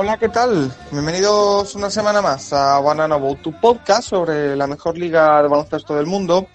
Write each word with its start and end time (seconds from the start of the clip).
Hola, 0.00 0.16
¿qué 0.16 0.28
tal? 0.28 0.72
Bienvenidos 0.92 1.74
una 1.74 1.90
semana 1.90 2.22
más 2.22 2.52
a 2.52 2.78
Banana 2.78 3.16
Boat, 3.16 3.42
tu 3.42 3.50
podcast 3.50 4.08
sobre 4.08 4.54
la 4.54 4.68
mejor 4.68 4.96
liga 4.96 5.42
de 5.42 5.48
baloncesto 5.48 5.96
del 5.96 6.06
mundo. 6.06 6.46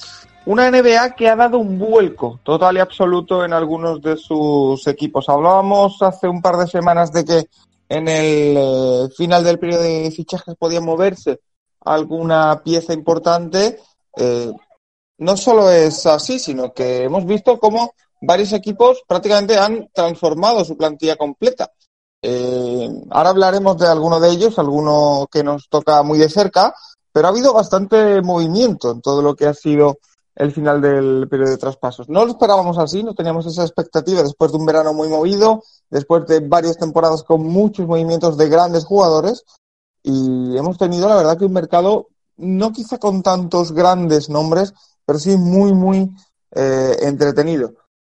Una 0.46 0.72
NBA 0.72 1.14
que 1.14 1.28
ha 1.28 1.36
dado 1.36 1.58
un 1.58 1.78
vuelco 1.78 2.40
total 2.44 2.78
y 2.78 2.80
absoluto 2.80 3.44
en 3.44 3.52
algunos 3.52 4.02
de 4.02 4.16
sus 4.16 4.88
equipos. 4.88 5.28
Hablábamos 5.28 6.02
hace 6.02 6.30
un 6.30 6.42
par 6.42 6.56
de 6.56 6.68
semanas 6.68 7.12
de 7.12 7.26
que 7.26 7.48
en 7.90 8.08
el 8.08 8.58
eh, 8.58 9.10
final 9.16 9.44
del 9.44 9.60
periodo 9.60 9.84
de 9.84 10.12
fichajes 10.12 10.56
podía 10.56 10.82
moverse 10.82 11.42
alguna 11.82 12.62
pieza 12.64 12.94
importante. 12.94 13.80
Eh, 14.16 14.52
no 15.18 15.38
solo 15.38 15.70
es 15.70 16.06
así, 16.06 16.40
sino 16.40 16.74
que 16.74 17.04
hemos 17.04 17.26
visto 17.26 17.60
cómo 17.60 17.94
varios 18.22 18.54
equipos 18.54 19.04
prácticamente 19.08 19.58
han 19.58 19.90
transformado 19.94 20.64
su 20.66 20.78
plantilla 20.78 21.16
completa. 21.16 21.72
Eh, 22.22 22.90
ahora 23.12 23.30
hablaremos 23.30 23.78
de 23.78 23.88
alguno 23.88 24.20
de 24.20 24.30
ellos, 24.30 24.58
alguno 24.58 25.28
que 25.30 25.44
nos 25.44 25.68
toca 25.68 26.02
muy 26.04 26.18
de 26.18 26.30
cerca, 26.30 26.74
pero 27.12 27.28
ha 27.28 27.32
habido 27.32 27.54
bastante 27.54 28.22
movimiento 28.22 28.92
en 28.92 29.02
todo 29.02 29.22
lo 29.22 29.36
que 29.36 29.46
ha 29.46 29.54
sido 29.54 30.00
el 30.36 30.52
final 30.52 30.82
del 30.82 31.28
periodo 31.30 31.52
de 31.52 31.58
traspasos. 31.58 32.10
No 32.10 32.26
lo 32.26 32.32
esperábamos 32.32 32.78
así, 32.78 33.04
no 33.04 33.14
teníamos 33.14 33.46
esa 33.46 33.64
expectativa 33.64 34.24
después 34.24 34.52
de 34.52 34.58
un 34.58 34.66
verano 34.66 34.94
muy 34.94 35.08
movido, 35.10 35.64
después 35.90 36.26
de 36.28 36.40
varias 36.40 36.78
temporadas 36.78 37.24
con 37.24 37.44
muchos 37.44 37.88
movimientos 37.88 38.38
de 38.38 38.50
grandes 38.50 38.86
jugadores 38.86 39.44
y 40.02 40.58
hemos 40.58 40.78
tenido 40.78 41.08
la 41.08 41.16
verdad 41.16 41.38
que 41.38 41.46
un 41.46 41.54
mercado 41.54 42.08
no 42.36 42.72
quizá 42.72 42.98
con 42.98 43.22
tantos 43.22 43.72
grandes 43.72 44.30
nombres, 44.30 44.74
pero 45.06 45.20
sí 45.20 45.38
muy, 45.38 45.74
muy 45.74 46.10
eh, 46.52 46.98
entretenido 47.02 47.74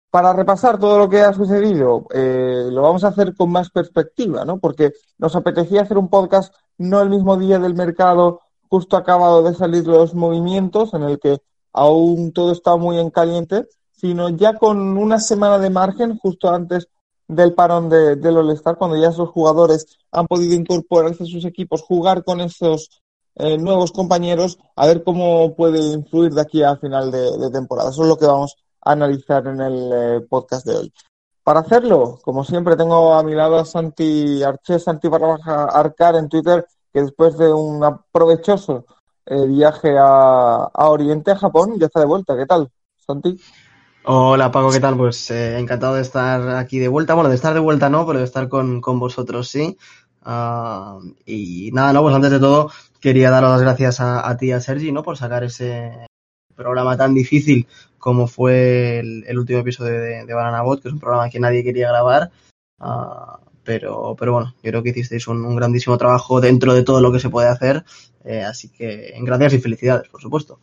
para 0.09 0.33
repasar 0.33 0.79
todo 0.79 0.97
lo 0.97 1.09
que 1.09 1.21
ha 1.21 1.33
sucedido, 1.33 2.07
eh, 2.13 2.69
lo 2.71 2.81
vamos 2.81 3.03
a 3.03 3.09
hacer 3.09 3.35
con 3.35 3.51
más 3.51 3.69
perspectiva, 3.69 4.45
¿no? 4.45 4.57
Porque 4.57 4.93
nos 5.17 5.35
apetecía 5.35 5.81
hacer 5.81 5.97
un 5.97 6.09
podcast 6.09 6.53
no 6.77 7.01
el 7.01 7.09
mismo 7.09 7.37
día 7.37 7.59
del 7.59 7.75
mercado, 7.75 8.41
justo 8.69 8.97
acabado 8.97 9.43
de 9.43 9.53
salir 9.53 9.85
los 9.85 10.13
movimientos, 10.13 10.93
en 10.93 11.03
el 11.03 11.19
que 11.19 11.37
aún 11.77 12.31
todo 12.33 12.51
está 12.51 12.75
muy 12.75 12.99
en 12.99 13.11
caliente, 13.11 13.67
sino 13.91 14.29
ya 14.29 14.57
con 14.57 14.97
una 14.97 15.19
semana 15.19 15.59
de 15.59 15.69
margen, 15.69 16.17
justo 16.17 16.49
antes 16.49 16.87
del 17.27 17.53
parón 17.53 17.87
de, 17.87 18.15
del 18.15 18.37
All-Star, 18.37 18.77
cuando 18.77 18.97
ya 18.97 19.09
esos 19.09 19.29
jugadores 19.29 19.85
han 20.11 20.25
podido 20.25 20.55
incorporarse 20.55 21.23
a 21.23 21.27
sus 21.27 21.45
equipos, 21.45 21.83
jugar 21.83 22.23
con 22.23 22.41
esos 22.41 23.01
eh, 23.35 23.57
nuevos 23.59 23.91
compañeros, 23.91 24.57
a 24.75 24.87
ver 24.87 25.03
cómo 25.03 25.55
puede 25.55 25.79
influir 25.93 26.33
de 26.33 26.41
aquí 26.41 26.63
a 26.63 26.77
final 26.77 27.11
de, 27.11 27.51
temporada. 27.51 27.91
Eso 27.91 28.01
es 28.01 28.09
lo 28.09 28.17
que 28.17 28.25
vamos 28.25 28.55
analizar 28.81 29.45
en 29.45 29.61
el 29.61 29.91
eh, 29.93 30.21
podcast 30.27 30.65
de 30.65 30.77
hoy. 30.77 30.93
Para 31.43 31.59
hacerlo, 31.59 32.19
como 32.23 32.43
siempre, 32.43 32.75
tengo 32.75 33.13
a 33.13 33.21
mi 33.21 33.35
lado 33.35 33.57
a 33.57 33.65
Santi 33.65 34.41
Arché, 34.41 34.79
Santi 34.79 35.07
barra 35.09 35.35
Arcar 35.65 36.15
en 36.15 36.27
Twitter, 36.27 36.65
que 36.91 37.01
después 37.03 37.37
de 37.37 37.53
un 37.53 37.81
provechoso 38.11 38.85
eh, 39.27 39.45
viaje 39.47 39.95
a, 39.99 40.69
Oriente, 40.73 41.31
a 41.31 41.37
Japón, 41.37 41.77
ya 41.79 41.87
está 41.87 41.99
de 41.99 42.05
vuelta. 42.05 42.35
¿Qué 42.37 42.45
tal, 42.45 42.69
Santi? 42.97 43.39
Hola 44.03 44.51
Paco, 44.51 44.71
¿qué 44.71 44.79
tal? 44.79 44.95
Pues 44.95 45.29
eh, 45.31 45.59
encantado 45.59 45.95
de 45.95 46.01
estar 46.01 46.49
aquí 46.55 46.79
de 46.79 46.87
vuelta. 46.87 47.13
Bueno, 47.13 47.29
de 47.29 47.35
estar 47.35 47.53
de 47.53 47.59
vuelta 47.59 47.89
no, 47.89 48.05
pero 48.05 48.19
de 48.19 48.25
estar 48.25 48.47
con, 48.47 48.81
vosotros 48.81 49.49
sí. 49.49 49.77
Ah, 50.23 50.99
y 51.25 51.71
nada, 51.73 51.93
no, 51.93 52.01
pues 52.01 52.15
antes 52.15 52.31
de 52.31 52.39
todo 52.39 52.71
quería 52.99 53.29
dar 53.29 53.43
las 53.43 53.61
gracias 53.61 53.99
a, 53.99 54.27
a 54.27 54.37
ti 54.37 54.51
a 54.51 54.61
Sergi, 54.61 54.91
¿no? 54.91 55.03
Por 55.03 55.17
sacar 55.17 55.43
ese 55.43 56.07
programa 56.55 56.97
tan 56.97 57.13
difícil 57.13 57.67
como 57.97 58.27
fue 58.27 58.99
el, 58.99 59.37
último 59.37 59.59
episodio 59.59 59.99
de, 59.99 60.33
Banana 60.33 60.61
Bot, 60.61 60.81
que 60.81 60.87
es 60.87 60.93
un 60.93 60.99
programa 60.99 61.29
que 61.29 61.39
nadie 61.39 61.63
quería 61.63 61.89
grabar. 61.89 62.31
Uh, 62.79 63.46
pero, 63.67 64.15
pero 64.17 64.31
bueno, 64.31 64.55
yo 64.63 64.71
creo 64.71 64.81
que 64.81 64.91
hicisteis 64.91 65.27
un, 65.27 65.53
grandísimo 65.57 65.97
trabajo 65.97 66.39
dentro 66.39 66.73
de 66.73 66.83
todo 66.83 67.01
lo 67.01 67.11
que 67.11 67.19
se 67.19 67.29
puede 67.29 67.49
hacer. 67.49 67.83
Eh, 68.23 68.41
así 68.41 68.69
que 68.69 69.13
gracias 69.19 69.55
y 69.55 69.59
felicidades, 69.59 70.07
por 70.07 70.21
supuesto. 70.21 70.61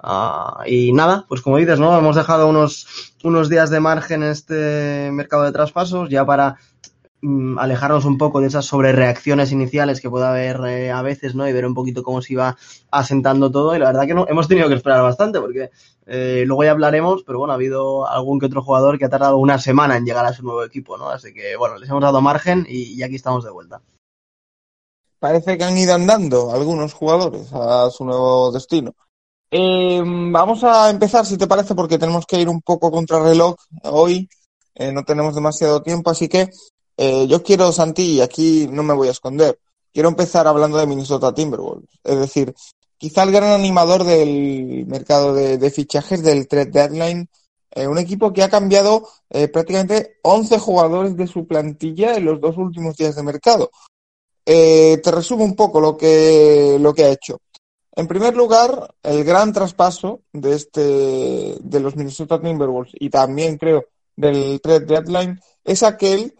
Uh, 0.00 0.62
y 0.64 0.92
nada, 0.92 1.24
pues 1.28 1.42
como 1.42 1.56
dices, 1.56 1.80
¿no? 1.80 1.98
Hemos 1.98 2.14
dejado 2.14 2.46
unos, 2.46 2.86
unos 3.24 3.48
días 3.48 3.70
de 3.70 3.80
margen 3.80 4.22
en 4.22 4.30
este 4.30 5.10
mercado 5.10 5.42
de 5.42 5.50
traspasos 5.50 6.08
ya 6.08 6.24
para 6.24 6.56
alejarnos 7.58 8.04
un 8.04 8.18
poco 8.18 8.40
de 8.40 8.48
esas 8.48 8.66
sobrereacciones 8.66 9.52
iniciales 9.52 10.00
que 10.00 10.10
puede 10.10 10.26
haber 10.26 10.60
eh, 10.66 10.90
a 10.90 11.02
veces, 11.02 11.34
¿no? 11.34 11.48
Y 11.48 11.52
ver 11.52 11.64
un 11.66 11.74
poquito 11.74 12.02
cómo 12.02 12.20
se 12.20 12.34
iba 12.34 12.56
asentando 12.90 13.50
todo. 13.50 13.74
Y 13.74 13.78
la 13.78 13.86
verdad 13.86 14.06
que 14.06 14.14
no, 14.14 14.26
hemos 14.28 14.48
tenido 14.48 14.68
que 14.68 14.74
esperar 14.74 15.02
bastante 15.02 15.40
porque 15.40 15.70
eh, 16.06 16.44
luego 16.46 16.64
ya 16.64 16.72
hablaremos, 16.72 17.22
pero 17.24 17.38
bueno, 17.38 17.52
ha 17.52 17.56
habido 17.56 18.06
algún 18.06 18.38
que 18.38 18.46
otro 18.46 18.62
jugador 18.62 18.98
que 18.98 19.06
ha 19.06 19.10
tardado 19.10 19.38
una 19.38 19.58
semana 19.58 19.96
en 19.96 20.04
llegar 20.04 20.26
a 20.26 20.32
su 20.32 20.42
nuevo 20.42 20.64
equipo, 20.64 20.98
¿no? 20.98 21.08
Así 21.08 21.32
que 21.32 21.56
bueno, 21.56 21.78
les 21.78 21.88
hemos 21.88 22.02
dado 22.02 22.20
margen 22.20 22.66
y, 22.68 23.02
aquí 23.02 23.16
estamos 23.16 23.44
de 23.44 23.50
vuelta. 23.50 23.80
Parece 25.18 25.56
que 25.56 25.64
han 25.64 25.78
ido 25.78 25.94
andando 25.94 26.52
algunos 26.52 26.92
jugadores 26.92 27.50
a 27.54 27.90
su 27.90 28.04
nuevo 28.04 28.52
destino. 28.52 28.94
Eh, 29.50 30.02
vamos 30.04 30.62
a 30.64 30.90
empezar, 30.90 31.24
si 31.24 31.38
te 31.38 31.46
parece, 31.46 31.74
porque 31.74 31.98
tenemos 31.98 32.26
que 32.26 32.40
ir 32.40 32.48
un 32.48 32.60
poco 32.60 32.90
contra 32.90 33.22
reloj 33.22 33.54
hoy. 33.84 34.28
no 34.92 35.04
tenemos 35.04 35.34
demasiado 35.34 35.80
tiempo, 35.82 36.10
así 36.10 36.28
que 36.28 36.50
eh, 36.96 37.26
yo 37.26 37.42
quiero, 37.42 37.72
Santi, 37.72 38.02
y 38.02 38.20
aquí 38.20 38.68
no 38.70 38.82
me 38.82 38.94
voy 38.94 39.08
a 39.08 39.12
esconder, 39.12 39.58
quiero 39.92 40.08
empezar 40.08 40.46
hablando 40.46 40.78
de 40.78 40.86
Minnesota 40.86 41.34
Timberwolves. 41.34 41.88
Es 42.02 42.18
decir, 42.18 42.54
quizá 42.96 43.22
el 43.22 43.32
gran 43.32 43.52
animador 43.52 44.04
del 44.04 44.86
mercado 44.86 45.34
de, 45.34 45.70
fichajes 45.70 46.22
del 46.22 46.48
trade 46.48 46.70
deadline, 46.70 47.28
eh, 47.70 47.86
un 47.88 47.98
equipo 47.98 48.32
que 48.32 48.42
ha 48.42 48.48
cambiado 48.48 49.08
eh, 49.30 49.48
prácticamente 49.48 50.18
11 50.22 50.58
jugadores 50.58 51.16
de 51.16 51.26
su 51.26 51.46
plantilla 51.46 52.16
en 52.16 52.24
los 52.24 52.40
dos 52.40 52.56
últimos 52.56 52.96
días 52.96 53.16
de 53.16 53.22
mercado. 53.22 53.70
te 54.44 55.10
resumo 55.10 55.44
un 55.44 55.56
poco 55.56 55.80
lo 55.80 55.96
que, 55.96 56.78
lo 56.80 56.94
que 56.94 57.04
ha 57.04 57.10
hecho. 57.10 57.38
En 57.96 58.08
primer 58.08 58.34
lugar, 58.34 58.94
el 59.02 59.22
gran 59.24 59.52
traspaso 59.52 60.22
de 60.32 60.54
este, 60.54 61.56
de 61.60 61.80
los 61.80 61.94
Minnesota 61.94 62.40
Timberwolves 62.40 62.92
y 62.98 63.08
también 63.08 63.56
creo 63.56 63.86
del 64.16 64.60
trade 64.60 64.86
deadline 64.86 65.40
es 65.64 65.82
aquel 65.82 66.34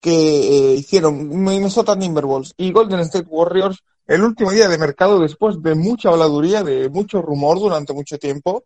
que 0.00 0.10
eh, 0.10 0.74
hicieron 0.74 1.28
Minnesota 1.28 1.98
Timberwolves 1.98 2.54
y 2.56 2.72
Golden 2.72 3.00
State 3.00 3.28
Warriors 3.28 3.82
el 4.06 4.22
último 4.24 4.50
día 4.50 4.68
de 4.68 4.78
mercado 4.78 5.20
después 5.20 5.62
de 5.62 5.74
mucha 5.76 6.08
habladuría, 6.08 6.64
de 6.64 6.88
mucho 6.88 7.22
rumor 7.22 7.60
durante 7.60 7.92
mucho 7.92 8.18
tiempo, 8.18 8.64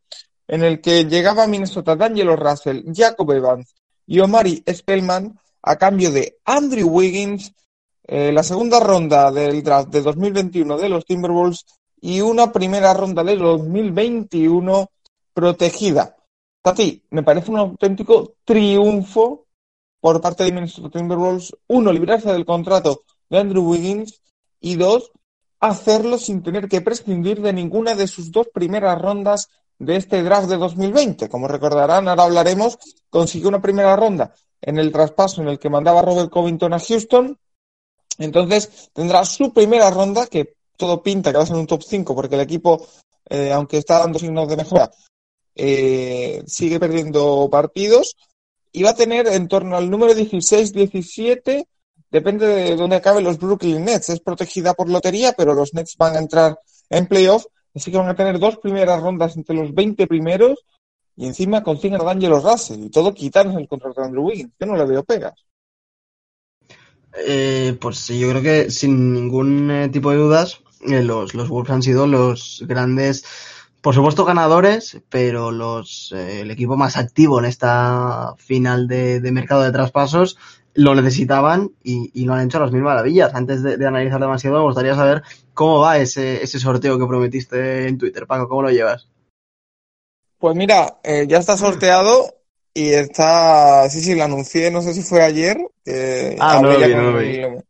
en 0.49 0.62
el 0.62 0.81
que 0.81 1.05
llegaba 1.05 1.47
Minnesota 1.47 1.97
D'Angelo 1.97 2.37
Russell, 2.37 2.84
Jacob 2.95 3.31
Evans 3.33 3.75
y 4.06 4.21
Omari 4.21 4.62
Spellman 4.72 5.39
a 5.62 5.77
cambio 5.77 6.11
de 6.11 6.39
Andrew 6.45 6.89
Wiggins, 6.89 7.53
eh, 8.06 8.33
la 8.33 8.43
segunda 8.43 8.81
ronda 8.81 9.31
del 9.31 9.62
draft 9.62 9.89
de 9.89 10.03
2021 10.03 10.78
de 10.78 10.89
los 10.89 11.05
Timberwolves 11.05 11.65
y 12.01 12.21
una 12.21 12.53
primera 12.53 12.95
ronda 12.95 13.25
de 13.25 13.37
2021 13.37 14.91
protegida. 15.33 16.16
Tati, 16.62 17.03
me 17.11 17.22
parece 17.22 17.51
un 17.51 17.59
auténtico 17.59 18.37
triunfo 18.45 19.44
por 20.04 20.20
parte 20.20 20.44
de 20.44 20.53
Minnesota 20.53 20.91
Timberwolves, 20.91 21.56
uno, 21.69 21.91
librarse 21.91 22.31
del 22.31 22.44
contrato 22.44 23.04
de 23.31 23.38
Andrew 23.38 23.66
Wiggins 23.66 24.20
y 24.60 24.76
dos, 24.76 25.10
hacerlo 25.60 26.19
sin 26.19 26.42
tener 26.42 26.69
que 26.69 26.82
prescindir 26.82 27.41
de 27.41 27.54
ninguna 27.54 27.94
de 27.94 28.06
sus 28.06 28.31
dos 28.31 28.48
primeras 28.53 29.00
rondas 29.00 29.48
de 29.78 29.97
este 29.97 30.22
draft 30.22 30.50
de 30.50 30.59
2020. 30.59 31.31
Como 31.31 31.48
recordarán, 31.48 32.06
ahora 32.06 32.25
hablaremos, 32.25 32.76
consiguió 33.09 33.48
una 33.48 33.62
primera 33.62 33.97
ronda 33.97 34.34
en 34.60 34.76
el 34.76 34.92
traspaso 34.92 35.41
en 35.41 35.48
el 35.48 35.59
que 35.59 35.70
mandaba 35.70 36.03
Robert 36.03 36.28
Covington 36.28 36.75
a 36.75 36.81
Houston. 36.81 37.38
Entonces 38.19 38.91
tendrá 38.92 39.24
su 39.24 39.54
primera 39.54 39.89
ronda, 39.89 40.27
que 40.27 40.57
todo 40.77 41.03
pinta 41.03 41.30
que 41.30 41.39
va 41.39 41.45
a 41.45 41.47
ser 41.47 41.57
un 41.57 41.66
top 41.66 41.83
5, 41.83 42.15
porque 42.15 42.34
el 42.34 42.42
equipo, 42.42 42.86
eh, 43.30 43.50
aunque 43.54 43.78
está 43.78 44.00
dando 44.00 44.18
signos 44.18 44.50
de 44.50 44.57
mejora, 44.59 44.91
eh, 45.54 46.42
sigue 46.47 46.78
perdiendo 46.78 47.48
partidos 47.50 48.16
y 48.74 48.82
va 48.82 48.91
a 48.91 48.97
tener 48.97 49.28
en 49.28 49.47
torno 49.47 49.76
al 49.76 49.88
número 49.88 50.12
16-17, 50.15 51.65
depende 52.10 52.47
de 52.48 52.74
dónde 52.74 52.97
acaben 52.97 53.22
los 53.22 53.38
Brooklyn 53.38 53.84
Nets. 53.84 54.09
Es 54.09 54.18
protegida 54.18 54.74
por 54.74 54.91
lotería, 54.91 55.32
pero 55.32 55.54
los 55.54 55.74
Nets 55.74 55.97
van 55.97 56.16
a 56.16 56.18
entrar 56.18 56.59
en 56.91 57.06
playoff, 57.06 57.47
así 57.72 57.92
que 57.92 57.98
van 57.98 58.09
a 58.09 58.16
tener 58.16 58.41
dos 58.41 58.59
primeras 58.59 59.00
rondas 59.00 59.36
entre 59.36 59.54
los 59.54 59.72
20 59.72 60.09
primeros 60.09 60.59
y 61.15 61.26
encima 61.26 61.62
consiguen 61.62 62.00
a 62.00 62.04
D'Angelo 62.04 62.41
Russell 62.41 62.82
y 62.82 62.91
todo 62.91 63.15
quitarnos 63.15 63.56
el 63.56 63.68
contrato 63.68 64.00
de 64.00 64.09
Andrew 64.09 64.26
Wiggins. 64.26 64.53
Yo 64.59 64.66
no 64.66 64.76
le 64.76 64.84
veo 64.86 65.04
pegas. 65.04 65.34
Eh, 67.16 67.78
pues 67.80 68.09
yo 68.09 68.28
creo 68.30 68.42
que 68.42 68.71
sin 68.72 69.12
ningún 69.12 69.71
eh, 69.71 69.88
tipo 69.88 70.10
de 70.10 70.16
dudas, 70.16 70.62
eh, 70.80 71.00
los, 71.00 71.32
los 71.32 71.48
Wolves 71.48 71.71
han 71.71 71.82
sido 71.84 72.09
los 72.09 72.65
grandes 72.66 73.24
por 73.84 73.95
supuesto 73.95 74.25
ganadores, 74.25 74.98
pero 75.10 75.51
los, 75.51 76.10
eh, 76.16 76.41
el 76.41 76.51
equipo 76.51 76.75
más 76.75 76.97
activo 76.97 77.39
en 77.39 77.45
esta 77.45 78.34
final 78.39 78.89
de, 78.89 79.21
mercado 79.31 79.63
de 79.63 79.72
traspasos 79.72 80.39
lo 80.72 80.95
necesitaban 80.95 81.71
y, 81.83 82.25
lo 82.25 82.33
han 82.33 82.47
hecho 82.47 82.57
a 82.57 82.63
las 82.63 82.72
mil 82.72 82.81
maravillas. 82.81 83.34
Antes 83.34 83.63
de, 83.63 83.86
analizar 83.86 84.19
demasiado, 84.19 84.57
me 84.57 84.65
gustaría 84.65 84.95
saber 84.95 85.22
cómo 85.53 85.81
va 85.81 85.98
ese, 85.98 86.42
ese 86.42 86.59
sorteo 86.59 86.98
que 86.98 87.07
prometiste 87.07 87.86
en 87.86 87.98
Twitter. 87.98 88.27
Paco, 88.27 88.48
¿cómo 88.48 88.63
lo 88.63 88.71
llevas? 88.71 89.07
Pues 90.39 90.57
mira, 90.57 91.01
eh, 91.03 91.27
ya 91.28 91.36
está 91.36 91.59
sorteado 91.59 92.36
y 92.72 92.89
está, 92.89 93.91
sí, 93.91 94.01
sí, 94.01 94.15
lo 94.15 94.25
anuncié, 94.25 94.71
no 94.71 94.81
sé 94.81 94.95
si 94.95 95.03
fue 95.03 95.21
ayer. 95.21 95.59
ah, 96.41 96.59
no 96.63 96.71
lo 96.72 97.63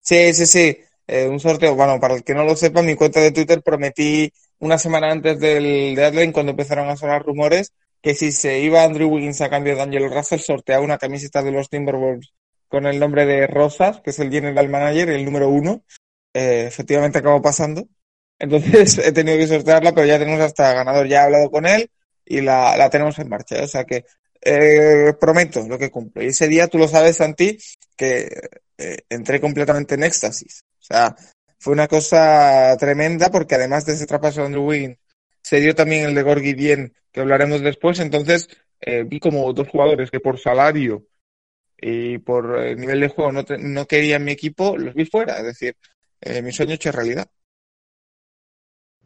Sí, 0.00 0.32
sí, 0.32 0.46
sí. 0.46 0.78
Eh, 1.06 1.28
un 1.28 1.40
sorteo, 1.40 1.74
bueno, 1.74 2.00
para 2.00 2.14
el 2.14 2.24
que 2.24 2.34
no 2.34 2.44
lo 2.44 2.56
sepa, 2.56 2.80
mi 2.80 2.94
cuenta 2.94 3.20
de 3.20 3.32
Twitter 3.32 3.62
prometí 3.62 4.32
una 4.60 4.78
semana 4.78 5.10
antes 5.10 5.38
del 5.38 5.94
deadline, 5.94 6.32
cuando 6.32 6.50
empezaron 6.50 6.88
a 6.88 6.96
sonar 6.96 7.24
rumores, 7.24 7.72
que 8.00 8.14
si 8.14 8.32
se 8.32 8.60
iba 8.60 8.84
Andrew 8.84 9.08
Wiggins 9.08 9.40
a 9.40 9.50
cambio 9.50 9.76
de 9.76 9.82
Angelo 9.82 10.08
Russell, 10.08 10.40
sorteaba 10.40 10.84
una 10.84 10.98
camiseta 10.98 11.42
de 11.42 11.52
los 11.52 11.68
Timberwolves 11.68 12.32
con 12.68 12.86
el 12.86 12.98
nombre 12.98 13.26
de 13.26 13.46
Rosas, 13.46 14.00
que 14.00 14.10
es 14.10 14.18
el 14.18 14.30
general 14.30 14.68
manager, 14.68 15.08
el 15.10 15.24
número 15.24 15.48
uno. 15.48 15.82
Eh, 16.34 16.66
efectivamente 16.68 17.18
acabó 17.18 17.40
pasando. 17.42 17.88
Entonces 18.38 18.98
he 19.04 19.12
tenido 19.12 19.38
que 19.38 19.46
sortearla, 19.46 19.92
pero 19.94 20.06
ya 20.06 20.18
tenemos 20.18 20.40
hasta 20.40 20.74
ganador. 20.74 21.08
Ya 21.08 21.22
he 21.22 21.24
hablado 21.24 21.50
con 21.50 21.66
él 21.66 21.90
y 22.24 22.40
la, 22.42 22.76
la 22.76 22.90
tenemos 22.90 23.18
en 23.18 23.28
marcha. 23.28 23.62
O 23.62 23.66
sea 23.66 23.84
que 23.84 24.04
eh, 24.40 25.14
prometo 25.18 25.66
lo 25.66 25.78
que 25.78 25.90
cumplo. 25.90 26.22
Y 26.22 26.28
ese 26.28 26.48
día, 26.48 26.68
tú 26.68 26.78
lo 26.78 26.88
sabes, 26.88 27.16
Santi, 27.16 27.58
que 27.96 28.28
eh, 28.76 28.98
entré 29.08 29.40
completamente 29.40 29.94
en 29.94 30.04
éxtasis. 30.04 30.62
O 30.78 30.84
sea, 30.84 31.16
fue 31.58 31.72
una 31.72 31.88
cosa 31.88 32.76
tremenda 32.78 33.30
porque 33.30 33.56
además 33.56 33.84
de 33.86 33.94
ese 33.94 34.06
traspaso 34.06 34.40
de 34.40 34.46
Andrew 34.46 34.66
Wiggins, 34.66 34.98
se 35.42 35.60
dio 35.60 35.74
también 35.74 36.04
el 36.04 36.14
de 36.14 36.22
Gorgi 36.22 36.54
Bien, 36.54 36.94
que 37.12 37.20
hablaremos 37.20 37.60
después. 37.62 37.98
Entonces, 38.00 38.48
eh, 38.80 39.04
vi 39.04 39.20
como 39.20 39.52
dos 39.52 39.68
jugadores 39.68 40.10
que 40.10 40.20
por 40.20 40.38
salario 40.38 41.06
y 41.80 42.18
por 42.18 42.58
eh, 42.60 42.76
nivel 42.76 43.00
de 43.00 43.08
juego 43.08 43.32
no, 43.32 43.44
no 43.58 43.86
querían 43.86 44.24
mi 44.24 44.32
equipo, 44.32 44.76
los 44.76 44.94
vi 44.94 45.04
fuera. 45.06 45.38
Es 45.38 45.44
decir, 45.44 45.76
eh, 46.20 46.42
mi 46.42 46.52
sueño 46.52 46.74
hecho 46.74 46.92
realidad. 46.92 47.30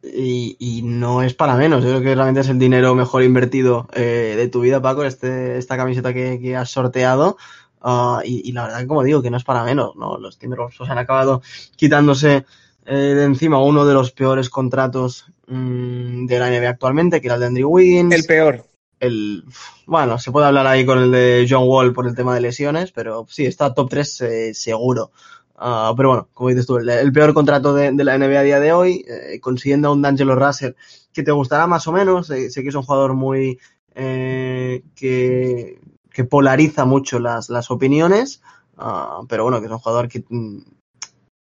Y, 0.05 0.81
no 0.83 1.23
es 1.23 1.33
para 1.33 1.55
menos. 1.55 1.81
Yo 1.81 1.89
creo 1.89 2.01
que 2.01 2.15
realmente 2.15 2.41
es 2.41 2.49
el 2.49 2.59
dinero 2.59 2.93
mejor 2.93 3.23
invertido 3.23 3.87
eh, 3.93 4.33
de 4.35 4.49
tu 4.49 4.59
vida, 4.59 4.81
Paco, 4.81 5.05
este, 5.05 5.57
esta 5.57 5.77
camiseta 5.77 6.13
que, 6.13 6.55
has 6.57 6.69
sorteado. 6.69 7.37
Ah, 7.83 8.21
y, 8.23 8.51
la 8.53 8.63
verdad, 8.63 8.87
como 8.87 9.03
digo, 9.03 9.21
que 9.21 9.29
no 9.29 9.37
es 9.37 9.43
para 9.43 9.63
menos. 9.63 9.95
¿no? 9.97 10.17
Los 10.17 10.37
Timberwolves 10.37 10.89
han 10.89 10.97
acabado 10.97 11.41
quitándose 11.75 12.45
eh, 12.85 12.95
de 12.95 13.23
encima 13.25 13.61
uno 13.61 13.85
de 13.85 13.93
los 13.93 14.11
peores 14.11 14.49
contratos 14.49 15.25
mm, 15.47 16.25
de 16.25 16.39
la 16.39 16.49
NBA 16.49 16.69
actualmente, 16.69 17.19
que 17.19 17.27
era 17.27 17.35
el 17.35 17.41
de 17.41 17.47
Andrew 17.47 17.69
Wiggins. 17.69 18.15
El 18.15 18.23
peor. 18.23 18.65
El, 18.99 19.43
bueno, 19.85 20.17
se 20.17 20.31
puede 20.31 20.47
hablar 20.47 20.65
ahí 20.65 20.85
con 20.85 20.97
el 20.97 21.11
de 21.11 21.45
John 21.49 21.67
Wall 21.67 21.93
por 21.93 22.07
el 22.07 22.15
tema 22.15 22.33
de 22.33 22.39
lesiones, 22.39 22.93
pero 22.93 23.25
sí, 23.29 23.45
está 23.45 23.73
top 23.73 23.89
3 23.89 24.21
eh, 24.21 24.53
seguro. 24.53 25.11
Ah, 25.57 25.93
pero 25.95 26.09
bueno, 26.09 26.29
como 26.33 26.49
dices 26.49 26.65
tú, 26.65 26.77
el, 26.77 27.11
peor 27.11 27.33
contrato 27.33 27.73
de, 27.73 27.91
la 27.91 28.17
NBA 28.17 28.39
a 28.39 28.43
día 28.43 28.59
de 28.61 28.71
hoy, 28.71 29.05
eh, 29.07 29.39
consiguiendo 29.41 29.89
a 29.89 29.91
un 29.91 30.01
D'Angelo 30.01 30.35
Russell 30.35 30.73
que 31.11 31.23
te 31.23 31.33
gustará 31.33 31.67
más 31.67 31.85
o 31.87 31.91
menos. 31.91 32.29
Eh, 32.29 32.49
sé 32.49 32.63
que 32.63 32.69
es 32.69 32.75
un 32.75 32.83
jugador 32.83 33.13
muy. 33.13 33.59
Que, 33.93 35.79
que, 36.13 36.23
polariza 36.23 36.85
mucho 36.85 37.19
las, 37.19 37.49
las 37.49 37.71
opiniones, 37.71 38.41
ah, 38.77 39.21
pero 39.27 39.43
bueno, 39.43 39.59
que 39.59 39.65
es 39.65 39.71
un 39.71 39.79
jugador. 39.79 40.09
Mm, 40.29 40.59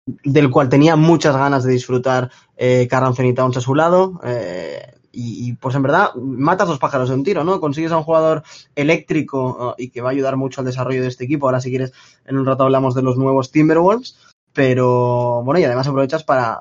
del 0.06 0.50
cual 0.50 0.68
tenía 0.68 0.96
muchas 0.96 1.34
ganas 1.34 1.64
de 1.64 1.72
disfrutar 1.72 2.30
eh, 2.56 2.88
Anthony 2.90 3.34
Towns 3.34 3.56
a 3.56 3.60
su 3.60 3.74
lado. 3.74 4.20
Eh, 4.24 4.94
y, 5.16 5.52
pues 5.54 5.76
en 5.76 5.82
verdad 5.82 6.12
matas 6.16 6.66
dos 6.66 6.80
pájaros 6.80 7.08
de 7.08 7.14
un 7.14 7.22
tiro, 7.22 7.44
¿no? 7.44 7.60
Consigues 7.60 7.92
a 7.92 7.96
un 7.96 8.02
jugador 8.02 8.42
eléctrico 8.74 9.74
uh, 9.78 9.80
y 9.80 9.90
que 9.90 10.00
va 10.00 10.08
a 10.08 10.12
ayudar 10.12 10.36
mucho 10.36 10.60
al 10.60 10.66
desarrollo 10.66 11.02
de 11.02 11.08
este 11.08 11.24
equipo. 11.24 11.46
Ahora 11.46 11.60
si 11.60 11.70
quieres, 11.70 11.92
en 12.24 12.36
un 12.36 12.44
rato 12.44 12.64
hablamos 12.64 12.96
de 12.96 13.02
los 13.02 13.16
nuevos 13.16 13.52
Timberwolves, 13.52 14.16
pero 14.52 15.42
bueno, 15.44 15.60
y 15.60 15.64
además 15.64 15.86
aprovechas 15.86 16.24
para 16.24 16.58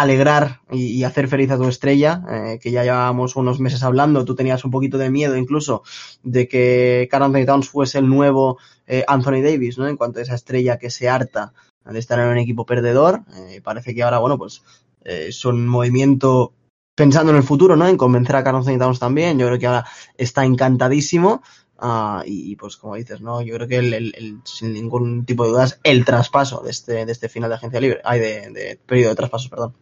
alegrar 0.00 0.60
y, 0.70 1.02
hacer 1.04 1.28
feliz 1.28 1.50
a 1.50 1.56
tu 1.56 1.68
estrella, 1.68 2.22
eh, 2.30 2.58
que 2.60 2.70
ya 2.70 2.82
llevábamos 2.82 3.36
unos 3.36 3.60
meses 3.60 3.82
hablando, 3.82 4.24
tú 4.24 4.34
tenías 4.34 4.64
un 4.64 4.70
poquito 4.70 4.98
de 4.98 5.10
miedo 5.10 5.36
incluso 5.36 5.82
de 6.22 6.48
que 6.48 7.08
Carl 7.10 7.24
Anthony 7.24 7.46
Towns 7.46 7.68
fuese 7.68 7.98
el 7.98 8.08
nuevo 8.08 8.58
eh, 8.86 9.04
Anthony 9.06 9.42
Davis, 9.42 9.78
¿no? 9.78 9.88
En 9.88 9.96
cuanto 9.96 10.18
a 10.18 10.22
esa 10.22 10.34
estrella 10.34 10.78
que 10.78 10.90
se 10.90 11.08
harta 11.08 11.52
de 11.84 11.98
estar 11.98 12.18
en 12.18 12.26
un 12.26 12.38
equipo 12.38 12.66
perdedor, 12.66 13.22
eh, 13.36 13.60
parece 13.62 13.94
que 13.94 14.02
ahora, 14.02 14.18
bueno, 14.18 14.38
pues 14.38 14.62
es 15.04 15.44
un 15.44 15.66
movimiento 15.66 16.52
pensando 16.94 17.30
en 17.30 17.38
el 17.38 17.44
futuro, 17.44 17.76
¿no? 17.76 17.86
En 17.86 17.96
convencer 17.96 18.36
a 18.36 18.44
Carlos 18.44 18.66
Towns 18.66 18.98
también. 18.98 19.38
Yo 19.38 19.46
creo 19.46 19.58
que 19.58 19.66
ahora 19.66 19.86
está 20.16 20.44
encantadísimo. 20.44 21.42
Uh, 21.80 22.22
y, 22.26 22.56
pues 22.56 22.76
como 22.76 22.96
dices, 22.96 23.20
¿no? 23.20 23.40
Yo 23.40 23.54
creo 23.54 23.68
que 23.68 23.76
el, 23.76 24.40
sin 24.44 24.72
ningún 24.72 25.24
tipo 25.24 25.44
de 25.44 25.50
dudas, 25.50 25.78
el 25.84 26.04
traspaso 26.04 26.60
de 26.60 26.72
este, 26.72 27.06
de 27.06 27.12
este 27.12 27.28
final 27.28 27.50
de 27.50 27.54
agencia 27.54 27.80
libre, 27.80 28.00
hay 28.04 28.18
de, 28.18 28.50
de 28.50 28.80
periodo 28.84 29.10
de 29.10 29.16
traspasos, 29.16 29.48
perdón. 29.48 29.76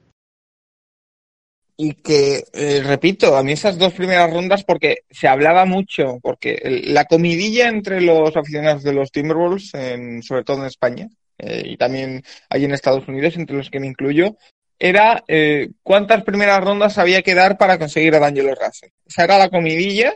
Y 1.78 1.94
que, 1.94 2.44
eh, 2.55 2.82
repito, 2.82 3.37
a 3.37 3.43
mí 3.43 3.52
esas 3.52 3.76
dos 3.76 3.93
primeras 3.93 4.32
rondas, 4.32 4.64
porque 4.64 5.00
se 5.11 5.28
hablaba 5.28 5.67
mucho, 5.67 6.19
porque 6.23 6.82
la 6.84 7.05
comidilla 7.05 7.69
entre 7.69 8.00
los 8.00 8.34
aficionados 8.34 8.82
de 8.82 8.94
los 8.94 9.12
Timberwolves, 9.12 9.75
en, 9.75 10.23
sobre 10.23 10.44
todo 10.44 10.61
en 10.61 10.67
España, 10.67 11.08
eh, 11.38 11.62
y 11.67 11.76
también 11.76 12.23
hay 12.49 12.64
en 12.64 12.73
Estados 12.73 13.06
Unidos, 13.08 13.37
entre 13.37 13.56
los 13.56 13.69
que 13.69 13.81
me 13.81 13.87
incluyo, 13.87 14.37
era 14.78 15.23
eh, 15.28 15.70
cuántas 15.82 16.23
primeras 16.23 16.62
rondas 16.62 16.99
había 16.99 17.23
que 17.23 17.34
dar 17.34 17.56
para 17.58 17.79
conseguir 17.79 18.14
a 18.14 18.20
D'Angelo 18.20 18.55
Russell. 18.55 18.90
Esa 19.06 19.25
era 19.25 19.38
la 19.38 19.49
comidilla 19.49 20.14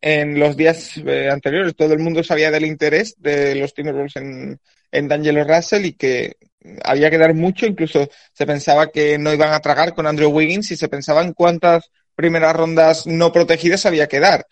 en 0.00 0.38
los 0.38 0.56
días 0.56 0.96
eh, 0.98 1.28
anteriores. 1.30 1.76
Todo 1.76 1.92
el 1.92 1.98
mundo 2.00 2.22
sabía 2.22 2.50
del 2.50 2.64
interés 2.64 3.14
de 3.18 3.54
los 3.54 3.74
Timberwolves 3.74 4.16
en, 4.16 4.60
en 4.90 5.08
D'Angelo 5.08 5.44
Russell 5.44 5.84
y 5.86 5.92
que 5.94 6.36
había 6.84 7.10
que 7.10 7.18
dar 7.18 7.34
mucho. 7.34 7.66
Incluso 7.66 8.08
se 8.32 8.46
pensaba 8.46 8.90
que 8.90 9.18
no 9.18 9.32
iban 9.32 9.52
a 9.52 9.60
tragar 9.60 9.94
con 9.94 10.06
Andrew 10.06 10.30
Wiggins 10.30 10.70
y 10.70 10.76
se 10.76 10.88
pensaba 10.88 11.22
en 11.22 11.32
cuántas 11.32 11.90
primeras 12.14 12.54
rondas 12.54 13.06
no 13.06 13.32
protegidas 13.32 13.86
había 13.86 14.08
que 14.08 14.20
dar. 14.20 14.46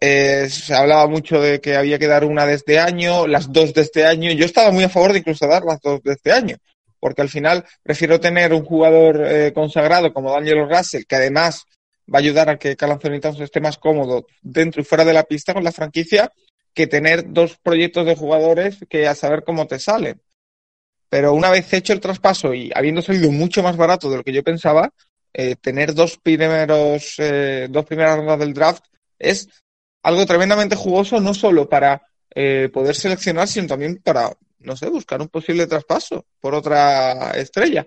Eh, 0.00 0.48
se 0.50 0.74
hablaba 0.74 1.06
mucho 1.06 1.40
de 1.40 1.60
que 1.60 1.76
había 1.76 1.98
que 1.98 2.08
dar 2.08 2.24
una 2.24 2.46
de 2.46 2.54
este 2.54 2.78
año, 2.80 3.26
las 3.26 3.52
dos 3.52 3.72
de 3.72 3.82
este 3.82 4.04
año. 4.04 4.32
Yo 4.32 4.44
estaba 4.44 4.72
muy 4.72 4.84
a 4.84 4.88
favor 4.88 5.12
de 5.12 5.20
incluso 5.20 5.46
dar 5.46 5.64
las 5.64 5.80
dos 5.80 6.02
de 6.02 6.12
este 6.12 6.32
año 6.32 6.56
porque 7.04 7.20
al 7.20 7.28
final 7.28 7.66
prefiero 7.82 8.18
tener 8.18 8.54
un 8.54 8.64
jugador 8.64 9.26
eh, 9.26 9.52
consagrado 9.52 10.10
como 10.14 10.32
Daniel 10.32 10.66
Russell, 10.66 11.04
que 11.06 11.16
además 11.16 11.66
va 12.08 12.18
a 12.18 12.22
ayudar 12.22 12.48
a 12.48 12.56
que 12.56 12.76
Carl 12.76 12.92
Anthony 12.92 13.20
Towns 13.20 13.40
esté 13.40 13.60
más 13.60 13.76
cómodo 13.76 14.24
dentro 14.40 14.80
y 14.80 14.86
fuera 14.86 15.04
de 15.04 15.12
la 15.12 15.24
pista 15.24 15.52
con 15.52 15.62
la 15.62 15.70
franquicia, 15.70 16.32
que 16.74 16.86
tener 16.86 17.32
dos 17.32 17.56
proyectos 17.58 18.06
de 18.06 18.16
jugadores 18.16 18.78
que 18.88 19.06
a 19.06 19.14
saber 19.14 19.44
cómo 19.44 19.66
te 19.66 19.78
salen. 19.78 20.20
Pero 21.08 21.32
una 21.32 21.50
vez 21.50 21.72
hecho 21.72 21.92
el 21.92 22.00
traspaso 22.00 22.52
y 22.54 22.72
habiendo 22.74 23.02
salido 23.02 23.30
mucho 23.30 23.62
más 23.62 23.76
barato 23.76 24.10
de 24.10 24.16
lo 24.18 24.24
que 24.24 24.32
yo 24.32 24.42
pensaba, 24.42 24.92
eh, 25.32 25.56
tener 25.56 25.94
dos 25.94 26.18
primeros, 26.18 27.14
eh, 27.18 27.68
dos 27.70 27.84
primeras 27.84 28.16
rondas 28.16 28.38
del 28.38 28.54
draft 28.54 28.84
es 29.18 29.48
algo 30.02 30.26
tremendamente 30.26 30.76
jugoso, 30.76 31.20
no 31.20 31.34
solo 31.34 31.68
para 31.68 32.02
poder 32.72 32.96
seleccionar, 32.96 33.46
sino 33.46 33.68
también 33.68 34.00
para 34.02 34.36
no 34.64 34.76
sé, 34.76 34.88
buscar 34.88 35.20
un 35.20 35.28
posible 35.28 35.66
traspaso 35.66 36.26
por 36.40 36.54
otra 36.54 37.30
estrella. 37.32 37.86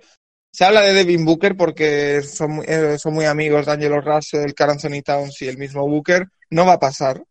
Se 0.51 0.65
habla 0.65 0.81
de 0.81 0.93
Devin 0.93 1.25
Booker 1.25 1.55
porque 1.55 2.21
son, 2.23 2.63
eh, 2.65 2.97
son 2.97 3.13
muy 3.13 3.25
amigos 3.25 3.65
de 3.65 3.71
Angelo 3.73 4.01
Russell, 4.01 4.53
Carl 4.53 4.71
Anthony 4.71 5.01
Towns 5.03 5.41
y 5.41 5.47
el 5.47 5.57
mismo 5.57 5.87
Booker. 5.87 6.27
No 6.49 6.65
va 6.65 6.73
a 6.73 6.79
pasar. 6.79 7.21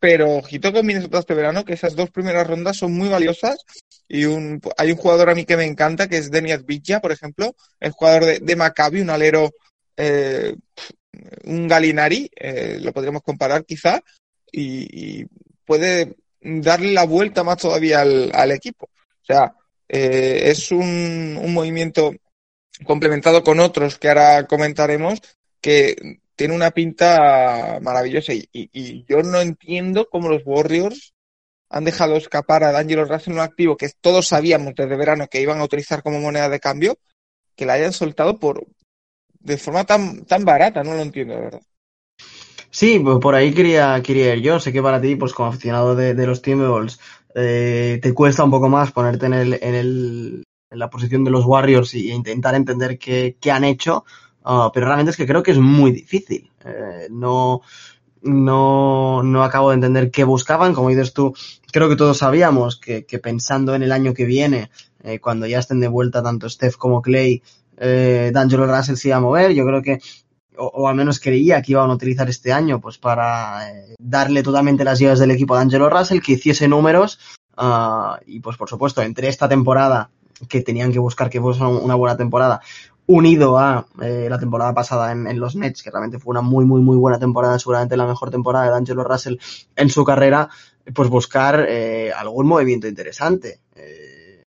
Pero 0.00 0.36
ojito 0.36 0.72
con 0.72 0.86
Minnesota 0.86 1.18
este 1.18 1.34
verano, 1.34 1.64
que 1.64 1.74
esas 1.74 1.94
dos 1.94 2.10
primeras 2.10 2.46
rondas 2.46 2.78
son 2.78 2.92
muy 2.92 3.08
valiosas. 3.08 3.64
Y 4.08 4.24
un, 4.24 4.60
hay 4.76 4.90
un 4.90 4.96
jugador 4.96 5.30
a 5.30 5.34
mí 5.34 5.44
que 5.44 5.56
me 5.56 5.64
encanta, 5.64 6.08
que 6.08 6.16
es 6.16 6.30
Deniat 6.30 6.64
Villa, 6.64 7.00
por 7.00 7.12
ejemplo, 7.12 7.54
el 7.78 7.92
jugador 7.92 8.24
de, 8.24 8.38
de 8.40 8.56
Maccabi, 8.56 9.02
un 9.02 9.10
alero, 9.10 9.50
eh, 9.96 10.56
un 11.44 11.68
Galinari, 11.68 12.30
eh, 12.34 12.78
lo 12.80 12.92
podríamos 12.92 13.22
comparar 13.22 13.64
quizá, 13.64 14.00
y, 14.50 15.20
y 15.20 15.26
puede 15.64 16.16
darle 16.40 16.92
la 16.92 17.04
vuelta 17.04 17.44
más 17.44 17.58
todavía 17.58 18.00
al, 18.00 18.50
equipo. 18.50 18.86
O 18.86 19.24
sea, 19.24 19.54
eh, 19.88 20.42
es 20.44 20.72
un, 20.72 21.38
un, 21.40 21.52
movimiento 21.52 22.12
complementado 22.84 23.42
con 23.42 23.60
otros 23.60 23.98
que 23.98 24.08
ahora 24.08 24.46
comentaremos 24.46 25.20
que 25.60 26.20
tiene 26.40 26.54
una 26.54 26.70
pinta 26.70 27.80
maravillosa 27.82 28.32
y, 28.32 28.48
y, 28.50 29.04
yo 29.06 29.22
no 29.22 29.42
entiendo 29.42 30.08
cómo 30.10 30.30
los 30.30 30.40
Warriors 30.46 31.12
han 31.68 31.84
dejado 31.84 32.16
escapar 32.16 32.64
a 32.64 32.72
D'Angelo 32.72 33.04
Russell 33.04 33.34
un 33.34 33.40
activo 33.40 33.76
que 33.76 33.90
todos 34.00 34.28
sabíamos 34.28 34.72
desde 34.74 34.96
verano 34.96 35.26
que 35.30 35.42
iban 35.42 35.60
a 35.60 35.64
utilizar 35.64 36.02
como 36.02 36.18
moneda 36.18 36.48
de 36.48 36.58
cambio, 36.58 36.96
que 37.54 37.66
la 37.66 37.74
hayan 37.74 37.92
soltado 37.92 38.38
por 38.38 38.66
de 39.38 39.58
forma 39.58 39.84
tan, 39.84 40.24
tan 40.24 40.46
barata, 40.46 40.82
no 40.82 40.94
lo 40.94 41.02
entiendo, 41.02 41.34
de 41.34 41.40
verdad. 41.42 41.62
Sí, 42.70 42.98
pues 43.00 43.18
por 43.18 43.34
ahí 43.34 43.52
quería, 43.52 44.00
quería 44.02 44.34
ir 44.34 44.40
yo. 44.40 44.58
Sé 44.60 44.72
que 44.72 44.80
para 44.80 44.98
ti, 44.98 45.16
pues 45.16 45.34
como 45.34 45.50
aficionado 45.50 45.94
de, 45.94 46.26
los 46.26 46.40
Timberwolves, 46.40 47.00
eh, 47.34 47.98
te 48.00 48.14
cuesta 48.14 48.44
un 48.44 48.50
poco 48.50 48.70
más 48.70 48.92
ponerte 48.92 49.26
en, 49.26 49.34
el, 49.34 49.58
en, 49.60 49.74
el, 49.74 50.44
en 50.70 50.78
la 50.78 50.88
posición 50.88 51.22
de 51.22 51.32
los 51.32 51.44
Warriors 51.44 51.92
e 51.92 51.98
intentar 51.98 52.54
entender 52.54 52.98
qué, 52.98 53.36
qué 53.38 53.50
han 53.50 53.64
hecho, 53.64 54.06
uh, 54.44 54.70
pero 54.72 54.86
realmente 54.86 55.10
es 55.10 55.16
que 55.16 55.26
creo 55.26 55.42
que 55.42 55.52
es 55.52 55.58
muy 55.58 55.92
difícil. 55.92 56.50
Eh, 56.64 57.08
no, 57.10 57.62
no, 58.22 59.22
no 59.22 59.44
acabo 59.44 59.70
de 59.70 59.76
entender 59.76 60.10
qué 60.10 60.24
buscaban. 60.24 60.74
Como 60.74 60.90
dices 60.90 61.12
tú, 61.12 61.34
creo 61.72 61.88
que 61.88 61.96
todos 61.96 62.18
sabíamos 62.18 62.78
que, 62.78 63.04
que 63.04 63.18
pensando 63.18 63.74
en 63.74 63.82
el 63.82 63.92
año 63.92 64.14
que 64.14 64.24
viene, 64.24 64.70
eh, 65.02 65.18
cuando 65.18 65.46
ya 65.46 65.58
estén 65.58 65.80
de 65.80 65.88
vuelta 65.88 66.22
tanto 66.22 66.48
Steph 66.48 66.76
como 66.76 67.02
Clay, 67.02 67.42
eh, 67.78 68.30
D'Angelo 68.32 68.66
Russell 68.66 68.96
se 68.96 69.08
iba 69.08 69.16
a 69.16 69.20
mover. 69.20 69.52
Yo 69.52 69.64
creo 69.64 69.82
que, 69.82 70.00
o, 70.56 70.66
o, 70.66 70.88
al 70.88 70.94
menos 70.94 71.20
creía 71.20 71.62
que 71.62 71.72
iban 71.72 71.90
a 71.90 71.94
utilizar 71.94 72.28
este 72.28 72.52
año, 72.52 72.80
pues 72.80 72.98
para 72.98 73.70
eh, 73.70 73.94
darle 73.98 74.42
totalmente 74.42 74.84
las 74.84 74.98
llaves 74.98 75.18
del 75.18 75.30
equipo 75.30 75.54
a 75.54 75.58
D'Angelo 75.58 75.88
Russell, 75.88 76.20
que 76.20 76.32
hiciese 76.32 76.68
números. 76.68 77.18
Uh, 77.56 78.16
y 78.26 78.40
pues 78.40 78.56
por 78.56 78.70
supuesto, 78.70 79.02
entre 79.02 79.28
esta 79.28 79.46
temporada, 79.46 80.10
que 80.48 80.62
tenían 80.62 80.92
que 80.92 80.98
buscar 80.98 81.28
que 81.28 81.40
fuese 81.40 81.62
una 81.62 81.94
buena 81.94 82.16
temporada, 82.16 82.60
unido 83.10 83.58
a 83.58 83.86
eh, 84.00 84.28
la 84.30 84.38
temporada 84.38 84.72
pasada 84.72 85.10
en, 85.10 85.26
en, 85.26 85.40
los 85.40 85.56
Nets, 85.56 85.82
que 85.82 85.90
realmente 85.90 86.20
fue 86.20 86.30
una 86.30 86.42
muy, 86.42 86.64
muy, 86.64 86.80
muy 86.80 86.96
buena 86.96 87.18
temporada, 87.18 87.58
seguramente 87.58 87.96
la 87.96 88.06
mejor 88.06 88.30
temporada 88.30 88.66
de 88.66 88.70
D'Angelo 88.70 89.02
Russell 89.02 89.36
en 89.74 89.90
su 89.90 90.04
carrera, 90.04 90.48
pues 90.94 91.08
buscar 91.08 91.66
eh, 91.68 92.12
algún 92.12 92.46
movimiento 92.46 92.86
interesante. 92.86 93.62
Eh, 93.74 94.44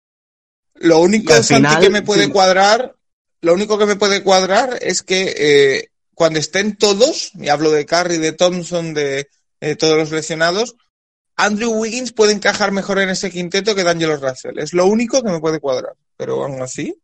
lo 0.77 1.01
único 1.01 1.35
final, 1.43 1.81
que 1.81 1.91
me 1.91 2.03
puede 2.03 2.27
sí. 2.27 2.31
cuadrar, 2.31 2.95
lo 3.41 3.55
único 3.55 3.79
que 3.79 3.87
me 3.87 3.97
puede 3.97 4.23
cuadrar 4.23 4.79
es 4.81 5.03
que 5.03 5.35
eh, 5.37 5.89
cuando 6.15 6.39
estén 6.39 6.77
todos, 6.77 7.33
y 7.35 7.49
hablo 7.49 7.73
de 7.73 7.85
Curry, 7.85 8.19
de 8.19 8.33
Thompson, 8.33 8.95
de 8.95 9.29
todos 9.79 9.97
los 9.97 10.11
lesionados, 10.13 10.77
Andrew 11.37 11.73
Wiggins 11.73 12.13
puede 12.13 12.33
encajar 12.33 12.71
mejor 12.71 13.01
en 13.01 13.09
ese 13.09 13.31
quinteto 13.31 13.75
que 13.75 13.83
D'Angelo 13.83 14.17
Russell. 14.17 14.59
Es 14.59 14.73
lo 14.73 14.87
único 14.87 15.23
que 15.23 15.31
me 15.31 15.41
puede 15.41 15.59
cuadrar. 15.59 15.95
Pero 16.17 16.45
aún 16.45 16.63
así. 16.63 17.02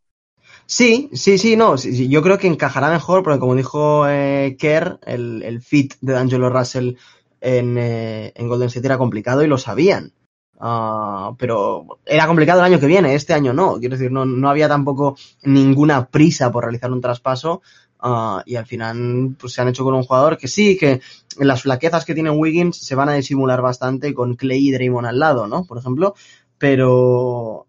Sí, 0.71 1.09
sí, 1.15 1.39
sí, 1.39 1.57
no. 1.57 1.77
Yo 1.77 2.23
creo 2.23 2.37
que 2.37 2.47
encajará 2.47 2.91
mejor, 2.91 3.23
porque 3.23 3.39
como 3.39 3.55
dijo 3.55 4.07
eh, 4.07 4.55
Kerr, 4.59 5.01
el, 5.07 5.63
fit 5.63 5.95
de 6.03 6.13
D'Angelo 6.13 6.51
Russell 6.51 6.97
en, 7.41 7.79
eh, 7.79 8.33
en, 8.37 8.49
Golden 8.49 8.69
State 8.69 8.87
era 8.87 8.99
complicado 8.99 9.43
y 9.43 9.47
lo 9.47 9.57
sabían. 9.57 10.13
Uh, 10.61 11.35
pero 11.39 11.87
era 12.05 12.27
complicado 12.27 12.61
el 12.61 12.67
año 12.67 12.81
que 12.81 12.87
viene, 12.87 13.15
este 13.15 13.33
año 13.33 13.55
no. 13.55 13.79
Quiero 13.79 13.97
decir, 13.97 14.13
no, 14.13 14.27
no 14.27 14.51
había 14.51 14.69
tampoco 14.69 15.17
ninguna 15.43 16.09
prisa 16.09 16.53
por 16.53 16.65
realizar 16.65 16.93
un 16.93 17.01
traspaso. 17.01 17.63
Uh, 18.03 18.41
y 18.45 18.57
al 18.57 18.67
final 18.67 19.37
pues, 19.41 19.55
se 19.55 19.63
han 19.63 19.69
hecho 19.69 19.85
con 19.85 19.95
un 19.95 20.03
jugador 20.03 20.37
que 20.37 20.49
sí, 20.49 20.77
que 20.77 21.01
las 21.39 21.63
flaquezas 21.63 22.05
que 22.05 22.15
tiene 22.15 22.31
Wiggins 22.31 22.77
se 22.77 22.95
van 22.95 23.09
a 23.09 23.15
disimular 23.15 23.63
bastante 23.63 24.13
con 24.13 24.35
Clay 24.35 24.69
y 24.69 24.73
Draymond 24.73 25.07
al 25.07 25.19
lado, 25.19 25.47
¿no? 25.47 25.65
Por 25.65 25.79
ejemplo. 25.79 26.15
Pero 26.59 27.67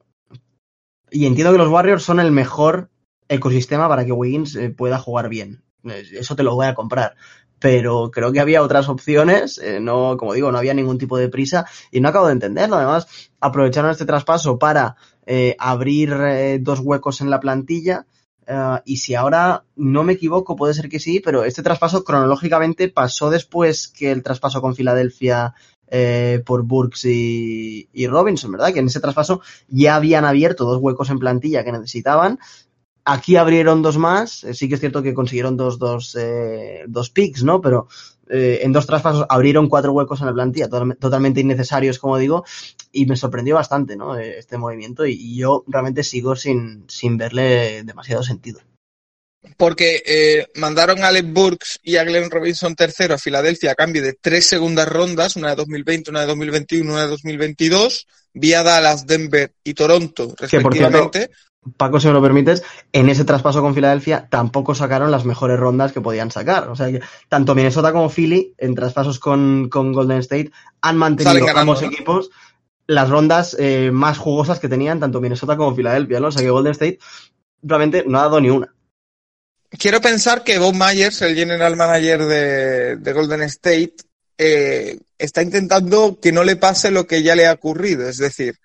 y 1.12 1.26
entiendo 1.26 1.52
que 1.52 1.58
los 1.58 1.70
Warriors 1.70 2.04
son 2.04 2.20
el 2.20 2.32
mejor 2.32 2.90
ecosistema 3.30 3.88
para 3.88 4.06
que 4.06 4.12
Wiggins 4.12 4.56
eh, 4.56 4.70
pueda 4.70 5.00
jugar 5.00 5.30
bien. 5.30 5.64
Eso 5.84 6.36
te 6.36 6.44
lo 6.44 6.56
voy 6.56 6.68
a 6.68 6.76
comprar. 6.76 7.16
Pero 7.60 8.10
creo 8.12 8.32
que 8.32 8.40
había 8.40 8.62
otras 8.62 8.88
opciones, 8.90 9.58
eh, 9.58 9.80
no, 9.80 10.16
como 10.18 10.34
digo, 10.34 10.52
no 10.52 10.58
había 10.58 10.74
ningún 10.74 10.98
tipo 10.98 11.18
de 11.18 11.30
prisa 11.30 11.66
y 11.92 12.00
no 12.00 12.10
acabo 12.10 12.28
de 12.28 12.34
entenderlo. 12.34 12.78
Además, 12.78 13.08
aprovecharon 13.40 13.92
este 13.92 14.06
traspaso 14.06 14.58
para 14.58 14.96
eh, 15.26 15.56
abrir 15.60 16.62
dos 16.62 16.80
huecos 16.80 17.22
en 17.22 17.30
la 17.30 17.40
plantilla. 17.40 18.06
y 18.86 18.98
si 18.98 19.14
ahora 19.14 19.66
no 19.76 20.04
me 20.04 20.14
equivoco, 20.14 20.56
puede 20.56 20.74
ser 20.74 20.90
que 20.90 21.00
sí, 21.00 21.20
pero 21.20 21.44
este 21.44 21.62
traspaso 21.62 22.04
cronológicamente 22.04 22.90
pasó 22.90 23.30
después 23.30 23.90
que 23.90 24.12
el 24.12 24.24
traspaso 24.24 24.62
con 24.62 24.74
Filadelfia 24.74 25.54
eh, 25.92 26.42
por 26.46 26.64
Burks 26.64 27.06
y, 27.06 27.90
y, 27.94 28.08
Robinson, 28.08 28.52
¿verdad? 28.52 28.74
Que 28.74 28.80
en 28.80 28.88
ese 28.88 29.00
traspaso 29.00 29.42
ya 29.68 29.96
habían 29.96 30.26
abierto 30.26 30.66
dos 30.66 30.80
huecos 30.82 31.10
en 31.10 31.20
plantilla 31.20 31.64
que 31.64 31.72
necesitaban. 31.72 32.40
Aquí 33.06 33.38
abrieron 33.38 33.82
dos 33.82 33.98
más. 33.98 34.44
Eh, 34.44 34.54
sí 34.54 34.68
que 34.70 34.76
es 34.76 34.80
cierto 34.80 35.02
que 35.02 35.14
consiguieron 35.14 35.58
dos, 35.58 35.80
dos, 35.80 36.16
eh, 36.20 36.84
dos 36.88 37.10
picks, 37.10 37.44
¿no? 37.44 37.60
Pero 37.60 37.88
eh, 38.30 38.60
en 38.62 38.72
dos 38.72 38.86
traspasos 38.86 39.26
abrieron 39.30 39.68
cuatro 39.68 39.94
huecos 39.94 40.22
en 40.22 40.28
la 40.28 40.34
plantilla, 40.34 40.70
to 40.70 40.88
totalmente 41.00 41.42
innecesarios, 41.42 41.98
como 41.98 42.18
digo, 42.18 42.46
y 42.92 43.06
me 43.08 43.16
sorprendió 43.16 43.56
bastante, 43.56 43.96
¿no? 43.96 44.16
Este 44.16 44.58
movimiento 44.58 45.08
y, 45.08 45.14
y 45.14 45.38
yo 45.38 45.64
realmente 45.68 46.04
sigo 46.04 46.36
sin, 46.36 46.86
sin 46.88 47.18
verle 47.18 47.84
demasiado 47.84 48.22
sentido 48.22 48.60
porque 49.58 50.04
eh, 50.06 50.48
mandaron 50.56 51.04
a 51.04 51.08
Alec 51.08 51.32
Burks 51.32 51.80
y 51.84 51.96
a 51.96 52.04
Glenn 52.04 52.30
Robinson 52.30 52.76
tercero 52.76 53.16
a 53.16 53.18
Filadelfia 53.18 53.72
a 53.72 53.76
cambio 53.76 54.02
de 54.02 54.14
tres 54.14 54.48
segundas 54.48 54.88
rondas, 54.88 55.36
una 55.36 55.50
de 55.50 55.56
2020, 55.56 56.12
una 56.12 56.22
de 56.22 56.28
2021, 56.28 56.92
una 56.92 57.04
de 57.04 57.10
2022, 57.10 58.08
vía 58.34 58.64
Dallas, 58.64 59.06
Denver 59.06 59.54
y 59.64 59.74
Toronto, 59.74 60.34
respectivamente. 60.38 61.20
Que, 61.20 61.26
cierto, 61.26 61.36
Paco, 61.78 62.00
si 62.00 62.08
me 62.08 62.14
lo 62.14 62.22
permites, 62.22 62.64
en 62.94 63.10
ese 63.10 63.26
traspaso 63.26 63.62
con 63.62 63.76
Filadelfia 63.76 64.28
tampoco 64.30 64.76
sacaron 64.76 65.12
las 65.12 65.26
mejores 65.26 65.60
rondas 65.60 65.92
que 65.92 66.02
podían 66.02 66.32
sacar. 66.32 66.70
O 66.70 66.76
sea 66.76 66.90
que 66.90 67.02
tanto 67.28 67.54
Minnesota 67.54 67.92
como 67.92 68.10
Philly, 68.10 68.54
en 68.58 68.76
traspasos 68.76 69.20
con, 69.20 69.70
con 69.70 69.92
Golden 69.94 70.20
State, 70.20 70.52
han 70.82 70.98
mantenido 70.98 71.46
ganando, 71.46 71.60
ambos 71.60 71.82
¿no? 71.82 71.88
equipos 71.88 72.30
las 72.88 73.08
rondas 73.08 73.56
eh, 73.60 73.92
más 73.94 74.18
jugosas 74.18 74.60
que 74.60 74.68
tenían 74.68 75.00
tanto 75.00 75.22
Minnesota 75.22 75.56
como 75.56 75.76
Filadelfia, 75.76 76.20
¿no? 76.20 76.30
O 76.30 76.32
sea 76.32 76.42
que 76.42 76.50
Golden 76.50 76.72
State 76.72 76.98
realmente 77.62 78.04
no 78.08 78.18
ha 78.18 78.24
dado 78.24 78.42
ni 78.42 78.50
una 78.50 78.74
quiero 79.78 80.02
pensar 80.02 80.44
que 80.44 80.58
Bob 80.58 80.74
Myers, 80.74 81.22
el 81.22 81.36
general 81.36 81.76
manager 81.76 82.26
de, 82.26 82.96
de 82.98 83.14
Golden 83.14 83.44
State, 83.44 83.96
eh, 84.38 84.98
está 85.18 85.42
intentando 85.42 86.18
que 86.22 86.32
no 86.32 86.44
le 86.44 86.56
pase 86.56 86.92
lo 86.92 87.06
que 87.06 87.22
ya 87.22 87.36
le 87.36 87.46
ha 87.46 87.54
ocurrido. 87.54 88.08
Es 88.08 88.18
decir, 88.18 88.58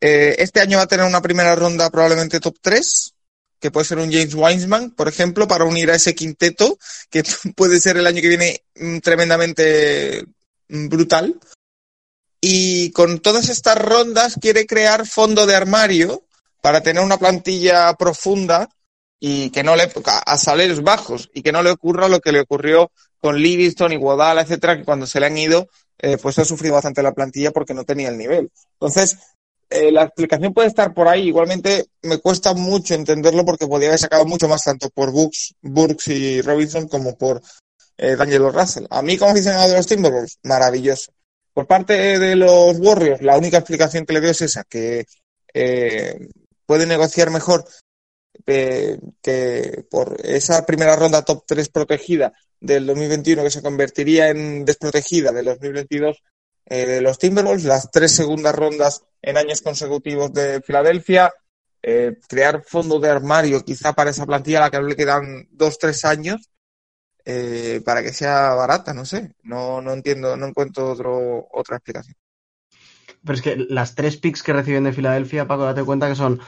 eh, 0.00 0.36
este 0.38 0.60
año 0.60 0.78
va 0.78 0.84
a 0.84 0.88
tener 0.88 1.06
una 1.06 1.22
primera 1.22 1.56
ronda 1.56 1.90
probablemente 1.90 2.40
top 2.40 2.56
3, 2.60 3.14
que 3.58 3.70
puede 3.70 3.86
ser 3.86 3.98
un 3.98 4.12
James 4.12 4.34
Wiseman, 4.34 4.92
por 4.92 5.08
ejemplo, 5.08 5.48
para 5.48 5.64
unir 5.64 5.90
a 5.90 5.96
ese 5.96 6.14
quinteto, 6.14 6.78
que 7.10 7.24
puede 7.56 7.80
ser 7.80 7.96
el 7.96 8.06
año 8.06 8.20
que 8.20 8.28
viene 8.28 8.62
mm, 8.76 8.98
tremendamente 8.98 10.24
mm, 10.68 10.88
brutal. 10.88 11.40
Y 12.40 12.92
con 12.92 13.18
todas 13.18 13.48
estas 13.48 13.78
rondas 13.78 14.36
quiere 14.40 14.66
crear 14.66 15.06
fondo 15.06 15.46
de 15.46 15.56
armario 15.56 16.24
para 16.60 16.82
tener 16.82 17.02
una 17.02 17.18
plantilla 17.18 17.92
profunda 17.94 18.68
y 19.20 19.50
que 19.50 19.62
no 19.62 19.76
le 19.76 19.90
a 20.26 20.36
salarios 20.36 20.82
bajos 20.82 21.30
y 21.34 21.42
que 21.42 21.52
no 21.52 21.62
le 21.62 21.70
ocurra 21.70 22.08
lo 22.08 22.20
que 22.20 22.32
le 22.32 22.40
ocurrió 22.40 22.90
con 23.20 23.36
Livingston 23.36 23.92
y 23.92 23.96
Guadala, 23.96 24.42
etcétera, 24.42 24.76
que 24.76 24.84
cuando 24.84 25.06
se 25.06 25.18
le 25.20 25.26
han 25.26 25.36
ido, 25.36 25.68
eh, 25.98 26.18
pues 26.18 26.38
ha 26.38 26.44
sufrido 26.44 26.74
bastante 26.74 27.02
la 27.02 27.12
plantilla 27.12 27.50
porque 27.50 27.74
no 27.74 27.84
tenía 27.84 28.08
el 28.08 28.18
nivel. 28.18 28.50
Entonces, 28.74 29.18
eh, 29.70 29.92
la 29.92 30.04
explicación 30.04 30.54
puede 30.54 30.68
estar 30.68 30.94
por 30.94 31.08
ahí. 31.08 31.28
Igualmente, 31.28 31.86
me 32.02 32.18
cuesta 32.18 32.54
mucho 32.54 32.94
entenderlo 32.94 33.44
porque 33.44 33.66
podría 33.66 33.88
haber 33.88 33.98
sacado 33.98 34.24
mucho 34.24 34.48
más 34.48 34.62
tanto 34.62 34.88
por 34.90 35.12
Brooks, 35.12 35.54
Burks 35.60 36.08
y 36.08 36.40
Robinson 36.40 36.88
como 36.88 37.16
por 37.18 37.42
eh, 37.96 38.16
Daniel 38.16 38.52
Russell. 38.52 38.86
A 38.90 39.02
mí, 39.02 39.18
como 39.18 39.32
aficionado 39.32 39.68
de 39.68 39.76
los 39.76 39.86
Timberwolves, 39.86 40.38
maravilloso. 40.44 41.12
Por 41.52 41.66
parte 41.66 42.18
de 42.20 42.36
los 42.36 42.78
Warriors, 42.78 43.20
la 43.20 43.36
única 43.36 43.58
explicación 43.58 44.06
que 44.06 44.12
le 44.12 44.20
doy 44.20 44.30
es 44.30 44.42
esa, 44.42 44.62
que 44.62 45.06
eh, 45.52 46.28
puede 46.64 46.86
negociar 46.86 47.30
mejor 47.30 47.64
que 48.48 49.84
por 49.90 50.16
esa 50.24 50.64
primera 50.64 50.96
ronda 50.96 51.22
top 51.22 51.44
3 51.46 51.68
protegida 51.68 52.32
del 52.58 52.86
2021 52.86 53.42
que 53.42 53.50
se 53.50 53.62
convertiría 53.62 54.30
en 54.30 54.64
desprotegida 54.64 55.32
del 55.32 55.44
2022 55.44 56.22
eh, 56.66 56.86
de 56.86 57.00
los 57.00 57.18
Timberwolves, 57.18 57.64
las 57.64 57.90
tres 57.90 58.12
segundas 58.12 58.54
rondas 58.54 59.02
en 59.22 59.36
años 59.36 59.60
consecutivos 59.60 60.32
de 60.32 60.62
Filadelfia, 60.62 61.32
eh, 61.82 62.18
crear 62.28 62.62
fondo 62.66 62.98
de 62.98 63.10
armario 63.10 63.64
quizá 63.64 63.92
para 63.92 64.10
esa 64.10 64.26
plantilla 64.26 64.58
a 64.58 64.60
la 64.62 64.70
que 64.70 64.80
le 64.82 64.96
quedan 64.96 65.48
dos, 65.50 65.78
tres 65.78 66.04
años 66.04 66.50
eh, 67.24 67.82
para 67.84 68.02
que 68.02 68.12
sea 68.12 68.54
barata, 68.54 68.94
no 68.94 69.04
sé, 69.04 69.34
no, 69.42 69.80
no 69.82 69.92
entiendo, 69.92 70.36
no 70.36 70.46
encuentro 70.46 70.90
otro, 70.90 71.48
otra 71.52 71.76
explicación. 71.76 72.16
Pero 73.24 73.34
es 73.34 73.42
que 73.42 73.56
las 73.56 73.94
tres 73.94 74.16
picks 74.16 74.42
que 74.42 74.52
reciben 74.52 74.84
de 74.84 74.92
Filadelfia, 74.92 75.46
Paco, 75.46 75.64
date 75.64 75.84
cuenta 75.84 76.08
que 76.08 76.14
son 76.14 76.40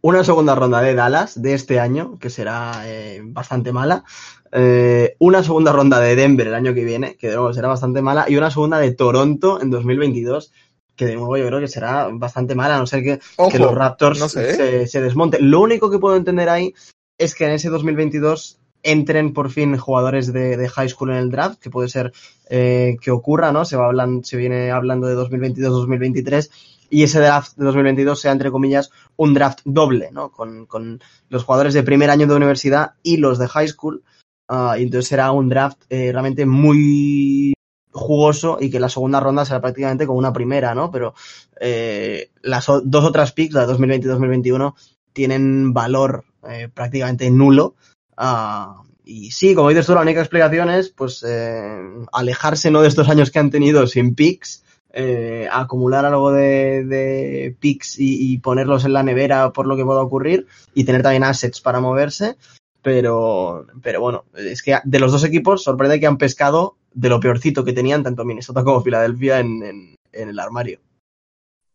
una 0.00 0.24
segunda 0.24 0.54
ronda 0.54 0.80
de 0.80 0.94
Dallas 0.94 1.40
de 1.40 1.54
este 1.54 1.80
año, 1.80 2.18
que 2.18 2.30
será 2.30 2.82
eh, 2.84 3.20
bastante 3.24 3.72
mala. 3.72 4.04
Eh, 4.52 5.16
una 5.18 5.42
segunda 5.42 5.72
ronda 5.72 6.00
de 6.00 6.16
Denver 6.16 6.46
el 6.46 6.54
año 6.54 6.74
que 6.74 6.84
viene, 6.84 7.16
que 7.16 7.28
de 7.28 7.34
nuevo 7.34 7.52
será 7.52 7.68
bastante 7.68 8.02
mala. 8.02 8.26
Y 8.28 8.36
una 8.36 8.50
segunda 8.50 8.78
de 8.78 8.92
Toronto 8.92 9.60
en 9.60 9.70
2022, 9.70 10.52
que 10.96 11.06
de 11.06 11.16
nuevo 11.16 11.36
yo 11.36 11.46
creo 11.46 11.60
que 11.60 11.68
será 11.68 12.08
bastante 12.12 12.54
mala, 12.54 12.76
a 12.76 12.78
no 12.78 12.86
ser 12.86 13.02
que, 13.02 13.20
Ojo, 13.36 13.50
que 13.50 13.58
los 13.58 13.74
Raptors 13.74 14.18
no 14.20 14.28
sé. 14.28 14.54
se, 14.54 14.86
se, 14.86 15.00
desmonten. 15.00 15.50
Lo 15.50 15.60
único 15.60 15.90
que 15.90 15.98
puedo 15.98 16.16
entender 16.16 16.48
ahí 16.48 16.74
es 17.18 17.34
que 17.34 17.46
en 17.46 17.52
ese 17.52 17.68
2022 17.68 18.58
entren 18.82 19.32
por 19.32 19.50
fin 19.50 19.76
jugadores 19.76 20.32
de, 20.32 20.56
de 20.56 20.68
high 20.68 20.88
school 20.88 21.10
en 21.10 21.16
el 21.16 21.30
draft, 21.30 21.60
que 21.60 21.70
puede 21.70 21.88
ser 21.88 22.12
eh, 22.48 22.96
que 23.00 23.10
ocurra, 23.10 23.52
¿no? 23.52 23.64
Se, 23.64 23.76
va 23.76 23.86
hablando, 23.86 24.24
se 24.24 24.36
viene 24.36 24.70
hablando 24.70 25.06
de 25.06 25.16
2022-2023 25.16 26.50
y 26.90 27.02
ese 27.02 27.20
draft 27.20 27.56
de 27.56 27.64
2022 27.64 28.20
sea, 28.20 28.32
entre 28.32 28.50
comillas, 28.50 28.90
un 29.16 29.34
draft 29.34 29.60
doble, 29.64 30.10
¿no? 30.12 30.30
Con, 30.30 30.66
con 30.66 31.00
los 31.28 31.44
jugadores 31.44 31.74
de 31.74 31.82
primer 31.82 32.10
año 32.10 32.26
de 32.26 32.34
universidad 32.34 32.94
y 33.02 33.18
los 33.18 33.38
de 33.38 33.48
high 33.48 33.68
school. 33.68 34.02
Uh, 34.48 34.76
y 34.78 34.84
entonces 34.84 35.08
será 35.08 35.30
un 35.30 35.48
draft 35.50 35.82
eh, 35.90 36.10
realmente 36.10 36.46
muy 36.46 37.52
jugoso 37.92 38.58
y 38.60 38.70
que 38.70 38.80
la 38.80 38.88
segunda 38.88 39.20
ronda 39.20 39.44
será 39.44 39.60
prácticamente 39.60 40.06
como 40.06 40.18
una 40.18 40.32
primera, 40.32 40.74
¿no? 40.74 40.90
Pero 40.90 41.14
eh, 41.60 42.30
las 42.42 42.66
dos 42.66 43.04
otras 43.04 43.32
picks, 43.32 43.54
la 43.54 43.62
de 43.62 43.66
2020 43.66 44.06
y 44.06 44.10
2021, 44.10 44.74
tienen 45.12 45.72
valor 45.74 46.24
eh, 46.48 46.68
prácticamente 46.72 47.30
nulo. 47.30 47.74
Uh, 48.16 48.82
y 49.04 49.30
sí, 49.30 49.54
como 49.54 49.70
dices 49.70 49.86
tú, 49.86 49.94
la 49.94 50.02
única 50.02 50.20
explicación 50.20 50.70
es 50.70 50.90
pues 50.90 51.24
eh, 51.26 51.80
alejarse 52.12 52.70
no 52.70 52.82
de 52.82 52.88
estos 52.88 53.08
años 53.08 53.30
que 53.30 53.38
han 53.38 53.50
tenido 53.50 53.86
sin 53.86 54.14
picks, 54.14 54.64
eh, 54.92 55.48
acumular 55.52 56.04
algo 56.06 56.32
de, 56.32 56.84
de 56.84 57.54
picks 57.58 57.96
y, 57.98 58.38
ponerlos 58.38 58.84
en 58.84 58.94
la 58.94 59.02
nevera 59.02 59.52
por 59.52 59.66
lo 59.66 59.76
que 59.76 59.84
pueda 59.84 60.00
ocurrir 60.00 60.46
y 60.74 60.84
tener 60.84 61.02
también 61.02 61.24
assets 61.24 61.60
para 61.60 61.80
moverse. 61.80 62.36
Pero, 62.80 63.66
pero 63.82 64.00
bueno, 64.00 64.24
es 64.34 64.62
que 64.62 64.78
de 64.84 65.00
los 65.00 65.12
dos 65.12 65.24
equipos 65.24 65.62
sorprende 65.62 66.00
que 66.00 66.06
han 66.06 66.16
pescado 66.16 66.76
de 66.94 67.08
lo 67.08 67.20
peorcito 67.20 67.64
que 67.64 67.72
tenían 67.72 68.02
tanto 68.02 68.24
Minnesota 68.24 68.64
como 68.64 68.82
Filadelfia 68.82 69.40
en, 69.40 69.96
en, 70.12 70.28
el 70.28 70.38
armario. 70.38 70.80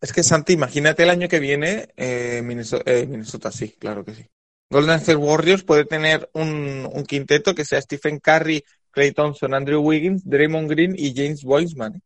Es 0.01 0.11
que 0.11 0.23
Santi, 0.23 0.53
imagínate 0.53 1.03
el 1.03 1.09
año 1.09 1.27
que 1.27 1.39
viene, 1.39 1.89
eh, 1.97 2.41
Minnesota, 2.43 2.83
eh, 2.91 3.05
Minnesota, 3.05 3.51
sí, 3.51 3.75
claro 3.77 4.03
que 4.03 4.15
sí. 4.15 4.25
Golden 4.69 4.95
State 4.95 5.17
Warriors 5.17 5.63
puede 5.63 5.85
tener 5.85 6.29
un, 6.33 6.89
un, 6.91 7.03
quinteto 7.03 7.53
que 7.53 7.63
sea 7.63 7.81
Stephen 7.81 8.19
Curry, 8.19 8.63
Clay 8.89 9.11
Thompson, 9.11 9.53
Andrew 9.53 9.81
Wiggins, 9.81 10.27
Draymond 10.27 10.69
Green 10.69 10.95
y 10.97 11.13
James 11.15 11.41
Wiseman. 11.43 12.01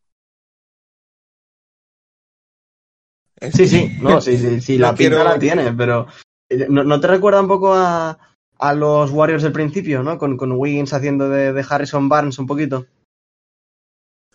Sí, 3.53 3.67
sí, 3.67 3.97
no, 4.01 4.19
sí, 4.19 4.37
sí, 4.37 4.61
sí 4.61 4.77
la 4.79 4.95
pinta 4.95 5.23
la 5.23 5.37
tiene, 5.37 5.71
pero 5.73 6.07
eh, 6.49 6.65
¿no, 6.69 6.83
¿no, 6.83 6.99
te 6.99 7.07
recuerda 7.07 7.41
un 7.41 7.47
poco 7.47 7.73
a, 7.73 8.17
a 8.57 8.73
los 8.73 9.11
Warriors 9.11 9.43
del 9.43 9.51
principio, 9.51 10.03
¿no? 10.03 10.17
Con, 10.17 10.37
con 10.37 10.53
Wiggins 10.53 10.93
haciendo 10.93 11.29
de, 11.29 11.53
de, 11.53 11.65
Harrison 11.67 12.09
Barnes 12.09 12.39
un 12.39 12.47
poquito. 12.47 12.85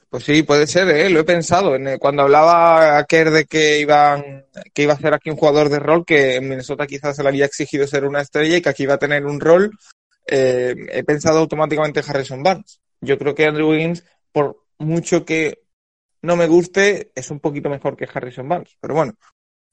Pues 0.09 0.25
sí, 0.25 0.43
puede 0.43 0.67
ser, 0.67 0.89
¿eh? 0.91 1.09
lo 1.09 1.21
he 1.21 1.25
pensado. 1.25 1.75
Cuando 1.99 2.23
hablaba 2.23 3.03
Kerr 3.05 3.31
de 3.31 3.47
que, 3.47 3.81
iban, 3.81 4.45
que 4.75 4.83
iba 4.83 4.93
a 4.93 4.99
ser 4.99 5.15
aquí 5.15 5.31
un 5.31 5.37
jugador 5.37 5.71
de 5.71 5.79
rol, 5.79 6.05
que 6.05 6.37
en 6.37 6.51
Minnesota 6.51 6.87
quizás 6.87 7.17
se 7.17 7.23
le 7.23 7.31
había 7.31 7.47
exigido 7.47 7.87
ser 7.87 8.05
una 8.05 8.21
estrella 8.21 8.59
y 8.59 8.61
que 8.61 8.69
aquí 8.69 8.83
iba 8.83 8.95
a 8.95 8.99
tener 8.99 9.25
un 9.25 9.41
rol, 9.41 9.71
eh, 10.27 10.75
he 10.91 11.03
pensado 11.03 11.39
automáticamente 11.39 12.01
en 12.01 12.11
Harrison 12.11 12.43
Barnes. 12.43 12.83
Yo 13.01 13.19
creo 13.19 13.35
que 13.35 13.47
Andrew 13.47 13.71
Wiggins, 13.71 14.05
por 14.33 14.59
mucho 14.79 15.25
que 15.25 15.62
no 16.23 16.37
me 16.37 16.47
guste, 16.47 17.13
es 17.15 17.31
un 17.31 17.41
poquito 17.41 17.69
mejor 17.69 17.97
que 17.97 18.09
Harrison 18.13 18.49
Barnes. 18.49 18.77
Pero 18.81 18.95
bueno, 18.95 19.15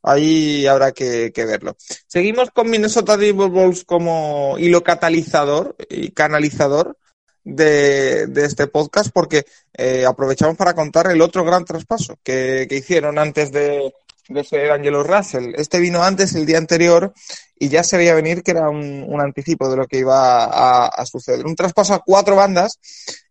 Ahí 0.01 0.65
habrá 0.65 0.91
que, 0.91 1.31
verlo. 1.35 1.75
Seguimos 2.07 2.51
con 2.51 2.69
Minnesota 2.69 3.17
Timberwolves 3.17 3.83
como 3.83 4.55
hilo 4.57 4.81
catalizador 4.81 5.75
y 5.89 6.11
canalizador 6.11 6.97
de, 7.43 8.27
de 8.27 8.45
este 8.45 8.67
podcast 8.67 9.11
porque 9.13 9.45
eh, 9.73 10.05
aprovechamos 10.05 10.55
para 10.55 10.73
contar 10.73 11.11
el 11.11 11.21
otro 11.21 11.43
gran 11.43 11.65
traspaso 11.65 12.17
que, 12.23 12.67
hicieron 12.71 13.19
antes 13.19 13.51
de, 13.51 13.93
de 14.29 14.39
ese 14.39 14.71
Angelo 14.71 15.03
Russell. 15.03 15.53
Este 15.57 15.79
vino 15.79 16.01
antes, 16.01 16.33
el 16.33 16.45
día 16.45 16.59
anterior, 16.59 17.13
y 17.57 17.67
ya 17.67 17.83
se 17.83 17.97
veía 17.97 18.13
venir 18.13 18.41
que 18.41 18.51
era 18.51 18.69
un, 18.69 19.19
anticipo 19.19 19.69
de 19.69 19.75
lo 19.75 19.85
que 19.85 19.97
iba 19.97 20.45
a, 20.45 20.87
a, 20.87 21.05
suceder. 21.05 21.45
Un 21.45 21.57
traspaso 21.57 21.93
a 21.93 22.03
cuatro 22.05 22.37
bandas 22.37 22.79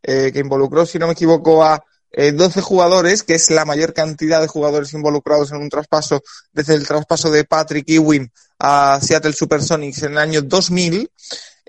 eh, 0.02 0.30
que 0.34 0.40
involucró, 0.40 0.84
si 0.84 0.98
no 0.98 1.06
me 1.06 1.14
equivoco, 1.14 1.64
a 1.64 1.82
eh, 2.10 2.32
12 2.32 2.60
jugadores, 2.60 3.22
que 3.22 3.34
es 3.34 3.50
la 3.50 3.64
mayor 3.64 3.92
cantidad 3.92 4.40
de 4.40 4.48
jugadores 4.48 4.92
involucrados 4.94 5.52
en 5.52 5.58
un 5.58 5.68
traspaso 5.68 6.22
desde 6.52 6.74
el 6.74 6.86
traspaso 6.86 7.30
de 7.30 7.44
Patrick 7.44 7.88
Ewing 7.88 8.30
a 8.58 8.98
Seattle 9.02 9.32
Supersonics 9.32 10.02
en 10.02 10.12
el 10.12 10.18
año 10.18 10.42
2000. 10.42 11.10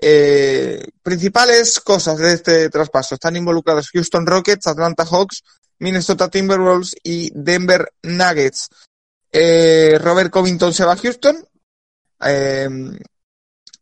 Eh, 0.02 0.82
principales 1.02 1.78
cosas 1.80 2.18
de 2.18 2.32
este 2.32 2.70
traspaso. 2.70 3.14
Están 3.14 3.36
involucrados 3.36 3.90
Houston 3.90 4.26
Rockets, 4.26 4.66
Atlanta 4.66 5.04
Hawks, 5.04 5.42
Minnesota 5.78 6.28
Timberwolves 6.28 6.94
y 7.02 7.30
Denver 7.34 7.92
Nuggets. 8.02 8.68
Eh, 9.30 9.98
Robert 10.00 10.30
Covington 10.30 10.72
se 10.72 10.84
va 10.84 10.94
a 10.94 10.96
Houston, 10.96 11.36
eh, 12.24 12.68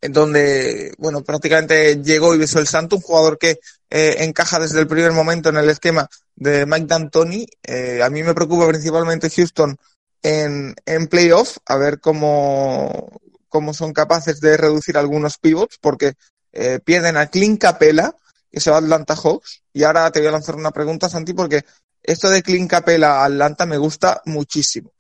en 0.01 0.13
donde, 0.13 0.95
bueno, 0.99 1.23
prácticamente 1.23 2.03
llegó 2.03 2.35
y 2.35 2.39
besó 2.39 2.59
el 2.59 2.69
santo, 2.69 2.97
un 2.97 3.03
jugador 3.03 3.39
que 3.39 3.59
eh, 3.91 4.17
encaja 4.21 4.59
desde 4.59 4.81
el 4.81 4.87
primer 4.87 5.13
momento 5.13 5.49
en 5.49 5.57
el 5.57 5.69
esquema 5.69 6.09
de 6.37 6.67
Mike 6.67 6.87
D'Antoni. 6.87 7.47
Eh, 7.63 8.03
a 8.03 8.11
mí 8.11 8.23
me 8.23 8.35
preocupa 8.35 8.69
principalmente 8.69 9.31
Houston 9.31 9.77
en, 10.23 10.75
en 10.87 11.07
playoff, 11.09 11.59
a 11.67 11.77
ver 11.77 12.01
cómo, 12.01 13.21
cómo 13.49 13.75
son 13.75 13.93
capaces 13.93 14.41
de 14.41 14.57
reducir 14.57 14.97
algunos 14.97 15.39
pivots, 15.39 15.79
porque 15.81 16.15
eh, 16.53 16.81
pierden 16.85 17.17
a 17.17 17.27
Clint 17.27 17.61
Capela, 17.61 18.15
que 18.51 18.61
se 18.61 18.71
va 18.71 18.77
a 18.77 18.81
Atlanta 18.81 19.17
Hawks. 19.17 19.63
Y 19.73 19.83
ahora 19.83 20.11
te 20.11 20.21
voy 20.21 20.29
a 20.29 20.33
lanzar 20.33 20.57
una 20.57 20.71
pregunta, 20.71 21.09
Santi, 21.09 21.33
porque 21.33 21.65
esto 22.03 22.31
de 22.31 22.43
Clint 22.43 22.71
Capela 22.71 23.21
a 23.21 23.27
Atlanta 23.27 23.67
me 23.67 23.79
gusta 23.79 24.23
muchísimo. 24.25 24.93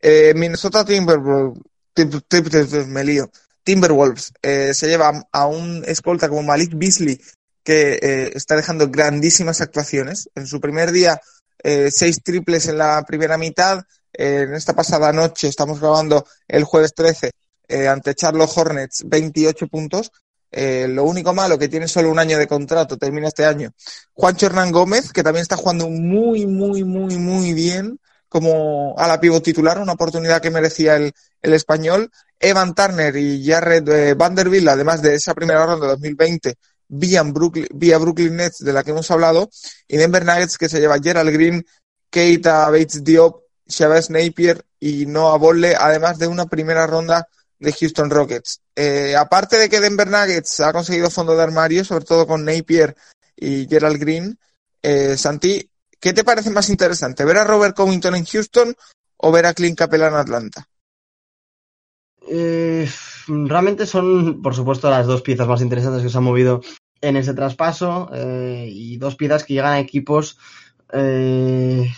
Eh, 0.00 0.32
Minnesota 0.34 0.84
Timberwolves, 0.84 2.86
me 2.86 3.04
lío. 3.04 3.30
Timberwolves 3.66 4.32
eh, 4.42 4.72
se 4.72 4.86
lleva 4.86 5.26
a 5.32 5.46
un 5.46 5.82
escolta 5.86 6.28
como 6.28 6.44
Malik 6.44 6.72
Beasley, 6.74 7.20
que 7.64 7.98
eh, 8.00 8.30
está 8.34 8.54
dejando 8.54 8.88
grandísimas 8.88 9.60
actuaciones. 9.60 10.30
En 10.36 10.46
su 10.46 10.60
primer 10.60 10.92
día, 10.92 11.20
eh, 11.64 11.90
seis 11.90 12.22
triples 12.22 12.68
en 12.68 12.78
la 12.78 13.04
primera 13.04 13.36
mitad. 13.36 13.82
En 14.12 14.54
esta 14.54 14.72
pasada 14.72 15.12
noche, 15.12 15.48
estamos 15.48 15.80
grabando 15.80 16.24
el 16.46 16.62
jueves 16.62 16.94
13, 16.94 17.32
eh, 17.66 17.88
ante 17.88 18.14
Charlotte 18.14 18.52
Hornets, 18.54 19.02
28 19.04 19.66
puntos. 19.66 20.12
Lo 20.52 21.04
único 21.04 21.34
malo 21.34 21.58
que 21.58 21.68
tiene 21.68 21.86
solo 21.86 22.10
un 22.10 22.18
año 22.18 22.38
de 22.38 22.46
contrato, 22.46 22.96
termina 22.96 23.28
este 23.28 23.44
año. 23.44 23.72
Juancho 24.14 24.46
Hernán 24.46 24.70
Gómez, 24.70 25.12
que 25.12 25.22
también 25.22 25.42
está 25.42 25.56
jugando 25.56 25.90
muy, 25.90 26.46
muy, 26.46 26.82
muy, 26.82 27.18
muy 27.18 27.52
bien 27.52 27.98
como 28.28 28.94
a 28.96 29.06
la 29.06 29.20
pivot 29.20 29.42
titular, 29.42 29.78
una 29.78 29.92
oportunidad 29.92 30.40
que 30.40 30.50
merecía 30.50 30.96
el 30.96 31.12
español. 31.42 32.10
Evan 32.38 32.74
Turner 32.74 33.16
y 33.16 33.44
Jared 33.44 33.88
eh, 33.88 34.14
Vanderbilt, 34.14 34.68
además 34.68 35.02
de 35.02 35.14
esa 35.14 35.34
primera 35.34 35.64
ronda 35.64 35.86
de 35.86 35.92
2020, 35.92 36.54
vía 36.88 37.22
Brooklyn, 37.22 37.66
vía 37.74 37.98
Brooklyn 37.98 38.36
Nets, 38.36 38.58
de 38.58 38.72
la 38.72 38.84
que 38.84 38.90
hemos 38.90 39.10
hablado, 39.10 39.48
y 39.88 39.96
Denver 39.96 40.24
Nuggets, 40.24 40.58
que 40.58 40.68
se 40.68 40.80
lleva 40.80 40.98
Gerald 41.02 41.32
Green, 41.32 41.66
Keita 42.10 42.70
Bates 42.70 43.02
Diop, 43.02 43.42
Chavez 43.68 44.10
Napier 44.10 44.64
y 44.78 45.06
Noah 45.06 45.38
Bolle, 45.38 45.74
además 45.76 46.18
de 46.18 46.26
una 46.26 46.46
primera 46.46 46.86
ronda 46.86 47.26
de 47.58 47.72
Houston 47.72 48.10
Rockets. 48.10 48.60
Eh, 48.74 49.16
aparte 49.16 49.56
de 49.56 49.68
que 49.68 49.80
Denver 49.80 50.08
Nuggets 50.08 50.60
ha 50.60 50.72
conseguido 50.72 51.10
fondo 51.10 51.36
de 51.36 51.42
armario, 51.42 51.84
sobre 51.84 52.04
todo 52.04 52.26
con 52.26 52.44
Napier 52.44 52.94
y 53.34 53.66
Gerald 53.66 53.98
Green, 53.98 54.38
eh, 54.82 55.16
Santi, 55.16 55.68
¿qué 55.98 56.12
te 56.12 56.24
parece 56.24 56.50
más 56.50 56.68
interesante? 56.68 57.24
¿Ver 57.24 57.38
a 57.38 57.44
Robert 57.44 57.74
Covington 57.74 58.14
en 58.14 58.24
Houston 58.24 58.76
o 59.16 59.32
ver 59.32 59.46
a 59.46 59.54
Clint 59.54 59.78
Capela 59.78 60.08
en 60.08 60.14
Atlanta? 60.14 60.68
Eh, 62.28 62.88
realmente 63.28 63.86
son, 63.86 64.42
por 64.42 64.54
supuesto, 64.54 64.90
las 64.90 65.06
dos 65.06 65.22
piezas 65.22 65.46
más 65.46 65.62
interesantes 65.62 66.02
que 66.02 66.08
se 66.08 66.18
han 66.18 66.24
movido 66.24 66.60
en 67.00 67.16
ese 67.16 67.34
traspaso 67.34 68.10
eh, 68.12 68.68
y 68.70 68.96
dos 68.96 69.16
piezas 69.16 69.44
que 69.44 69.54
llegan 69.54 69.74
a 69.74 69.80
equipos, 69.80 70.38
eh, 70.92 71.88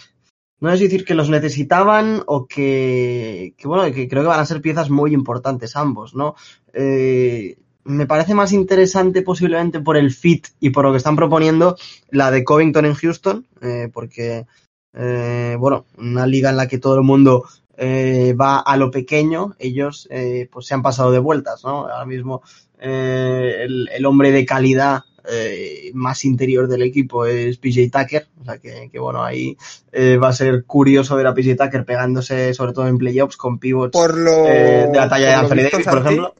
no 0.61 0.73
es 0.73 0.81
decir 0.81 1.05
que 1.05 1.15
los 1.15 1.31
necesitaban 1.31 2.23
o 2.27 2.47
que, 2.47 3.55
que, 3.57 3.69
bueno, 3.69 3.93
que 3.95 4.09
creo 4.09 4.23
que 4.23 4.29
van 4.29 4.41
a 4.41 4.47
ser 4.47 4.61
piezas 4.61 4.91
muy 4.91 5.15
importantes 5.15 5.77
ambos, 5.77 6.15
¿no? 6.15 6.35
Me 7.85 8.07
parece 8.07 8.35
más 8.35 8.53
interesante 8.53 9.23
posiblemente 9.23 9.81
por 9.81 9.97
el 9.97 10.11
fit 10.11 10.49
y 10.61 10.71
por 10.71 10.85
lo 10.85 10.91
que 10.91 10.99
están 10.99 11.17
proponiendo 11.17 11.77
la 12.11 12.31
de 12.31 12.45
Covington 12.45 12.85
en 12.85 12.95
Houston, 12.95 13.47
porque, 13.95 14.47
eh, 14.95 15.57
bueno, 15.59 15.87
una 15.97 16.27
liga 16.27 16.51
en 16.51 16.57
la 16.57 16.69
que 16.69 16.79
todo 16.79 16.97
el 16.97 17.03
mundo 17.03 17.45
eh, 17.79 18.35
va 18.39 18.59
a 18.59 18.77
lo 18.77 18.91
pequeño, 18.91 19.55
ellos 19.59 20.09
eh, 20.11 20.49
pues 20.53 20.67
se 20.67 20.75
han 20.75 20.83
pasado 20.83 21.13
de 21.13 21.21
vueltas, 21.21 21.63
¿no? 21.65 21.89
Ahora 21.89 22.05
mismo 22.05 22.43
eh, 22.81 23.59
el, 23.61 23.89
el, 23.93 24.05
hombre 24.05 24.33
de 24.33 24.45
calidad 24.45 25.05
eh, 25.31 25.93
más 25.95 26.25
interior 26.25 26.67
del 26.67 26.83
equipo 26.83 27.25
es 27.25 27.57
PJ 27.59 27.89
Tucker, 27.91 28.27
o 28.41 28.45
sea 28.45 28.59
que, 28.59 28.89
que 28.91 28.99
bueno, 28.99 29.23
ahí 29.23 29.57
eh, 29.93 30.17
va 30.17 30.29
a 30.29 30.33
ser 30.33 30.65
curioso 30.65 31.15
ver 31.15 31.29
a 31.29 31.35
PJ 31.35 31.55
Tucker 31.57 31.85
pegándose 31.85 32.53
sobre 32.53 32.73
todo 32.73 32.89
en 32.89 32.99
playoffs 32.99 33.37
con 33.37 33.59
pivots 33.61 33.93
por 33.93 34.17
lo, 34.17 34.43
de 34.43 34.91
la 34.93 35.09
talla 35.09 35.29
de 35.29 35.35
Anthony 35.35 35.71
Davis, 35.71 35.87
por 35.87 35.99
ejemplo. 35.99 36.35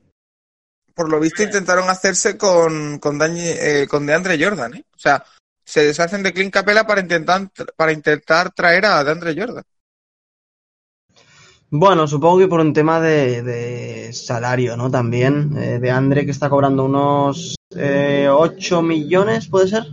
Por 0.93 1.09
lo 1.09 1.21
visto 1.21 1.45
intentaron 1.45 1.89
hacerse 1.89 2.37
con, 2.37 2.99
con, 2.99 3.19
Dani, 3.19 3.43
eh, 3.45 3.87
con 3.89 4.05
DeAndre 4.05 4.43
Jordan, 4.43 4.75
¿eh? 4.75 4.85
O 4.93 4.99
sea, 4.99 5.25
se 5.65 5.85
deshacen 5.85 6.25
de 6.25 6.33
Clint 6.33 6.53
Capela 6.53 6.85
para 6.85 7.01
intentar, 7.01 7.49
para 7.77 7.93
intentar 7.93 8.53
traer 8.53 8.87
a 8.87 9.05
DeAndre 9.05 9.37
Jordan. 9.39 9.63
Bueno, 11.71 12.07
supongo 12.07 12.39
que 12.39 12.49
por 12.49 12.61
un 12.61 12.73
tema 12.73 13.01
de, 13.01 13.43
de 13.43 14.13
salario, 14.13 14.77
¿no? 14.77 14.91
También, 14.91 15.55
eh, 15.59 15.79
de 15.79 15.91
Andre 15.91 16.25
que 16.25 16.31
está 16.31 16.49
cobrando 16.49 16.87
unos 16.87 17.57
eh, 17.77 18.27
8 18.31 18.81
millones, 18.81 19.49
¿puede 19.49 19.69
ser? 19.69 19.85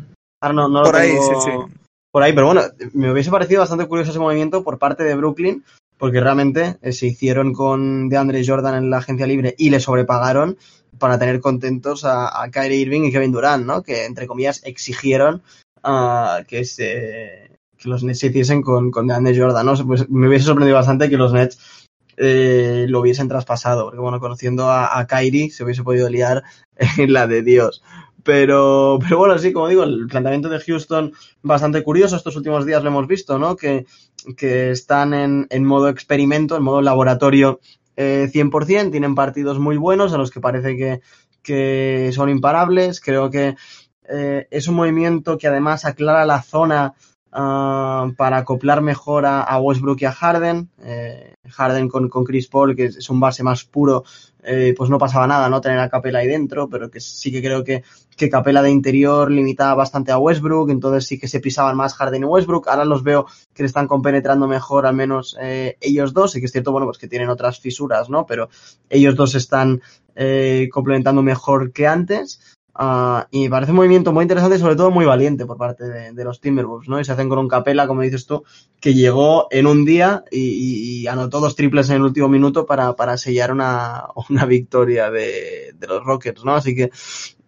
Ahora 0.41 0.55
no, 0.55 0.69
no 0.69 0.83
por 0.83 0.93
lo 0.93 0.99
ahí, 0.99 1.09
tengo 1.11 1.41
sí, 1.41 1.51
sí. 1.51 1.73
Por 2.11 2.23
ahí, 2.23 2.31
pero 2.31 2.45
bueno, 2.45 2.61
me 2.93 3.11
hubiese 3.11 3.29
parecido 3.29 3.59
bastante 3.59 3.87
curioso 3.87 4.11
ese 4.11 4.19
movimiento 4.19 4.63
por 4.63 4.79
parte 4.79 5.03
de 5.03 5.15
Brooklyn, 5.15 5.65
porque 5.97 6.21
realmente 6.21 6.77
eh, 6.81 6.93
se 6.93 7.07
hicieron 7.07 7.51
con 7.51 8.07
DeAndre 8.07 8.45
Jordan 8.47 8.75
en 8.75 8.89
la 8.89 8.99
agencia 8.99 9.27
libre 9.27 9.53
y 9.57 9.69
le 9.69 9.81
sobrepagaron 9.81 10.57
para 10.97 11.19
tener 11.19 11.41
contentos 11.41 12.05
a, 12.05 12.41
a 12.41 12.49
Kyrie 12.51 12.79
Irving 12.79 13.01
y 13.01 13.11
Kevin 13.11 13.33
Durant, 13.33 13.65
¿no? 13.65 13.83
Que 13.83 14.05
entre 14.05 14.27
comillas 14.27 14.61
exigieron 14.63 15.41
uh, 15.83 16.45
que 16.47 16.63
se 16.63 17.44
que 17.85 17.89
los 17.89 18.03
Nets 18.03 18.19
se 18.19 18.27
hiciesen 18.27 18.61
con, 18.61 18.91
con 18.91 19.07
DeAndre 19.07 19.39
Jordan, 19.39 19.65
¿no? 19.65 19.75
Pues 19.85 20.09
me 20.09 20.27
hubiese 20.27 20.45
sorprendido 20.45 20.75
bastante 20.75 21.09
que 21.09 21.17
los 21.17 21.31
Nets 21.31 21.85
eh, 22.17 22.85
lo 22.89 23.01
hubiesen 23.01 23.27
traspasado, 23.27 23.85
porque 23.85 23.99
bueno, 23.99 24.19
conociendo 24.19 24.69
a, 24.69 24.97
a 24.97 25.05
Kyrie 25.05 25.51
se 25.51 25.63
hubiese 25.63 25.83
podido 25.83 26.09
liar 26.09 26.43
en 26.97 27.13
la 27.13 27.27
de 27.27 27.41
Dios. 27.43 27.83
Pero, 28.23 28.97
pero 29.01 29.19
bueno, 29.19 29.37
sí, 29.37 29.53
como 29.53 29.67
digo, 29.67 29.83
el 29.83 30.07
planteamiento 30.07 30.49
de 30.49 30.59
Houston 30.59 31.13
bastante 31.43 31.83
curioso. 31.83 32.15
Estos 32.15 32.35
últimos 32.35 32.65
días 32.65 32.81
lo 32.81 32.89
hemos 32.89 33.07
visto, 33.07 33.37
¿no? 33.37 33.55
Que, 33.55 33.85
que 34.35 34.71
están 34.71 35.13
en, 35.13 35.45
en 35.51 35.63
modo 35.63 35.89
experimento, 35.89 36.57
en 36.57 36.63
modo 36.63 36.81
laboratorio 36.81 37.59
eh, 37.95 38.27
100%. 38.33 38.89
Tienen 38.89 39.13
partidos 39.13 39.59
muy 39.59 39.77
buenos 39.77 40.11
a 40.11 40.17
los 40.17 40.31
que 40.31 40.41
parece 40.41 40.75
que, 40.75 41.01
que 41.43 42.09
son 42.13 42.29
imparables. 42.29 42.99
Creo 42.99 43.29
que 43.29 43.55
eh, 44.09 44.47
es 44.49 44.67
un 44.67 44.75
movimiento 44.75 45.37
que 45.37 45.47
además 45.47 45.85
aclara 45.85 46.25
la 46.25 46.41
zona 46.41 46.95
uh, 47.35 48.13
para 48.15 48.37
acoplar 48.37 48.81
mejor 48.81 49.25
a, 49.25 49.41
a, 49.41 49.59
Westbrook 49.59 50.01
y 50.01 50.05
a 50.05 50.11
Harden. 50.11 50.69
Eh, 50.83 51.35
Harden 51.49 51.89
con, 51.89 52.09
con, 52.09 52.23
Chris 52.23 52.47
Paul, 52.47 52.75
que 52.75 52.85
es 52.85 53.09
un 53.09 53.19
base 53.19 53.43
más 53.43 53.65
puro, 53.65 54.03
eh, 54.43 54.73
pues 54.77 54.89
no 54.89 54.97
pasaba 54.97 55.27
nada, 55.27 55.49
¿no? 55.49 55.61
Tener 55.61 55.79
a 55.79 55.89
Capela 55.89 56.19
ahí 56.19 56.27
dentro, 56.27 56.69
pero 56.69 56.89
que 56.89 56.99
sí 56.99 57.31
que 57.31 57.41
creo 57.41 57.63
que, 57.63 57.83
que 58.15 58.29
Capela 58.29 58.61
de 58.61 58.71
interior 58.71 59.29
limitaba 59.29 59.75
bastante 59.75 60.11
a 60.11 60.17
Westbrook, 60.17 60.69
entonces 60.69 61.05
sí 61.05 61.19
que 61.19 61.27
se 61.27 61.39
pisaban 61.39 61.75
más 61.75 61.93
Harden 61.95 62.23
y 62.23 62.25
Westbrook. 62.25 62.67
Ahora 62.67 62.85
los 62.85 63.03
veo 63.03 63.25
que 63.53 63.63
le 63.63 63.67
están 63.67 63.87
compenetrando 63.87 64.47
mejor, 64.47 64.85
al 64.85 64.95
menos 64.95 65.37
eh, 65.41 65.77
ellos 65.81 66.13
dos, 66.13 66.35
y 66.35 66.39
que 66.39 66.45
es 66.45 66.51
cierto, 66.51 66.71
bueno, 66.71 66.87
pues 66.87 66.97
que 66.97 67.07
tienen 67.07 67.29
otras 67.29 67.59
fisuras, 67.59 68.09
¿no? 68.09 68.25
Pero 68.25 68.49
ellos 68.89 69.15
dos 69.15 69.35
están 69.35 69.81
eh, 70.15 70.69
complementando 70.71 71.21
mejor 71.21 71.71
que 71.71 71.87
antes. 71.87 72.39
Uh, 72.77 73.23
y 73.31 73.43
me 73.43 73.49
parece 73.49 73.71
un 73.71 73.77
movimiento 73.77 74.11
muy 74.11 74.23
interesante 74.23 74.57
y 74.57 74.59
sobre 74.59 74.75
todo 74.75 74.91
muy 74.91 75.05
valiente 75.05 75.45
por 75.45 75.57
parte 75.57 75.85
de, 75.85 76.11
de, 76.11 76.23
los 76.25 76.41
Timberwolves, 76.41 76.89
¿no? 76.89 76.99
Y 76.99 77.05
se 77.05 77.13
hacen 77.13 77.29
con 77.29 77.39
un 77.39 77.47
Capela, 77.47 77.87
como 77.87 78.01
dices 78.01 78.25
tú, 78.25 78.43
que 78.81 78.93
llegó 78.93 79.47
en 79.49 79.65
un 79.65 79.85
día 79.85 80.25
y, 80.29 80.39
y, 80.39 80.99
y 80.99 81.07
anotó 81.07 81.39
dos 81.39 81.55
triples 81.55 81.89
en 81.89 81.97
el 81.97 82.01
último 82.01 82.27
minuto 82.27 82.65
para, 82.65 82.93
para 82.93 83.15
sellar 83.15 83.53
una, 83.53 84.07
una 84.29 84.45
victoria 84.45 85.09
de, 85.09 85.73
de, 85.73 85.87
los 85.87 86.03
Rockets, 86.03 86.43
¿no? 86.43 86.53
Así 86.53 86.75
que, 86.75 86.91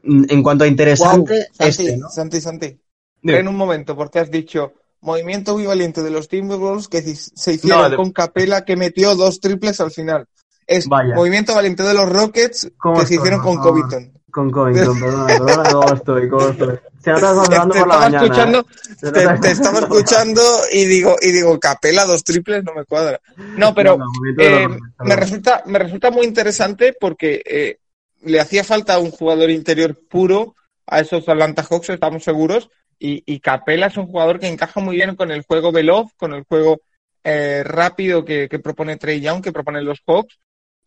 en 0.04 0.42
cuanto 0.42 0.64
a 0.64 0.68
interesante, 0.68 1.34
wow, 1.34 1.44
Santi, 1.52 1.84
este, 1.84 1.98
¿no? 1.98 2.10
Santi, 2.10 2.40
Santi. 2.40 2.80
En 3.24 3.48
un 3.50 3.58
momento, 3.58 3.98
porque 3.98 4.20
has 4.20 4.32
dicho 4.32 4.76
movimiento 5.02 5.56
muy 5.56 5.66
valiente 5.66 6.02
de 6.04 6.10
los 6.10 6.30
Timberwolves 6.30 6.88
que 6.88 7.02
se 7.02 7.54
hicieron 7.54 7.82
no, 7.82 7.90
de... 7.90 7.96
con 7.98 8.12
Capela 8.12 8.64
que 8.64 8.78
metió 8.78 9.16
dos 9.16 9.42
triples 9.42 9.82
al 9.82 9.92
final. 9.92 10.26
Es 10.68 10.88
Vaya. 10.88 11.16
movimiento 11.16 11.56
valiente 11.56 11.82
de 11.82 11.94
los 11.94 12.10
Rockets 12.10 12.70
que 12.82 13.06
se 13.06 13.16
hicieron 13.16 13.42
con 13.42 13.58
Covington 13.58 14.18
con 14.38 14.52
Covington, 14.52 15.00
perdona, 15.00 15.26
perdona 15.26 15.70
cómo 15.72 15.94
estoy, 15.94 16.30
cómo 16.30 16.48
estoy. 16.50 16.80
Se 17.00 17.12
nota 17.12 17.30
hablando 17.30 17.74
te, 17.74 17.80
por 17.80 17.88
la 17.88 17.98
mañana. 17.98 18.24
Escuchando, 18.24 18.60
¿eh? 18.60 18.96
te, 19.02 19.12
te, 19.12 19.40
te, 19.40 19.52
estaba 19.52 19.80
escuchando 19.80 20.42
y 20.72 20.86
digo, 20.86 21.16
y 21.20 21.32
digo, 21.32 21.60
capela 21.60 22.06
dos 22.06 22.24
triples 22.24 22.64
no 22.64 22.76
me 22.76 22.86
cuadra. 22.86 23.20
No, 23.36 23.74
pero 23.74 23.98
no, 23.98 24.06
no, 24.06 24.44
eh, 24.44 24.68
me 25.00 25.16
resulta, 25.16 25.64
me 25.66 25.80
resulta 25.80 26.12
muy 26.12 26.28
interesante 26.28 26.96
porque 27.00 27.42
eh, 27.46 27.80
le 28.26 28.40
hacía 28.40 28.64
falta 28.64 29.00
un 29.00 29.10
jugador 29.10 29.50
interior 29.50 29.98
puro 30.08 30.56
a 30.86 31.00
esos 31.00 31.28
Atlanta 31.28 31.64
Hawks, 31.64 31.90
estamos 31.90 32.24
seguros, 32.24 32.70
y, 33.00 33.24
y 33.26 33.40
Capela 33.40 33.88
es 33.88 33.98
un 33.98 34.06
jugador 34.06 34.40
que 34.40 34.48
encaja 34.48 34.80
muy 34.80 34.98
bien 34.98 35.16
con 35.16 35.32
el 35.32 35.42
juego 35.42 35.72
veloz, 35.72 36.14
con 36.16 36.34
el 36.34 36.44
juego 36.44 36.82
eh, 37.24 37.64
rápido 37.66 38.24
que, 38.24 38.48
que 38.48 38.60
propone 38.60 38.98
Trey 38.98 39.20
Young, 39.20 39.42
que 39.42 39.52
proponen 39.52 39.84
los 39.84 40.04
Hawks, 40.06 40.38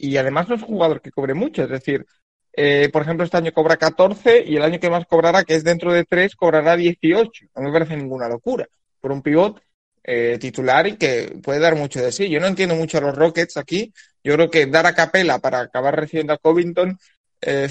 y 0.01 0.17
además 0.17 0.49
no 0.49 0.55
es 0.55 0.63
jugador 0.63 1.01
que 1.03 1.11
cobre 1.11 1.35
mucho, 1.35 1.65
es 1.65 1.69
decir, 1.69 2.07
eh, 2.53 2.89
por 2.93 3.03
ejemplo, 3.03 3.25
este 3.25 3.37
año 3.37 3.53
cobra 3.53 3.77
14 3.77 4.43
y 4.47 4.57
el 4.57 4.63
año 4.63 4.81
que 4.81 4.91
más 4.91 5.07
cobrará, 5.07 5.45
que 5.45 5.55
es 5.55 5.65
dentro 5.65 5.93
de 5.93 6.05
3, 6.05 6.35
cobrará 6.37 6.77
18. 6.77 7.47
No 7.55 7.63
me 7.63 7.73
parece 7.73 7.97
ninguna 7.97 8.29
locura 8.29 8.67
por 9.01 9.13
un 9.13 9.23
pivot 9.23 9.63
eh, 10.03 10.39
titular 10.41 10.87
y 10.87 10.97
que 10.97 11.39
puede 11.43 11.61
dar 11.61 11.77
mucho 11.77 12.03
de 12.03 12.13
sí. 12.13 12.29
Yo 12.29 12.41
no 12.41 12.47
entiendo 12.47 12.75
mucho 12.75 12.99
a 12.99 13.03
los 13.03 13.15
Rockets 13.15 13.57
aquí. 13.57 13.93
Yo 14.25 14.35
creo 14.35 14.51
que 14.51 14.67
dar 14.67 14.87
a 14.87 14.95
Capela 14.95 15.39
para 15.39 15.61
acabar 15.61 15.97
recibiendo 15.97 16.33
a 16.33 16.39
Covington 16.39 16.99
eh, 17.41 17.69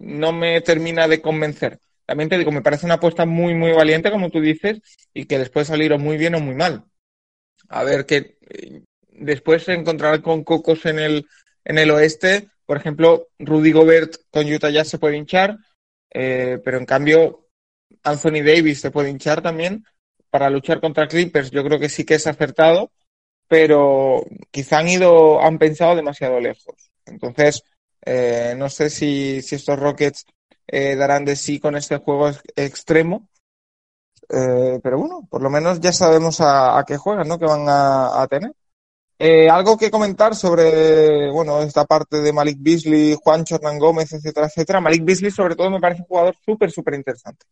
no 0.00 0.32
me 0.32 0.60
termina 0.60 1.08
de 1.08 1.22
convencer. 1.22 1.78
También 2.04 2.28
te 2.28 2.36
digo, 2.36 2.50
me 2.50 2.62
parece 2.62 2.86
una 2.86 2.96
apuesta 2.96 3.24
muy, 3.24 3.54
muy 3.54 3.72
valiente, 3.72 4.10
como 4.10 4.30
tú 4.30 4.40
dices, 4.40 4.80
y 5.14 5.24
que 5.26 5.38
les 5.38 5.48
puede 5.48 5.66
salir 5.66 5.92
o 5.92 5.98
muy 5.98 6.16
bien 6.18 6.34
o 6.34 6.40
muy 6.40 6.54
mal. 6.54 6.84
A 7.68 7.84
ver, 7.84 8.04
que 8.04 8.36
después 9.08 9.62
se 9.62 9.72
encontrará 9.72 10.20
con 10.20 10.44
Cocos 10.44 10.84
en 10.84 10.98
el, 10.98 11.26
en 11.64 11.78
el 11.78 11.90
oeste 11.90 12.48
por 12.72 12.76
ejemplo, 12.76 13.28
Rudy 13.38 13.72
Gobert 13.72 14.14
con 14.30 14.50
Utah 14.50 14.70
Jazz 14.70 14.88
se 14.88 14.98
puede 14.98 15.18
hinchar, 15.18 15.58
eh, 16.10 16.58
pero 16.64 16.78
en 16.78 16.86
cambio 16.86 17.48
Anthony 18.02 18.42
Davis 18.42 18.80
se 18.80 18.90
puede 18.90 19.10
hinchar 19.10 19.42
también 19.42 19.84
para 20.30 20.48
luchar 20.48 20.80
contra 20.80 21.06
Clippers. 21.06 21.50
Yo 21.50 21.64
creo 21.64 21.78
que 21.78 21.88
sí 21.88 22.04
que 22.04 22.14
es 22.14 22.26
acertado, 22.26 22.90
pero 23.46 24.24
quizá 24.50 24.78
han 24.78 24.88
ido, 24.88 25.42
han 25.42 25.58
pensado 25.58 25.96
demasiado 25.96 26.40
lejos. 26.40 26.90
Entonces, 27.04 27.62
eh, 28.06 28.54
no 28.56 28.70
sé 28.70 28.88
si, 28.88 29.42
si 29.42 29.56
estos 29.56 29.78
Rockets 29.78 30.24
eh, 30.66 30.96
darán 30.96 31.24
de 31.24 31.36
sí 31.36 31.60
con 31.60 31.76
este 31.76 31.98
juego 31.98 32.28
ex 32.28 32.42
extremo. 32.56 33.28
Eh, 34.30 34.80
pero 34.82 34.98
bueno, 34.98 35.28
por 35.30 35.42
lo 35.42 35.50
menos 35.50 35.80
ya 35.80 35.92
sabemos 35.92 36.38
a, 36.40 36.82
qué 36.86 36.96
juegan, 36.96 37.28
¿no? 37.28 37.38
Que 37.38 37.44
van 37.44 37.66
a 37.68 38.26
tener. 38.30 38.54
Eh, 39.24 39.48
algo 39.48 39.76
que 39.76 39.88
comentar 39.88 40.34
sobre, 40.34 41.30
bueno, 41.30 41.60
esta 41.60 41.84
parte 41.84 42.20
de 42.20 42.32
Malik 42.32 42.58
Beasley, 42.60 43.16
Juan 43.22 43.44
Hernán 43.48 43.78
Gómez, 43.78 44.12
etcétera, 44.12 44.48
etcétera. 44.48 44.80
Malik 44.80 45.04
Beasley, 45.04 45.30
sobre 45.30 45.54
todo, 45.54 45.70
me 45.70 45.78
parece 45.78 46.00
un 46.00 46.08
jugador 46.08 46.34
súper, 46.44 46.72
súper 46.72 46.94
interesante. 46.94 47.46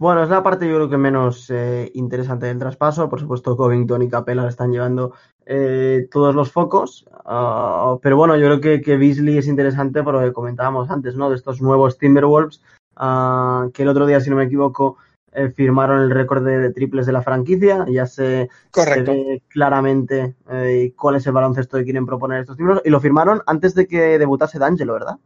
Bueno, 0.00 0.24
es 0.24 0.30
la 0.30 0.42
parte 0.42 0.66
yo 0.66 0.74
creo 0.74 0.90
que 0.90 0.96
menos 0.96 1.48
eh, 1.50 1.92
interesante 1.94 2.46
del 2.46 2.58
traspaso. 2.58 3.08
Por 3.08 3.20
supuesto, 3.20 3.56
Covington 3.56 4.02
y 4.02 4.08
Capela 4.08 4.48
están 4.48 4.72
llevando 4.72 5.12
eh, 5.46 6.08
todos 6.10 6.34
los 6.34 6.50
focos. 6.50 7.06
Uh, 7.24 8.00
pero 8.02 8.16
bueno, 8.16 8.36
yo 8.36 8.46
creo 8.46 8.60
que, 8.60 8.80
que, 8.80 8.96
Beasley 8.96 9.38
es 9.38 9.46
interesante 9.46 10.02
por 10.02 10.14
lo 10.14 10.22
que 10.22 10.32
comentábamos 10.32 10.90
antes, 10.90 11.14
¿no? 11.14 11.30
De 11.30 11.36
estos 11.36 11.62
nuevos 11.62 11.98
Timberwolves, 11.98 12.60
uh, 12.96 13.70
que 13.70 13.84
el 13.84 13.88
otro 13.88 14.06
día, 14.06 14.18
si 14.18 14.28
no 14.28 14.34
me 14.34 14.44
equivoco, 14.46 14.96
eh, 15.34 15.50
firmaron 15.56 16.02
el 16.02 16.10
récord 16.10 16.44
de, 16.44 16.58
de, 16.58 16.72
triples 16.72 17.06
de 17.06 17.12
la 17.12 17.22
franquicia. 17.22 17.86
Ya 17.88 18.06
se, 18.06 18.50
se 18.72 19.02
ve 19.02 19.42
claramente 19.48 20.34
eh, 20.50 20.92
cuál 20.96 21.16
es 21.16 21.26
el 21.26 21.32
baloncesto 21.32 21.78
que 21.78 21.84
quieren 21.84 22.06
proponer 22.06 22.40
estos 22.40 22.56
títulos. 22.56 22.82
Y 22.84 22.90
lo 22.90 23.00
firmaron 23.00 23.42
antes 23.46 23.74
de 23.74 23.86
que 23.86 24.18
debutase 24.18 24.58
D'Angelo, 24.58 24.92
¿verdad? 24.92 25.16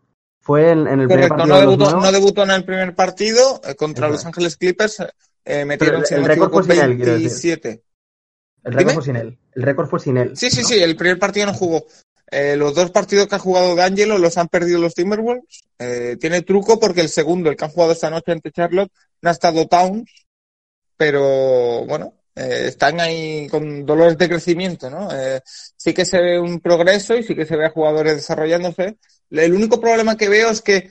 Fue 0.40 0.70
en, 0.70 0.86
en 0.86 1.00
el 1.00 1.08
Correcto, 1.08 1.08
primer 1.08 1.28
partido. 1.28 1.46
No 1.46 1.60
debutó, 1.60 2.00
no 2.00 2.12
debutó, 2.12 2.42
en 2.44 2.50
el 2.52 2.64
primer 2.64 2.94
partido 2.94 3.60
eh, 3.64 3.74
contra 3.74 4.06
Exacto. 4.06 4.12
Los 4.12 4.26
Ángeles 4.26 4.56
Clippers. 4.56 5.04
Metieron 5.44 6.02
el, 6.10 6.16
el 6.18 6.24
récord 6.24 6.52
fue 6.52 6.62
sin 6.64 6.82
él, 6.82 6.96
27. 6.96 7.82
El 8.64 8.72
récord 8.72 8.94
fue 8.94 9.02
sin 9.04 9.16
él. 9.16 9.38
El 9.52 9.62
récord 9.62 9.88
fue 9.88 10.00
sin 10.00 10.16
él. 10.16 10.36
Sí, 10.36 10.50
sí, 10.50 10.62
¿no? 10.62 10.68
sí. 10.68 10.82
El 10.82 10.96
primer 10.96 11.20
partido 11.20 11.46
no 11.46 11.54
jugó. 11.54 11.86
Eh, 12.30 12.56
los 12.56 12.74
dos 12.74 12.90
partidos 12.90 13.28
que 13.28 13.36
ha 13.36 13.40
jugado 13.40 13.74
D'Angelo 13.74 14.18
los 14.18 14.36
han 14.36 14.48
perdido 14.48 14.80
los 14.80 14.94
Timberwolves. 14.94 15.64
Eh, 15.78 16.16
tiene 16.20 16.42
truco 16.42 16.78
porque 16.80 17.00
el 17.00 17.08
segundo, 17.08 17.50
el 17.50 17.56
que 17.56 17.64
han 17.64 17.70
jugado 17.70 17.92
esta 17.92 18.10
noche 18.10 18.32
ante 18.32 18.50
Charlotte, 18.50 18.90
no 19.22 19.30
ha 19.30 19.32
estado 19.32 19.66
Towns, 19.66 20.10
pero 20.96 21.84
bueno, 21.86 22.14
eh, 22.34 22.64
están 22.66 23.00
ahí 23.00 23.48
con 23.48 23.86
dolores 23.86 24.18
de 24.18 24.28
crecimiento, 24.28 24.90
¿no? 24.90 25.08
Sí 25.76 25.94
que 25.94 26.04
se 26.04 26.20
ve 26.20 26.40
un 26.40 26.60
progreso 26.60 27.16
y 27.16 27.22
sí 27.22 27.34
que 27.34 27.46
se 27.46 27.56
ve 27.56 27.66
a 27.66 27.70
jugadores 27.70 28.16
desarrollándose. 28.16 28.96
El 29.30 29.54
único 29.54 29.80
problema 29.80 30.16
que 30.16 30.28
veo 30.28 30.50
es 30.50 30.62
que 30.62 30.90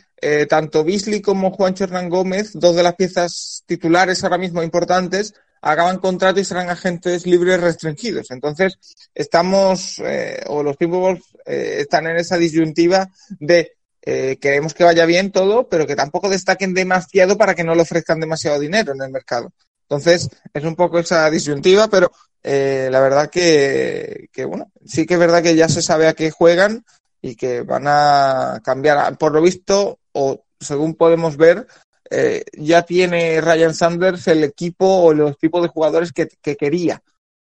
tanto 0.50 0.84
Beasley 0.84 1.22
como 1.22 1.52
Juan 1.52 1.76
Hernán 1.78 2.10
Gómez, 2.10 2.52
dos 2.54 2.76
de 2.76 2.84
las 2.84 2.96
piezas 2.96 3.64
titulares 3.68 4.24
ahora 4.24 4.38
mismo 4.38 4.64
importantes, 4.64 5.34
acaban 5.66 5.98
contrato 5.98 6.40
y 6.40 6.46
serán 6.46 6.70
agentes 6.70 7.26
libres 7.26 7.60
restringidos. 7.60 8.30
Entonces, 8.30 8.78
estamos, 9.16 10.00
eh, 10.00 10.44
o 10.46 10.62
los 10.62 10.78
Timberwolves 10.78 11.24
eh, 11.44 11.78
están 11.80 12.06
en 12.06 12.18
esa 12.18 12.38
disyuntiva 12.38 13.10
de 13.40 13.72
eh, 14.04 14.38
queremos 14.40 14.76
que 14.76 14.84
vaya 14.84 15.08
bien 15.08 15.32
todo, 15.32 15.68
pero 15.68 15.88
que 15.88 15.96
tampoco 15.96 16.30
destaquen 16.30 16.76
demasiado 16.76 17.36
para 17.36 17.56
que 17.56 17.64
no 17.64 17.74
le 17.74 17.82
ofrezcan 17.82 18.20
demasiado 18.20 18.60
dinero 18.60 18.94
en 18.94 19.02
el 19.02 19.10
mercado. 19.10 19.52
Entonces, 19.90 20.30
es 20.54 20.64
un 20.64 20.76
poco 20.76 21.00
esa 21.00 21.28
disyuntiva, 21.32 21.88
pero 21.88 22.12
la 22.44 23.00
verdad 23.00 23.32
que, 23.32 24.30
que, 24.32 24.46
bueno, 24.46 24.72
sí 24.86 25.08
que 25.08 25.16
es 25.16 25.20
verdad 25.20 25.42
que 25.42 25.56
ya 25.56 25.68
se 25.68 25.82
sabe 25.82 26.08
a 26.08 26.14
qué 26.14 26.30
juegan 26.30 26.86
y 27.24 27.36
que 27.36 27.62
van 27.62 27.86
a 27.88 28.62
cambiar. 28.64 29.18
Por 29.18 29.34
lo 29.34 29.42
visto, 29.42 29.98
o 30.12 30.44
según 30.60 30.94
podemos 30.94 31.38
ver, 31.38 31.66
eh, 32.10 32.44
ya 32.54 32.84
tiene 32.84 33.42
Ryan 33.42 33.74
Sanders 33.74 34.28
el 34.28 34.44
equipo 34.44 34.86
o 34.86 35.14
los 35.14 35.38
tipos 35.38 35.62
de 35.62 35.70
jugadores 35.70 36.12
que, 36.12 36.28
que 36.42 36.56
quería. 36.56 37.02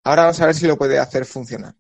Ahora 0.05 0.23
vamos 0.23 0.41
a 0.41 0.47
ver 0.47 0.55
si 0.55 0.67
lo 0.67 0.77
puede 0.77 0.99
hacer 0.99 1.25
funcionar. 1.25 1.75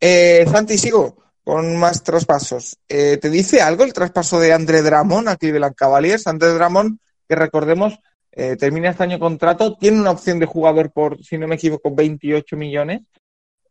Eh, 0.00 0.44
Santi, 0.50 0.76
sigo 0.76 1.16
con 1.44 1.76
más 1.76 2.02
traspasos. 2.02 2.78
Eh, 2.88 3.18
¿Te 3.18 3.30
dice 3.30 3.60
algo 3.60 3.84
el 3.84 3.92
traspaso 3.92 4.38
de 4.40 4.52
André 4.52 4.82
Dramón 4.82 5.28
a 5.28 5.36
Cleveland 5.36 5.74
Cavaliers? 5.74 6.26
André 6.26 6.48
Dramón, 6.50 7.00
que 7.28 7.36
recordemos, 7.36 7.98
eh, 8.32 8.56
termina 8.56 8.90
este 8.90 9.04
año 9.04 9.18
contrato, 9.18 9.76
tiene 9.76 10.00
una 10.00 10.10
opción 10.10 10.38
de 10.38 10.46
jugador 10.46 10.92
por, 10.92 11.22
si 11.24 11.38
no 11.38 11.46
me 11.46 11.56
equivoco, 11.56 11.94
28 11.94 12.56
millones. 12.56 13.02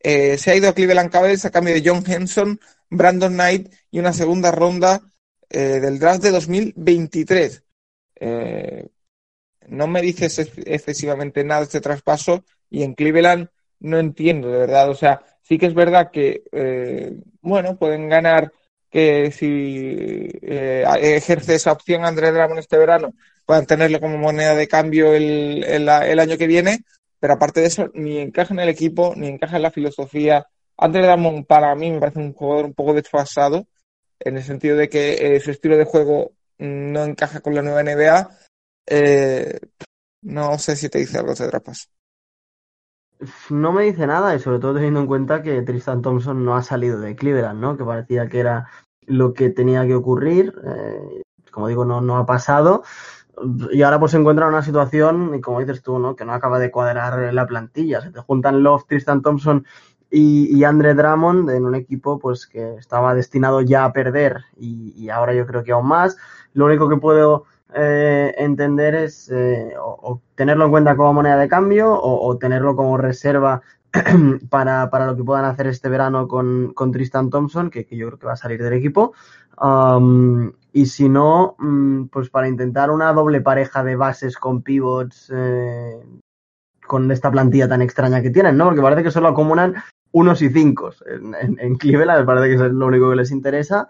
Eh, 0.03 0.37
se 0.37 0.51
ha 0.51 0.55
ido 0.55 0.69
a 0.69 0.73
Cleveland 0.73 1.11
Cavaliers 1.11 1.45
a 1.45 1.51
cambio 1.51 1.73
de 1.73 1.83
John 1.85 2.03
Henson, 2.05 2.59
Brandon 2.89 3.33
Knight 3.33 3.73
y 3.91 3.99
una 3.99 4.13
segunda 4.13 4.51
ronda 4.51 5.01
del 5.49 5.99
draft 5.99 6.23
de 6.23 6.31
2023. 6.31 7.61
Eh, 8.21 8.87
no 9.67 9.87
me 9.87 10.01
dices 10.01 10.37
excesivamente 10.39 11.43
nada 11.43 11.63
este 11.63 11.81
traspaso 11.81 12.45
y 12.69 12.83
en 12.83 12.93
Cleveland 12.93 13.49
no 13.79 13.97
entiendo, 13.97 14.49
de 14.49 14.59
verdad. 14.59 14.89
O 14.89 14.95
sea, 14.95 15.23
sí 15.41 15.57
que 15.57 15.65
es 15.65 15.73
verdad 15.73 16.11
que, 16.11 16.43
eh, 16.51 17.13
bueno, 17.41 17.77
pueden 17.77 18.07
ganar 18.09 18.51
que 18.91 19.31
si 19.31 20.29
eh, 20.41 20.85
ejerce 21.01 21.55
esa 21.55 21.71
opción 21.71 22.05
Andrés 22.05 22.33
Dramon 22.33 22.59
este 22.59 22.77
verano, 22.77 23.13
puedan 23.45 23.65
tenerlo 23.65 23.99
como 23.99 24.17
moneda 24.17 24.53
de 24.55 24.67
cambio 24.67 25.13
el, 25.13 25.63
el, 25.63 25.89
año 26.19 26.37
que 26.37 26.47
viene, 26.47 26.79
pero 27.19 27.33
aparte 27.33 27.61
de 27.61 27.67
eso, 27.67 27.89
ni 27.93 28.19
encaja 28.19 28.53
en 28.53 28.59
el 28.59 28.69
equipo, 28.69 29.13
ni 29.15 29.27
encaja 29.27 29.55
en 29.55 29.63
la 29.63 29.71
filosofía. 29.71 30.45
Andrés 30.77 31.05
Dramon 31.05 31.45
para 31.45 31.73
mí 31.75 31.91
me 31.91 31.99
parece 31.99 32.19
un 32.19 32.33
jugador 32.33 32.65
un 32.65 32.73
poco 32.73 32.93
desfasado, 32.93 33.65
en 34.19 34.37
el 34.37 34.43
sentido 34.43 34.77
de 34.77 34.89
que 34.89 35.39
su 35.43 35.51
estilo 35.51 35.77
de 35.77 35.85
juego 35.85 36.33
no 36.61 37.03
encaja 37.03 37.41
con 37.41 37.55
la 37.55 37.61
nueva 37.61 37.83
NBA. 37.83 38.29
Eh, 38.85 39.59
no 40.23 40.57
sé 40.59 40.75
si 40.75 40.89
te 40.89 40.99
dice 40.99 41.17
algo 41.17 41.33
de 41.33 41.47
traspaso. 41.47 41.89
No 43.49 43.71
me 43.71 43.83
dice 43.83 44.07
nada 44.07 44.35
y 44.35 44.39
sobre 44.39 44.59
todo 44.59 44.75
teniendo 44.75 44.99
en 44.99 45.07
cuenta 45.07 45.41
que 45.41 45.61
Tristan 45.61 46.01
Thompson 46.01 46.43
no 46.43 46.55
ha 46.55 46.63
salido 46.63 46.99
de 46.99 47.15
Cleveland, 47.15 47.59
¿no? 47.59 47.77
Que 47.77 47.83
parecía 47.83 48.27
que 48.27 48.39
era 48.39 48.67
lo 49.05 49.33
que 49.33 49.49
tenía 49.49 49.85
que 49.85 49.95
ocurrir. 49.95 50.53
Eh, 50.63 51.21
como 51.51 51.67
digo, 51.67 51.85
no, 51.85 52.01
no 52.01 52.17
ha 52.17 52.25
pasado. 52.25 52.83
Y 53.71 53.81
ahora 53.81 53.99
pues 53.99 54.11
se 54.11 54.17
encuentra 54.17 54.45
en 54.45 54.53
una 54.53 54.63
situación, 54.63 55.33
y 55.35 55.41
como 55.41 55.59
dices 55.59 55.81
tú, 55.81 55.97
¿no? 55.97 56.15
Que 56.15 56.25
no 56.25 56.33
acaba 56.33 56.59
de 56.59 56.69
cuadrar 56.69 57.33
la 57.33 57.47
plantilla. 57.47 58.01
Se 58.01 58.11
te 58.11 58.19
juntan 58.19 58.61
Love, 58.61 58.85
Tristan 58.87 59.21
Thompson 59.21 59.65
y, 60.11 60.55
y 60.55 60.63
Andre 60.63 60.93
Drummond 60.93 61.49
en 61.49 61.65
un 61.65 61.73
equipo 61.73 62.19
pues 62.19 62.45
que 62.45 62.75
estaba 62.75 63.15
destinado 63.15 63.61
ya 63.61 63.85
a 63.85 63.93
perder 63.93 64.43
y 64.57 65.09
ahora 65.09 65.33
yo 65.33 65.47
creo 65.47 65.63
que 65.63 65.71
aún 65.71 65.87
más. 65.87 66.17
Lo 66.53 66.65
único 66.65 66.89
que 66.89 66.97
puedo 66.97 67.45
eh, 67.73 68.33
entender 68.37 68.95
es 68.95 69.29
eh, 69.31 69.73
o, 69.79 70.21
tenerlo 70.35 70.65
en 70.65 70.71
cuenta 70.71 70.95
como 70.97 71.13
moneda 71.13 71.37
de 71.37 71.47
cambio 71.47 71.91
o, 71.93 72.37
tenerlo 72.37 72.75
como 72.75 72.97
reserva 72.97 73.61
para, 74.49 74.89
para, 74.89 75.05
lo 75.05 75.15
que 75.15 75.23
puedan 75.23 75.45
hacer 75.45 75.67
este 75.67 75.87
verano 75.87 76.27
con, 76.27 76.73
con 76.73 76.91
Tristan 76.91 77.29
Thompson, 77.29 77.69
que, 77.69 77.87
yo 77.89 78.07
creo 78.07 78.19
que 78.19 78.27
va 78.27 78.33
a 78.33 78.37
salir 78.37 78.61
del 78.61 78.73
equipo. 78.73 79.13
Um, 79.61 80.51
y 80.73 80.85
si 80.87 81.07
no, 81.07 81.55
um, 81.59 82.07
pues 82.09 82.29
para 82.29 82.47
intentar 82.47 82.89
una 82.91 83.13
doble 83.13 83.41
pareja 83.41 83.83
de 83.83 83.95
bases 83.95 84.37
con 84.37 84.63
pivots 84.63 85.31
eh, 85.33 85.99
con 86.87 87.09
esta 87.11 87.31
plantilla 87.31 87.69
tan 87.69 87.81
extraña 87.81 88.21
que 88.21 88.31
tienen, 88.31 88.57
¿no? 88.57 88.65
Porque 88.65 88.81
parece 88.81 89.03
que 89.03 89.11
solo 89.11 89.29
acumulan 89.29 89.75
unos 90.13 90.41
y 90.41 90.49
cinco 90.49 90.91
en, 91.05 91.35
en, 91.35 91.59
en 91.59 91.75
Cleveland, 91.75 92.25
parece 92.25 92.47
que 92.47 92.65
es 92.65 92.71
lo 92.71 92.87
único 92.87 93.09
que 93.09 93.15
les 93.17 93.31
interesa. 93.31 93.87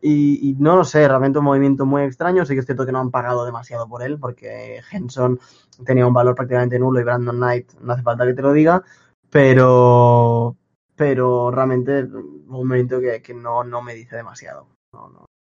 Y, 0.00 0.54
no 0.58 0.76
lo 0.76 0.84
sé, 0.84 1.06
realmente 1.06 1.38
un 1.38 1.44
movimiento 1.44 1.84
muy 1.86 2.02
extraño. 2.02 2.44
Sí 2.44 2.54
que 2.54 2.60
es 2.60 2.66
cierto 2.66 2.86
que 2.86 2.92
no 2.92 3.00
han 3.00 3.10
pagado 3.10 3.44
demasiado 3.44 3.88
por 3.88 4.02
él, 4.02 4.18
porque 4.18 4.80
Henson 4.90 5.40
tenía 5.84 6.06
un 6.06 6.14
valor 6.14 6.34
prácticamente 6.34 6.78
nulo 6.78 7.00
y 7.00 7.04
Brandon 7.04 7.36
Knight 7.36 7.72
no 7.80 7.92
hace 7.92 8.02
falta 8.02 8.26
que 8.26 8.34
te 8.34 8.42
lo 8.42 8.52
diga, 8.52 8.82
pero, 9.30 10.56
pero 10.96 11.50
realmente 11.50 12.02
un 12.02 12.46
movimiento 12.46 13.00
que, 13.00 13.22
que 13.22 13.34
no, 13.34 13.64
no, 13.64 13.82
me 13.82 13.94
dice 13.94 14.16
demasiado. 14.16 14.68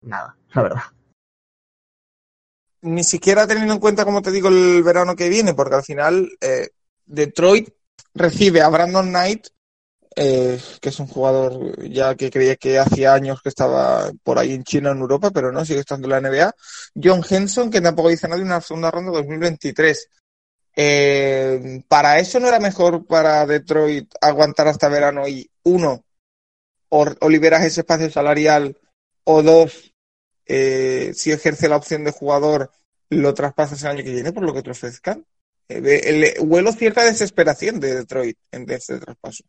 Nada, 0.02 0.36
la 0.54 0.62
verdad. 0.62 0.82
Ni 2.82 3.04
siquiera 3.04 3.48
teniendo 3.48 3.74
en 3.74 3.80
cuenta, 3.80 4.04
como 4.04 4.22
te 4.22 4.32
digo, 4.32 4.50
el 4.50 4.84
verano 4.84 5.16
que 5.16 5.30
viene, 5.30 5.54
porque 5.54 5.76
al 5.76 5.84
final 5.84 6.30
eh, 6.42 6.70
Detroit 7.06 7.70
recibe 8.14 8.62
a 8.62 8.70
Brandon 8.70 9.08
Knight 9.08 9.48
eh, 10.16 10.60
que 10.82 10.90
es 10.90 11.00
un 11.00 11.08
jugador 11.08 11.82
ya 11.90 12.16
que 12.16 12.30
creía 12.30 12.56
que 12.56 12.80
hacía 12.80 13.14
años 13.14 13.42
que 13.42 13.50
estaba 13.50 14.12
por 14.24 14.38
ahí 14.38 14.54
en 14.54 14.64
China 14.64 14.92
en 14.92 15.00
Europa, 15.00 15.32
pero 15.32 15.52
no, 15.52 15.66
sigue 15.66 15.80
estando 15.80 16.08
en 16.08 16.24
la 16.24 16.30
NBA. 16.30 16.54
John 17.02 17.24
Henson, 17.28 17.72
que 17.72 17.82
tampoco 17.82 18.10
dice 18.10 18.28
nada 18.28 18.38
de 18.38 18.46
una 18.46 18.62
segunda 18.62 18.92
ronda 18.92 19.12
2023. 19.12 20.10
Eh, 20.76 21.84
para 21.88 22.20
eso 22.20 22.40
no 22.40 22.48
era 22.48 22.60
mejor 22.60 23.06
para 23.06 23.46
Detroit 23.46 24.12
aguantar 24.22 24.68
hasta 24.68 24.90
verano 24.90 25.28
y 25.28 25.50
uno, 25.64 26.04
o, 26.90 27.30
liberas 27.30 27.64
ese 27.64 27.82
espacio 27.82 28.10
salarial, 28.10 28.78
o 29.24 29.42
dos, 29.42 29.94
eh, 30.46 31.12
si 31.16 31.32
ejerce 31.32 31.70
la 31.70 31.78
opción 31.78 32.04
de 32.04 32.12
jugador, 32.12 32.72
lo 33.10 33.34
traspasas 33.34 33.82
el 33.84 33.90
año 33.90 34.04
que 34.04 34.12
viene 34.12 34.34
por 34.34 34.44
lo 34.44 34.54
que 34.54 34.64
te 34.64 34.72
ofrezcan. 34.72 35.26
Eh, 35.70 36.02
el, 36.06 36.48
huelo 36.48 36.72
cierta 36.72 37.04
desesperación 37.04 37.80
de 37.80 37.96
Detroit 37.96 38.38
en 38.52 38.70
este 38.70 39.00
traspaso. 39.00 39.44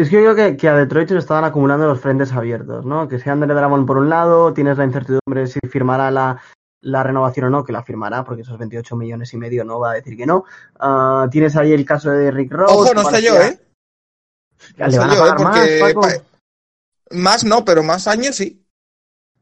Es 0.00 0.08
que 0.08 0.16
yo 0.16 0.32
creo 0.32 0.34
que, 0.34 0.56
que, 0.56 0.66
a 0.66 0.74
Detroit 0.74 1.10
se 1.10 1.18
estaban 1.18 1.44
acumulando 1.44 1.86
los 1.86 2.00
frentes 2.00 2.32
abiertos, 2.32 2.86
¿no? 2.86 3.06
Que 3.06 3.18
sea 3.18 3.34
Andre 3.34 3.52
Drummond 3.52 3.86
por 3.86 3.98
un 3.98 4.08
lado, 4.08 4.54
tienes 4.54 4.78
la 4.78 4.86
incertidumbre 4.86 5.42
de 5.42 5.46
si 5.46 5.58
firmará 5.68 6.10
la, 6.10 6.40
la, 6.80 7.02
renovación 7.02 7.44
o 7.44 7.50
no, 7.50 7.64
que 7.64 7.72
la 7.72 7.82
firmará, 7.82 8.24
porque 8.24 8.40
esos 8.40 8.58
28 8.58 8.96
millones 8.96 9.34
y 9.34 9.36
medio 9.36 9.62
no 9.62 9.78
va 9.78 9.90
a 9.90 9.94
decir 9.96 10.16
que 10.16 10.24
no. 10.24 10.46
Uh, 10.80 11.28
tienes 11.28 11.54
ahí 11.54 11.74
el 11.74 11.84
caso 11.84 12.10
de 12.12 12.30
Rick 12.30 12.50
Rose. 12.50 12.74
Ojo, 12.74 12.94
no 12.94 13.04
sé 13.10 13.22
yo, 13.22 13.38
¿eh? 13.42 13.60
No 14.78 14.86
¿Le 14.86 14.98
van 14.98 15.10
a 15.10 15.14
pagar 15.14 15.38
yo, 15.38 15.64
¿eh? 15.64 15.80
más, 15.82 15.92
Paco? 15.92 16.08
Más 17.10 17.44
no, 17.44 17.62
pero 17.66 17.82
más 17.82 18.08
años 18.08 18.36
sí. 18.36 18.64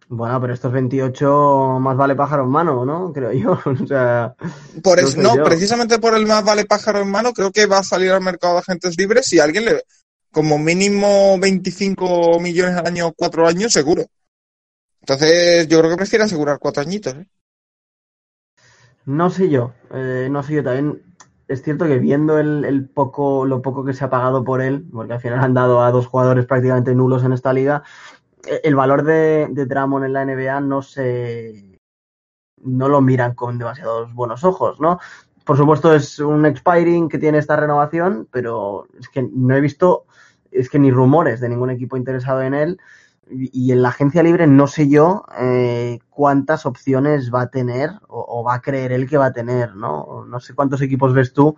Bueno, 0.08 0.40
pero 0.40 0.54
estos 0.54 0.72
28 0.72 1.78
más 1.78 1.96
vale 1.96 2.16
pájaro 2.16 2.42
en 2.42 2.50
mano, 2.50 2.84
¿no? 2.84 3.12
Creo 3.12 3.30
yo. 3.30 3.60
o 3.64 3.86
sea, 3.86 4.34
por 4.82 4.98
eso, 4.98 5.22
no, 5.22 5.36
no 5.36 5.44
precisamente 5.44 6.00
por 6.00 6.16
el 6.16 6.26
más 6.26 6.42
vale 6.44 6.64
pájaro 6.64 6.98
en 6.98 7.12
mano, 7.12 7.32
creo 7.32 7.52
que 7.52 7.66
va 7.66 7.78
a 7.78 7.84
salir 7.84 8.10
al 8.10 8.22
mercado 8.22 8.54
de 8.54 8.60
agentes 8.60 8.98
libres 8.98 9.26
si 9.26 9.38
alguien 9.38 9.64
le, 9.64 9.84
como 10.30 10.58
mínimo 10.58 11.38
25 11.38 12.40
millones 12.40 12.76
al 12.76 12.86
año, 12.86 13.12
cuatro 13.16 13.46
años, 13.46 13.72
seguro. 13.72 14.04
Entonces, 15.00 15.68
yo 15.68 15.78
creo 15.78 15.90
que 15.90 15.96
prefiero 15.96 16.24
asegurar 16.24 16.58
cuatro 16.58 16.82
añitos. 16.82 17.14
¿eh? 17.14 17.26
No 19.06 19.30
sé 19.30 19.48
yo, 19.48 19.72
eh, 19.92 20.28
no 20.30 20.42
sé 20.42 20.54
yo 20.54 20.64
también. 20.64 21.02
Es 21.48 21.62
cierto 21.62 21.86
que 21.86 21.98
viendo 21.98 22.38
el, 22.38 22.66
el, 22.66 22.86
poco, 22.86 23.46
lo 23.46 23.62
poco 23.62 23.82
que 23.82 23.94
se 23.94 24.04
ha 24.04 24.10
pagado 24.10 24.44
por 24.44 24.60
él, 24.60 24.86
porque 24.92 25.14
al 25.14 25.20
final 25.20 25.40
han 25.40 25.54
dado 25.54 25.82
a 25.82 25.90
dos 25.90 26.06
jugadores 26.06 26.44
prácticamente 26.44 26.94
nulos 26.94 27.24
en 27.24 27.32
esta 27.32 27.54
liga, 27.54 27.82
el 28.62 28.74
valor 28.74 29.02
de, 29.02 29.48
de 29.50 29.66
Dramon 29.66 30.04
en 30.04 30.12
la 30.12 30.24
NBA 30.24 30.60
no 30.60 30.82
se, 30.82 31.78
no 32.62 32.88
lo 32.88 33.00
miran 33.00 33.34
con 33.34 33.58
demasiados 33.58 34.12
buenos 34.14 34.44
ojos, 34.44 34.80
¿no? 34.80 34.98
Por 35.44 35.56
supuesto 35.56 35.94
es 35.94 36.18
un 36.18 36.44
expiring 36.44 37.08
que 37.08 37.18
tiene 37.18 37.38
esta 37.38 37.56
renovación, 37.56 38.28
pero 38.30 38.86
es 38.98 39.08
que 39.08 39.22
no 39.22 39.56
he 39.56 39.60
visto 39.60 40.04
es 40.50 40.68
que 40.68 40.78
ni 40.78 40.90
rumores 40.90 41.40
de 41.40 41.48
ningún 41.48 41.70
equipo 41.70 41.96
interesado 41.96 42.42
en 42.42 42.54
él. 42.54 42.80
Y 43.30 43.72
en 43.72 43.82
la 43.82 43.90
agencia 43.90 44.22
libre 44.22 44.46
no 44.46 44.66
sé 44.66 44.88
yo 44.88 45.24
eh, 45.38 45.98
cuántas 46.08 46.64
opciones 46.64 47.32
va 47.32 47.42
a 47.42 47.50
tener 47.50 47.90
o, 48.08 48.42
va 48.42 48.54
a 48.54 48.62
creer 48.62 48.92
él 48.92 49.06
que 49.06 49.18
va 49.18 49.26
a 49.26 49.32
tener, 49.34 49.76
¿no? 49.76 50.24
No 50.24 50.40
sé 50.40 50.54
cuántos 50.54 50.80
equipos 50.80 51.12
ves 51.12 51.34
tú 51.34 51.54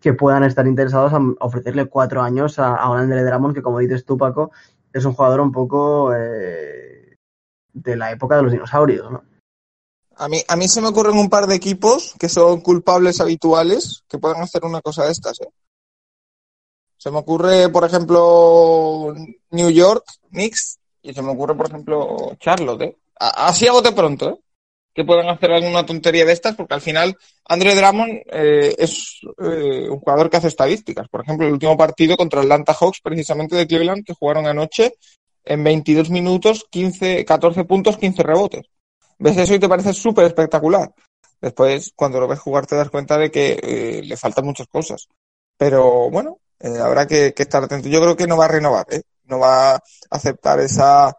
que 0.00 0.14
puedan 0.14 0.42
estar 0.42 0.66
interesados 0.66 1.12
a 1.12 1.20
ofrecerle 1.44 1.86
cuatro 1.86 2.22
años 2.22 2.58
a, 2.58 2.74
a 2.74 2.98
Andre 2.98 3.22
Drummond 3.22 3.54
que, 3.54 3.62
como 3.62 3.78
dices 3.78 4.04
tú, 4.04 4.18
Paco, 4.18 4.50
es 4.92 5.04
un 5.04 5.12
jugador 5.12 5.40
un 5.40 5.52
poco 5.52 6.12
eh, 6.12 7.16
de 7.72 7.96
la 7.96 8.10
época 8.10 8.36
de 8.36 8.42
los 8.42 8.52
dinosaurios, 8.52 9.10
¿no? 9.10 9.22
A 10.18 10.28
mí, 10.28 10.42
a 10.48 10.56
mí 10.56 10.66
se 10.66 10.80
me 10.80 10.88
ocurren 10.88 11.18
un 11.18 11.28
par 11.28 11.46
de 11.46 11.54
equipos 11.54 12.14
que 12.18 12.30
son 12.30 12.62
culpables 12.62 13.20
habituales 13.20 14.02
que 14.08 14.18
puedan 14.18 14.42
hacer 14.42 14.64
una 14.64 14.80
cosa 14.80 15.04
de 15.04 15.12
estas, 15.12 15.40
¿eh? 15.42 15.48
Se 16.96 17.10
me 17.10 17.18
ocurre, 17.18 17.68
por 17.68 17.84
ejemplo, 17.84 19.14
New 19.50 19.70
York, 19.70 20.04
Knicks, 20.30 20.78
y 21.02 21.12
se 21.12 21.22
me 21.22 21.30
ocurre, 21.30 21.54
por 21.54 21.68
ejemplo, 21.68 22.36
Charlotte. 22.38 22.82
¿eh? 22.82 22.96
Así 23.16 23.66
hago 23.66 23.82
de 23.82 23.92
pronto, 23.92 24.30
¿eh? 24.30 24.36
que 24.96 25.04
puedan 25.04 25.28
hacer 25.28 25.52
alguna 25.52 25.84
tontería 25.84 26.24
de 26.24 26.32
estas, 26.32 26.56
porque 26.56 26.72
al 26.72 26.80
final 26.80 27.14
Andre 27.44 27.74
Drummond 27.74 28.22
eh, 28.32 28.74
es 28.78 29.20
eh, 29.42 29.90
un 29.90 30.00
jugador 30.00 30.30
que 30.30 30.38
hace 30.38 30.48
estadísticas. 30.48 31.06
Por 31.08 31.20
ejemplo, 31.20 31.46
el 31.46 31.52
último 31.52 31.76
partido 31.76 32.16
contra 32.16 32.40
Atlanta 32.40 32.72
Hawks, 32.72 33.02
precisamente 33.02 33.56
de 33.56 33.66
Cleveland, 33.66 34.04
que 34.04 34.14
jugaron 34.14 34.46
anoche, 34.46 34.94
en 35.44 35.62
22 35.62 36.08
minutos, 36.08 36.64
15, 36.70 37.26
14 37.26 37.64
puntos, 37.64 37.98
15 37.98 38.22
rebotes. 38.22 38.66
¿Ves 39.18 39.36
eso 39.36 39.54
y 39.54 39.58
te 39.58 39.68
parece 39.68 39.92
súper 39.92 40.24
espectacular? 40.24 40.90
Después, 41.42 41.92
cuando 41.94 42.18
lo 42.18 42.26
ves 42.26 42.40
jugar, 42.40 42.66
te 42.66 42.76
das 42.76 42.88
cuenta 42.88 43.18
de 43.18 43.30
que 43.30 44.00
le 44.02 44.16
faltan 44.16 44.46
muchas 44.46 44.66
cosas. 44.66 45.08
Pero 45.58 46.10
bueno, 46.10 46.38
eh, 46.60 46.78
habrá 46.78 47.06
que, 47.06 47.34
que, 47.34 47.42
estar 47.42 47.62
atento. 47.62 47.88
Yo 47.88 48.00
creo 48.00 48.16
que 48.16 48.26
no 48.26 48.36
va 48.36 48.46
a 48.46 48.48
renovar, 48.48 48.86
¿eh? 48.90 49.02
no 49.26 49.38
va 49.38 49.74
a 49.74 49.82
aceptar 50.10 50.60
esa 50.60 51.16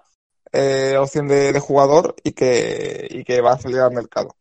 eh, 0.52 0.96
opción 0.98 1.28
de, 1.28 1.54
de, 1.54 1.60
jugador 1.60 2.16
y 2.24 2.32
que, 2.32 3.08
y 3.10 3.24
que 3.24 3.42
va 3.42 3.54
a 3.54 3.60
salir 3.60 3.80
al 3.80 3.94
mercado. 3.94 4.36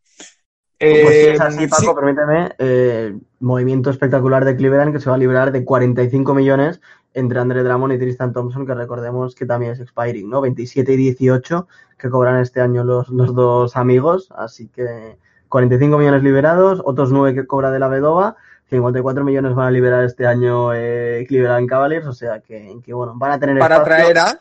Eh, 0.79 1.03
pues 1.03 1.15
si 1.15 1.27
es 1.29 1.41
así, 1.41 1.67
Paco, 1.69 1.83
sí. 1.83 1.91
permíteme, 1.95 2.53
eh, 2.59 3.19
movimiento 3.41 3.91
espectacular 3.91 4.45
de 4.45 4.57
Cleveland 4.57 4.93
que 4.93 5.01
se 5.01 5.09
va 5.09 5.17
a 5.17 5.19
librar 5.19 5.51
de 5.51 5.65
45 5.65 6.35
millones 6.35 6.81
entre 7.15 7.41
Andre 7.41 7.63
Drummond 7.63 7.95
y 7.95 7.99
Tristan 7.99 8.35
Thompson, 8.35 8.67
que 8.67 8.75
recordemos 8.75 9.35
que 9.35 9.47
también 9.47 9.73
es 9.73 9.81
expiring, 9.81 10.29
¿no? 10.29 10.43
27 10.43 10.93
y 10.93 10.97
18 10.97 11.67
que 11.97 12.11
cobran 12.11 12.41
este 12.41 12.61
año 12.61 12.85
los, 12.85 13.09
los 13.09 13.35
dos 13.35 13.75
amigos, 13.77 14.29
así 14.37 14.69
que 14.69 15.17
45 15.49 15.97
millones 15.97 16.23
liberados, 16.23 16.83
otros 16.85 17.11
9 17.11 17.35
que 17.35 17.47
cobra 17.47 17.71
de 17.71 17.79
la 17.79 17.89
Vedova 17.89 18.37
54 18.69 19.25
millones 19.25 19.55
van 19.55 19.69
a 19.69 19.71
liberar 19.71 20.05
este 20.05 20.27
año 20.27 20.75
eh, 20.75 21.25
Cleveland 21.29 21.69
Cavaliers, 21.69 22.07
o 22.07 22.13
sea 22.13 22.41
que, 22.41 22.77
que, 22.85 22.93
bueno, 22.93 23.13
van 23.17 23.33
a 23.33 23.39
tener 23.39 23.59
Para 23.59 23.77
espacio. 23.77 23.97
traer 23.97 24.19
a... 24.19 24.41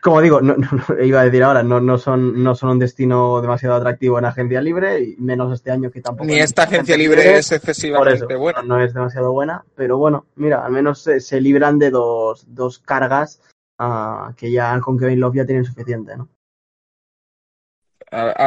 Como 0.00 0.20
digo, 0.20 0.40
no, 0.42 0.56
no, 0.56 1.02
iba 1.02 1.20
a 1.20 1.24
decir 1.24 1.42
ahora, 1.42 1.62
no, 1.62 1.80
no, 1.80 1.98
son, 1.98 2.42
no 2.42 2.54
son 2.54 2.70
un 2.70 2.78
destino 2.78 3.40
demasiado 3.40 3.74
atractivo 3.74 4.18
en 4.18 4.24
agencia 4.24 4.60
libre, 4.60 5.02
y 5.02 5.16
menos 5.18 5.52
este 5.52 5.70
año 5.70 5.90
que 5.90 6.00
tampoco... 6.00 6.26
Ni 6.26 6.38
esta 6.38 6.62
agencia 6.62 6.96
libre, 6.96 7.22
libre 7.22 7.38
es 7.38 7.52
excesivamente 7.52 8.24
eso, 8.24 8.38
buena. 8.38 8.62
No 8.62 8.80
es 8.80 8.94
demasiado 8.94 9.32
buena, 9.32 9.64
pero 9.74 9.98
bueno, 9.98 10.26
mira, 10.36 10.64
al 10.64 10.72
menos 10.72 11.02
se, 11.02 11.20
se 11.20 11.40
libran 11.40 11.78
de 11.78 11.90
dos, 11.90 12.44
dos 12.48 12.78
cargas 12.78 13.40
ah, 13.78 14.32
que 14.36 14.50
ya 14.50 14.78
con 14.80 14.98
Kevin 14.98 15.20
Love 15.20 15.36
ya 15.36 15.46
tienen 15.46 15.64
suficiente, 15.64 16.16
¿no? 16.16 16.28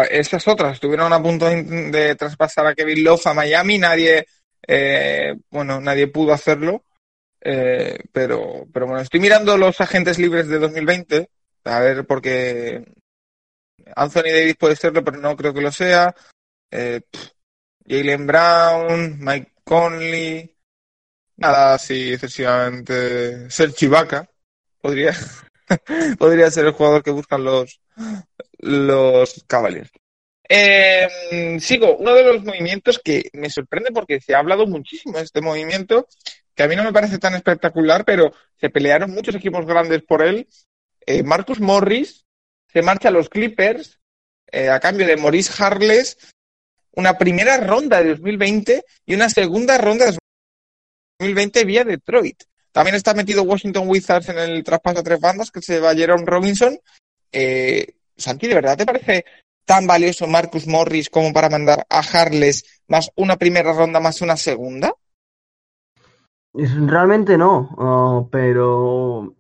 esas 0.10 0.48
otras 0.48 0.74
estuvieron 0.74 1.14
a 1.14 1.22
punto 1.22 1.46
de, 1.48 2.16
traspasar 2.16 2.66
a 2.68 2.76
Kevin 2.76 3.04
Love 3.04 3.28
a 3.28 3.34
Miami, 3.34 3.78
nadie, 3.78 4.26
eh, 4.68 5.36
bueno, 5.50 5.82
nadie 5.82 6.08
pudo 6.08 6.34
hacerlo, 6.34 6.84
eh, 7.42 8.00
pero, 8.12 8.68
pero 8.72 8.88
bueno, 8.88 9.02
estoy 9.02 9.20
mirando 9.20 9.58
los 9.58 9.82
agentes 9.82 10.20
libres 10.20 10.48
de 10.48 10.60
2020, 10.60 11.30
a 11.66 11.80
ver, 11.80 12.06
porque 12.06 12.84
Anthony 13.96 14.32
Davis 14.32 14.56
puede 14.58 14.76
serlo, 14.76 15.04
pero 15.04 15.18
no 15.18 15.36
creo 15.36 15.54
que 15.54 15.62
lo 15.62 15.72
sea. 15.72 16.16
Eh, 16.70 17.02
Jalen 17.88 18.28
Brown, 18.28 19.18
Mike 19.20 19.54
Conley, 19.64 20.56
nada 21.38 21.76
así 21.76 22.14
excesivamente. 22.14 23.50
Ser 23.50 23.74
Chivaca, 23.74 24.30
podría, 24.82 25.14
podría 26.20 26.52
ser 26.52 26.68
el 26.68 26.74
jugador 26.74 27.04
que 27.04 27.12
buscan 27.12 27.44
los, 27.44 27.82
los 28.60 29.44
Cavaliers. 29.48 29.92
Eh, 30.54 31.08
sigo, 31.62 31.96
uno 31.96 32.14
de 32.14 32.26
los 32.26 32.44
movimientos 32.44 33.00
que 33.00 33.30
me 33.32 33.50
sorprende 33.50 33.92
porque 33.94 34.20
se 34.20 34.36
ha 34.36 34.40
hablado 34.40 34.68
muchísimo 34.68 35.18
de 35.18 35.24
este 35.24 35.40
movimiento, 35.40 36.10
que 36.54 36.64
a 36.64 36.68
mí 36.68 36.76
no 36.76 36.84
me 36.84 36.92
parece 36.92 37.20
tan 37.20 37.36
espectacular, 37.36 38.04
pero 38.04 38.34
se 38.60 38.70
pelearon 38.70 39.12
muchos 39.12 39.34
equipos 39.34 39.66
grandes 39.66 40.04
por 40.04 40.22
él. 40.22 40.50
Eh, 41.06 41.24
Marcus 41.24 41.62
Morris 41.62 42.26
se 42.68 42.82
marcha 42.82 43.08
a 43.08 43.12
los 43.12 43.30
Clippers 43.30 44.02
eh, 44.52 44.68
a 44.68 44.82
cambio 44.82 45.08
de 45.08 45.16
Maurice 45.16 45.54
Harless, 45.58 46.18
una 46.96 47.18
primera 47.18 47.56
ronda 47.56 48.04
de 48.04 48.10
2020 48.10 48.84
y 49.06 49.14
una 49.14 49.30
segunda 49.30 49.78
ronda 49.78 50.08
de 50.08 50.18
2020 51.18 51.64
vía 51.64 51.86
Detroit. 51.86 52.44
También 52.74 52.96
está 52.96 53.14
metido 53.14 53.44
Washington 53.44 53.88
Wizards 53.88 54.28
en 54.28 54.38
el 54.38 54.66
traspaso 54.66 55.00
a 55.00 55.04
tres 55.04 55.22
bandas 55.22 55.50
que 55.50 55.62
se 55.62 55.80
va 55.80 55.96
Jerome 55.96 56.26
Robinson. 56.26 56.78
Eh, 57.32 57.94
Santi, 58.18 58.48
¿de 58.48 58.56
verdad 58.56 58.78
te 58.78 58.86
parece 58.86 59.24
tan 59.66 59.88
valioso 59.88 60.28
Marcus 60.28 60.68
Morris 60.68 61.10
como 61.10 61.34
para 61.34 61.50
mandar 61.50 61.86
a 61.90 62.00
Harles 62.00 62.82
más 62.88 63.12
una 63.16 63.38
primera 63.38 63.74
ronda 63.74 64.00
más 64.00 64.22
una 64.22 64.38
segunda? 64.38 64.94
Realmente 66.54 67.38
no, 67.38 67.70
oh, 67.78 68.30
pero 68.30 69.36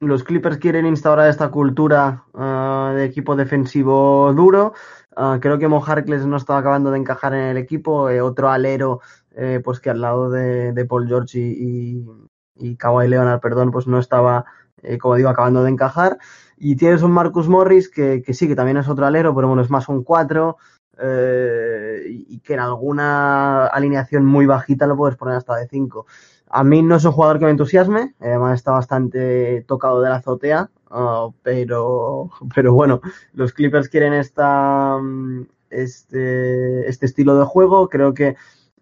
los 0.00 0.24
Clippers 0.24 0.58
quieren 0.58 0.86
instaurar 0.86 1.28
esta 1.28 1.50
cultura 1.50 2.24
ah, 2.34 2.92
de 2.94 3.04
equipo 3.04 3.36
defensivo 3.36 4.32
duro. 4.34 4.74
Ah, 5.14 5.38
creo 5.40 5.58
que 5.58 5.68
Mo 5.68 5.82
Harkless 5.84 6.26
no 6.26 6.36
estaba 6.36 6.58
acabando 6.58 6.90
de 6.90 6.98
encajar 6.98 7.34
en 7.34 7.44
el 7.44 7.56
equipo. 7.56 8.10
Eh, 8.10 8.20
otro 8.20 8.50
alero, 8.50 9.00
eh, 9.34 9.60
pues 9.64 9.80
que 9.80 9.90
al 9.90 10.00
lado 10.00 10.30
de, 10.30 10.84
Paul 10.86 11.08
George 11.08 11.38
y, 11.38 12.04
y, 12.56 12.76
Kawhi 12.76 13.08
Leonard, 13.08 13.40
perdón, 13.40 13.70
pues 13.70 13.86
no 13.86 13.98
estaba, 13.98 14.44
eh, 14.82 14.98
como 14.98 15.16
digo, 15.16 15.30
acabando 15.30 15.62
de 15.62 15.70
encajar. 15.70 16.18
Y 16.56 16.76
tienes 16.76 17.02
un 17.02 17.12
Marcus 17.12 17.48
Morris 17.48 17.88
que, 17.88 18.22
que 18.22 18.34
sí, 18.34 18.48
que 18.48 18.56
también 18.56 18.78
es 18.78 18.88
otro 18.88 19.06
alero, 19.06 19.34
pero 19.34 19.48
bueno, 19.48 19.62
es 19.62 19.70
más 19.70 19.88
un 19.88 20.02
4. 20.02 20.56
y 22.08 22.38
que 22.40 22.54
en 22.54 22.60
alguna 22.60 23.66
alineación 23.66 24.24
muy 24.24 24.46
bajita 24.46 24.86
lo 24.86 24.96
puedes 24.96 25.16
poner 25.16 25.36
hasta 25.36 25.56
de 25.56 25.68
5. 25.68 26.06
A 26.48 26.64
mí 26.64 26.82
no 26.82 26.96
es 26.96 27.04
un 27.04 27.12
jugador 27.12 27.38
que 27.38 27.44
me 27.44 27.50
entusiasme, 27.50 28.14
además 28.20 28.54
está 28.54 28.72
bastante 28.72 29.64
tocado 29.66 30.00
de 30.00 30.10
la 30.10 30.16
azotea, 30.16 30.70
ah, 30.90 31.28
pero, 31.42 32.30
pero 32.54 32.72
bueno, 32.72 33.00
los 33.34 33.52
Clippers 33.52 33.88
quieren 33.88 34.12
esta, 34.12 34.96
mm, 34.98 35.46
este, 35.70 36.88
este 36.88 37.06
estilo 37.06 37.36
de 37.36 37.44
juego, 37.44 37.88
creo 37.88 38.14
que 38.14 38.36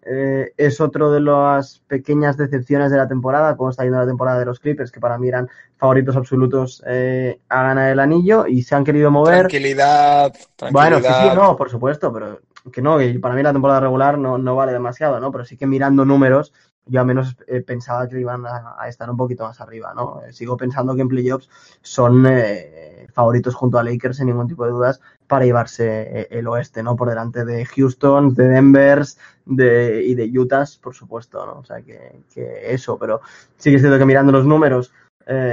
eh, 0.05 0.53
es 0.57 0.79
otro 0.79 1.11
de 1.11 1.19
las 1.19 1.79
pequeñas 1.87 2.37
decepciones 2.37 2.91
de 2.91 2.97
la 2.97 3.07
temporada, 3.07 3.57
como 3.57 3.71
está 3.71 3.83
yendo 3.83 3.97
la 3.97 4.05
temporada 4.05 4.39
de 4.39 4.45
los 4.45 4.59
Clippers, 4.59 4.91
que 4.91 4.99
para 4.99 5.17
mí 5.17 5.27
eran 5.27 5.49
favoritos 5.77 6.15
absolutos 6.15 6.83
eh, 6.85 7.39
a 7.49 7.63
ganar 7.63 7.91
el 7.91 7.99
anillo 7.99 8.45
y 8.47 8.61
se 8.63 8.75
han 8.75 8.83
querido 8.83 9.09
mover. 9.09 9.39
Tranquilidad, 9.39 10.31
tranquilidad. 10.55 10.71
Bueno, 10.71 10.99
sí, 10.99 11.29
sí, 11.29 11.35
no, 11.35 11.55
por 11.55 11.69
supuesto, 11.69 12.13
pero 12.13 12.39
que 12.71 12.81
no, 12.81 12.97
que 12.97 13.19
para 13.19 13.35
mí 13.35 13.43
la 13.43 13.53
temporada 13.53 13.79
regular 13.79 14.17
no, 14.17 14.37
no 14.37 14.55
vale 14.55 14.73
demasiado, 14.73 15.19
¿no? 15.19 15.31
Pero 15.31 15.45
sí 15.45 15.57
que 15.57 15.67
mirando 15.67 16.05
números, 16.05 16.53
yo 16.85 16.99
al 16.99 17.07
menos 17.07 17.35
eh, 17.47 17.61
pensaba 17.61 18.07
que 18.07 18.19
iban 18.19 18.45
a, 18.45 18.87
estar 18.87 19.09
un 19.09 19.17
poquito 19.17 19.43
más 19.43 19.59
arriba, 19.59 19.93
¿no? 19.95 20.21
Eh, 20.23 20.33
sigo 20.33 20.55
pensando 20.55 20.95
que 20.95 21.01
en 21.01 21.07
playoffs 21.07 21.49
son 21.81 22.25
eh, 22.27 23.07
favoritos 23.13 23.55
junto 23.55 23.79
a 23.79 23.83
Lakers 23.83 24.17
sin 24.17 24.27
ningún 24.27 24.47
tipo 24.47 24.65
de 24.65 24.71
dudas 24.71 25.01
para 25.27 25.45
llevarse 25.45 26.27
el 26.29 26.47
oeste, 26.47 26.83
¿no? 26.83 26.95
Por 26.95 27.09
delante 27.09 27.45
de 27.45 27.65
Houston, 27.65 28.33
de 28.33 28.47
Denver 28.47 29.03
de, 29.45 30.03
y 30.05 30.15
de 30.15 30.39
Utah, 30.39 30.65
por 30.81 30.93
supuesto, 30.93 31.45
¿no? 31.45 31.59
O 31.59 31.63
sea, 31.63 31.81
que, 31.81 32.23
que 32.33 32.73
eso, 32.73 32.97
pero 32.97 33.21
sí 33.57 33.69
que 33.69 33.77
es 33.77 33.81
cierto 33.81 33.97
que 33.97 34.05
mirando 34.05 34.31
los 34.31 34.45
números 34.45 34.93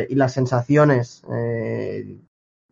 y 0.08 0.14
las 0.14 0.34
sensaciones 0.34 1.24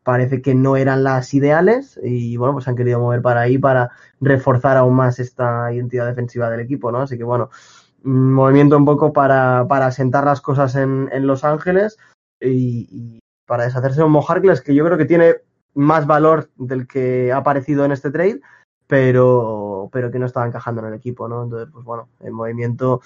parece 0.02 0.42
que 0.42 0.54
no 0.54 0.76
eran 0.76 1.04
las 1.04 1.32
ideales 1.34 2.00
y 2.02 2.36
bueno, 2.36 2.54
pues 2.54 2.68
han 2.68 2.76
querido 2.76 3.00
mover 3.00 3.22
para 3.22 3.42
ahí 3.42 3.58
para 3.58 3.90
reforzar 4.20 4.76
aún 4.76 4.94
más 4.94 5.18
esta 5.18 5.72
identidad 5.72 6.06
defensiva 6.06 6.50
del 6.50 6.60
equipo, 6.60 6.90
¿no? 6.90 7.02
Así 7.02 7.18
que 7.18 7.24
bueno, 7.24 7.50
movimiento 8.02 8.76
un 8.76 8.84
poco 8.84 9.12
para, 9.12 9.66
para 9.68 9.90
sentar 9.90 10.24
las 10.24 10.40
cosas 10.40 10.74
en, 10.76 11.08
en 11.12 11.26
Los 11.26 11.44
Ángeles 11.44 11.98
y, 12.40 13.20
para 13.46 13.64
deshacerse 13.64 13.98
de 13.98 14.04
un 14.04 14.12
Mojarkles 14.12 14.60
que 14.62 14.74
yo 14.74 14.84
creo 14.84 14.96
que 14.96 15.06
tiene 15.06 15.34
más 15.74 16.06
valor 16.06 16.50
del 16.56 16.87
que 16.87 17.33
ha 17.33 17.38
aparecido 17.38 17.85
en 17.85 17.92
este 17.92 18.11
trade, 18.11 18.40
pero, 18.87 19.88
pero 19.92 20.11
que 20.11 20.18
no 20.18 20.26
estaba 20.26 20.46
encajando 20.46 20.80
en 20.83 20.88
el 20.88 20.94
equipo, 20.94 21.28
¿no? 21.28 21.44
Entonces, 21.44 21.68
pues 21.72 21.85
bueno, 21.85 22.09
el 22.20 22.33
movimiento 22.33 23.00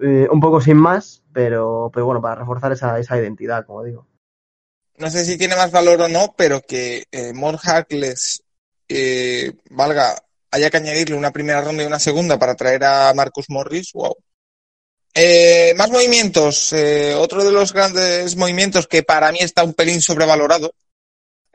eh, 0.00 0.26
un 0.30 0.40
poco 0.40 0.60
sin 0.60 0.76
más, 0.76 1.22
pero, 1.32 1.90
pero 1.92 2.06
bueno, 2.06 2.20
para 2.20 2.36
reforzar 2.36 2.72
esa, 2.72 2.98
esa 2.98 3.16
identidad, 3.16 3.64
como 3.66 3.84
digo. 3.84 4.06
No 4.98 5.10
sé 5.10 5.24
si 5.24 5.38
tiene 5.38 5.54
más 5.54 5.70
valor 5.70 6.02
o 6.02 6.08
no, 6.08 6.34
pero 6.36 6.60
que 6.60 7.04
eh, 7.12 7.32
eh, 8.88 9.52
valga, 9.70 10.16
haya 10.50 10.70
que 10.70 10.76
añadirle 10.76 11.14
una 11.14 11.30
primera 11.30 11.62
ronda 11.62 11.84
y 11.84 11.86
una 11.86 12.00
segunda 12.00 12.38
para 12.38 12.56
traer 12.56 12.82
a 12.84 13.14
Marcus 13.14 13.46
Morris, 13.48 13.92
wow. 13.92 14.16
Eh, 15.14 15.72
más 15.76 15.90
movimientos. 15.90 16.74
Otro 17.16 17.44
de 17.44 17.52
los 17.52 17.72
grandes 17.72 18.36
movimientos 18.36 18.88
que 18.88 19.04
para 19.04 19.30
mí 19.30 19.38
está 19.40 19.62
un 19.62 19.74
pelín 19.74 20.00
sobrevalorado 20.00 20.72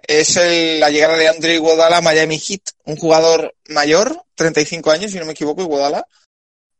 es 0.08 0.36
la 0.36 0.90
llegada 0.90 1.18
de 1.18 1.28
Andre 1.28 1.56
Iguodala 1.56 1.98
a 1.98 2.02
Miami 2.02 2.40
Heat, 2.40 2.62
un 2.86 2.98
jugador 2.98 3.56
mayor, 3.68 4.24
35 4.36 4.92
años, 4.92 5.12
si 5.12 5.20
no 5.20 5.26
me 5.26 5.32
equivoco, 5.32 5.62
Iguodala, 5.62 6.06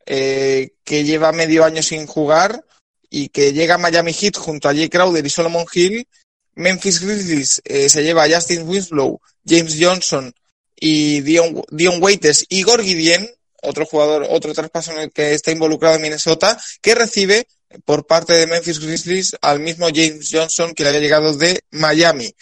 eh, 0.06 0.74
que 0.84 1.04
lleva 1.04 1.32
medio 1.32 1.64
año 1.64 1.82
sin 1.82 2.06
jugar 2.06 2.64
y 3.10 3.30
que 3.30 3.54
llega 3.54 3.76
a 3.76 3.78
Miami 3.78 4.14
Heat 4.14 4.38
junto 4.38 4.68
a 4.68 4.74
Jay 4.74 4.90
Crowder 4.90 5.26
y 5.26 5.30
Solomon 5.30 5.66
Hill. 5.72 6.08
Memphis 6.56 7.00
Grizzlies 7.00 7.62
se 7.64 8.04
lleva 8.04 8.26
a 8.26 8.30
Justin 8.30 8.68
Winslow, 8.68 9.20
James 9.46 9.76
Johnson 9.80 10.34
y 10.76 11.22
Dion, 11.22 11.64
Dion 11.72 12.02
Waiters 12.02 12.46
y 12.50 12.64
Gorgie 12.64 12.96
Dien, 12.96 13.30
otro 13.62 13.86
jugador, 13.86 14.28
otro 14.30 14.54
traspaso 14.54 14.92
en 14.92 15.00
el 15.00 15.12
que 15.12 15.34
está 15.34 15.52
involucrado 15.52 15.96
en 15.96 16.02
Minnesota, 16.02 16.60
que 16.82 16.94
recibe 16.94 17.48
por 17.86 18.06
parte 18.06 18.34
de 18.34 18.48
Memphis 18.48 18.80
Grizzlies 18.80 19.36
al 19.42 19.60
mismo 19.60 19.88
James 19.88 20.30
Johnson 20.32 20.74
que 20.74 20.84
le 20.84 20.90
había 20.90 21.02
llegado 21.02 21.36
de 21.36 21.62
Miami. 21.72 22.34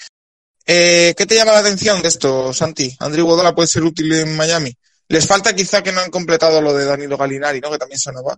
Eh, 0.66 1.14
¿Qué 1.18 1.26
te 1.26 1.36
llama 1.36 1.54
la 1.54 1.60
atención 1.60 2.02
de 2.02 2.08
esto, 2.08 2.54
Santi? 2.54 2.96
Andrew 3.00 3.26
Guadola 3.26 3.56
puede 3.56 3.68
ser 3.68 3.84
útil 3.84 4.12
en 4.14 4.36
Miami. 4.38 4.76
Les 5.08 5.28
falta 5.28 5.54
quizá 5.54 5.82
que 5.82 5.92
no 5.92 6.02
han 6.02 6.12
completado 6.12 6.62
lo 6.62 6.74
de 6.74 6.86
Danilo 6.86 7.18
Galinari, 7.18 7.60
¿no? 7.60 7.72
Que 7.72 7.78
también 7.78 8.00
sonaba. 8.00 8.38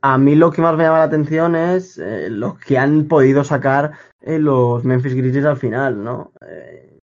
A 0.00 0.18
mí 0.18 0.34
lo 0.34 0.52
que 0.52 0.62
más 0.62 0.76
me 0.76 0.84
llama 0.84 0.98
la 0.98 1.04
atención 1.04 1.56
es 1.56 1.98
eh, 1.98 2.28
lo 2.30 2.56
que 2.56 2.78
han 2.78 3.08
podido 3.08 3.42
sacar 3.42 3.92
eh, 4.20 4.38
los 4.38 4.84
Memphis 4.84 5.14
Grizzlies 5.14 5.44
al 5.44 5.56
final, 5.56 6.02
¿no? 6.02 6.32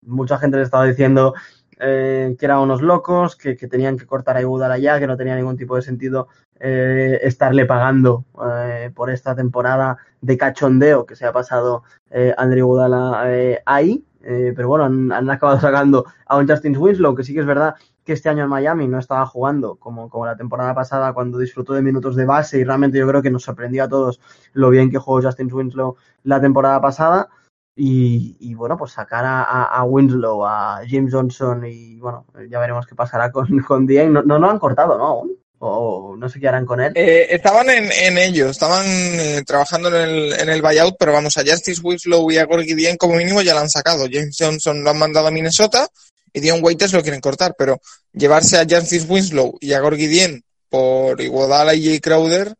mucha 0.05 0.37
gente 0.37 0.57
le 0.57 0.63
estaba 0.63 0.85
diciendo 0.85 1.33
eh, 1.79 2.35
que 2.39 2.45
eran 2.45 2.59
unos 2.59 2.81
locos, 2.81 3.35
que, 3.35 3.55
tenían 3.55 3.97
que 3.97 4.05
cortar 4.05 4.37
a 4.37 4.41
Iguodala 4.41 4.77
ya, 4.77 4.99
que 4.99 5.07
no 5.07 5.17
tenía 5.17 5.35
ningún 5.35 5.57
tipo 5.57 5.75
de 5.75 5.81
sentido 5.81 6.27
eh, 6.59 7.19
estarle 7.23 7.65
pagando 7.65 8.25
eh, 8.45 8.91
por 8.95 9.09
esta 9.09 9.35
temporada 9.35 9.97
de 10.21 10.37
cachondeo 10.37 11.05
que 11.05 11.15
se 11.15 11.25
ha 11.25 11.33
pasado 11.33 11.83
eh, 12.09 12.33
Andrew 12.37 12.59
Iguodala 12.59 13.23
ahí. 13.65 14.05
pero 14.21 14.69
bueno, 14.69 14.85
han, 14.85 15.29
acabado 15.29 15.59
sacando 15.61 16.05
a 16.25 16.37
un 16.37 16.47
Justin 16.47 16.77
Winslow, 16.77 17.15
que 17.15 17.23
sí 17.23 17.33
que 17.33 17.41
es 17.41 17.45
verdad 17.45 17.75
que 18.05 18.13
este 18.13 18.29
año 18.29 18.43
en 18.43 18.49
Miami 18.49 18.87
no 18.87 18.99
estaba 18.99 19.25
jugando 19.25 19.75
como, 19.75 20.09
como 20.09 20.25
la 20.25 20.37
temporada 20.37 20.73
pasada 20.73 21.13
cuando 21.13 21.37
disfrutó 21.37 21.73
de 21.73 21.81
minutos 21.81 22.15
de 22.15 22.25
base 22.25 22.59
y 22.59 22.63
realmente 22.63 22.97
yo 22.97 23.07
creo 23.07 23.21
que 23.21 23.31
nos 23.31 23.43
sorprendió 23.43 23.83
a 23.83 23.89
todos 23.89 24.21
lo 24.53 24.69
bien 24.69 24.89
que 24.89 24.97
jugó 24.97 25.21
Justin 25.21 25.51
Winslow 25.51 25.97
la 26.23 26.39
temporada 26.39 26.79
pasada. 26.81 27.29
Y, 27.75 28.53
bueno, 28.53 28.77
pues 28.77 28.91
sacar 28.91 29.25
a, 29.25 29.83
Winslow, 29.83 30.45
a 30.45 30.81
James 30.87 31.11
Johnson 31.11 31.65
y 31.65 31.99
bueno, 31.99 32.25
ya 32.47 32.59
veremos 32.59 32.85
qué 32.85 32.93
pasará 32.95 33.31
con, 33.31 33.47
con 33.67 33.85
No, 33.85 34.21
no 34.21 34.39
lo 34.39 34.49
han 34.49 34.59
cortado, 34.59 34.97
¿no? 34.97 35.42
O 35.65 36.17
no 36.17 36.27
sé 36.27 36.41
qué 36.41 36.49
harán 36.49 36.65
con 36.65 36.81
él. 36.81 36.91
Eh, 36.93 37.27
estaban 37.29 37.69
en, 37.69 37.89
en, 37.89 38.17
ello, 38.17 38.49
estaban 38.49 38.85
eh, 38.85 39.43
trabajando 39.45 39.87
en 39.87 40.09
el, 40.09 40.33
en 40.33 40.49
el 40.49 40.61
buyout, 40.61 40.95
pero 40.99 41.13
vamos, 41.13 41.37
a 41.37 41.41
Justice 41.41 41.79
Winslow 41.81 42.29
y 42.31 42.37
a 42.37 42.45
Gorgie 42.45 42.75
Dien 42.75 42.97
como 42.97 43.15
mínimo 43.15 43.41
ya 43.41 43.53
lo 43.53 43.61
han 43.61 43.69
sacado. 43.69 44.05
James 44.11 44.35
Johnson 44.37 44.83
lo 44.83 44.89
han 44.89 44.99
mandado 44.99 45.27
a 45.27 45.31
Minnesota 45.31 45.87
y 46.33 46.41
Dion 46.41 46.59
Waiters 46.61 46.91
lo 46.91 47.01
quieren 47.01 47.21
cortar, 47.21 47.55
pero 47.57 47.79
llevarse 48.11 48.57
a 48.57 48.65
Justice 48.69 49.07
Winslow 49.07 49.57
y 49.61 49.71
a 49.71 49.79
Gorgie 49.79 50.09
Dien 50.09 50.43
por 50.69 51.21
Iguodala 51.21 51.73
y 51.75 51.85
Jay 51.85 51.99
Crowder 52.01 52.55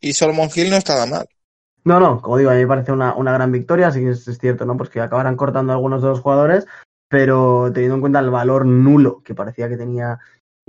y 0.00 0.12
Solomon 0.14 0.50
Hill 0.52 0.70
no 0.70 0.76
está 0.76 1.06
mal. 1.06 1.28
No, 1.84 2.00
no, 2.00 2.20
como 2.20 2.36
digo, 2.36 2.50
a 2.50 2.54
mí 2.54 2.60
me 2.60 2.66
parece 2.66 2.90
una, 2.90 3.14
una 3.14 3.32
gran 3.32 3.52
victoria, 3.52 3.88
así 3.88 4.00
que 4.00 4.10
es, 4.10 4.26
es, 4.26 4.38
cierto, 4.38 4.64
¿no? 4.64 4.76
Pues 4.76 4.90
que 4.90 5.00
acabarán 5.00 5.36
cortando 5.36 5.72
algunos 5.72 6.02
de 6.02 6.08
los 6.08 6.20
jugadores, 6.20 6.66
pero 7.08 7.70
teniendo 7.72 7.94
en 7.94 8.00
cuenta 8.00 8.18
el 8.18 8.30
valor 8.30 8.66
nulo 8.66 9.22
que 9.22 9.34
parecía 9.34 9.68
que 9.68 9.76
tenía 9.76 10.18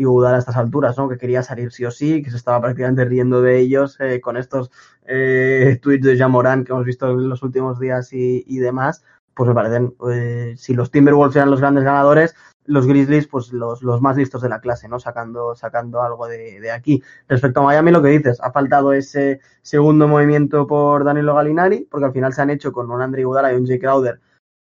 Iguodala 0.01 0.37
a 0.37 0.39
estas 0.39 0.57
alturas, 0.57 0.97
¿no? 0.97 1.09
Que 1.09 1.17
quería 1.17 1.43
salir 1.43 1.71
sí 1.71 1.85
o 1.85 1.91
sí, 1.91 2.21
que 2.23 2.31
se 2.31 2.37
estaba 2.37 2.61
prácticamente 2.61 3.05
riendo 3.05 3.41
de 3.41 3.59
ellos 3.59 3.97
eh, 3.99 4.19
con 4.21 4.37
estos 4.37 4.71
eh, 5.05 5.79
tweets 5.81 6.05
de 6.05 6.17
Jamoran 6.17 6.63
que 6.63 6.71
hemos 6.71 6.85
visto 6.85 7.09
en 7.09 7.29
los 7.29 7.43
últimos 7.43 7.79
días 7.79 8.11
y, 8.13 8.43
y 8.47 8.59
demás, 8.59 9.03
pues 9.33 9.47
me 9.47 9.55
parecen, 9.55 9.95
eh, 10.11 10.53
si 10.57 10.73
los 10.73 10.91
Timberwolves 10.91 11.35
eran 11.35 11.51
los 11.51 11.61
grandes 11.61 11.83
ganadores, 11.83 12.35
los 12.65 12.85
Grizzlies, 12.85 13.27
pues 13.27 13.51
los, 13.51 13.81
más 14.01 14.17
listos 14.17 14.41
de 14.41 14.49
la 14.49 14.59
clase, 14.59 14.87
¿no? 14.87 14.99
Sacando, 14.99 15.55
algo 16.01 16.27
de, 16.27 16.71
aquí. 16.71 17.01
Respecto 17.27 17.59
a 17.59 17.63
Miami, 17.63 17.91
lo 17.91 18.01
que 18.01 18.09
dices, 18.09 18.39
ha 18.41 18.51
faltado 18.51 18.93
ese 18.93 19.39
segundo 19.61 20.07
movimiento 20.07 20.67
por 20.67 21.03
Danilo 21.03 21.35
Galinari, 21.35 21.87
porque 21.89 22.05
al 22.05 22.13
final 22.13 22.33
se 22.33 22.41
han 22.41 22.49
hecho 22.49 22.71
con 22.71 22.91
un 22.91 23.01
Andre 23.01 23.21
Iguodala 23.21 23.51
y 23.51 23.55
un 23.55 23.65
Jay 23.65 23.79
Crowder, 23.79 24.21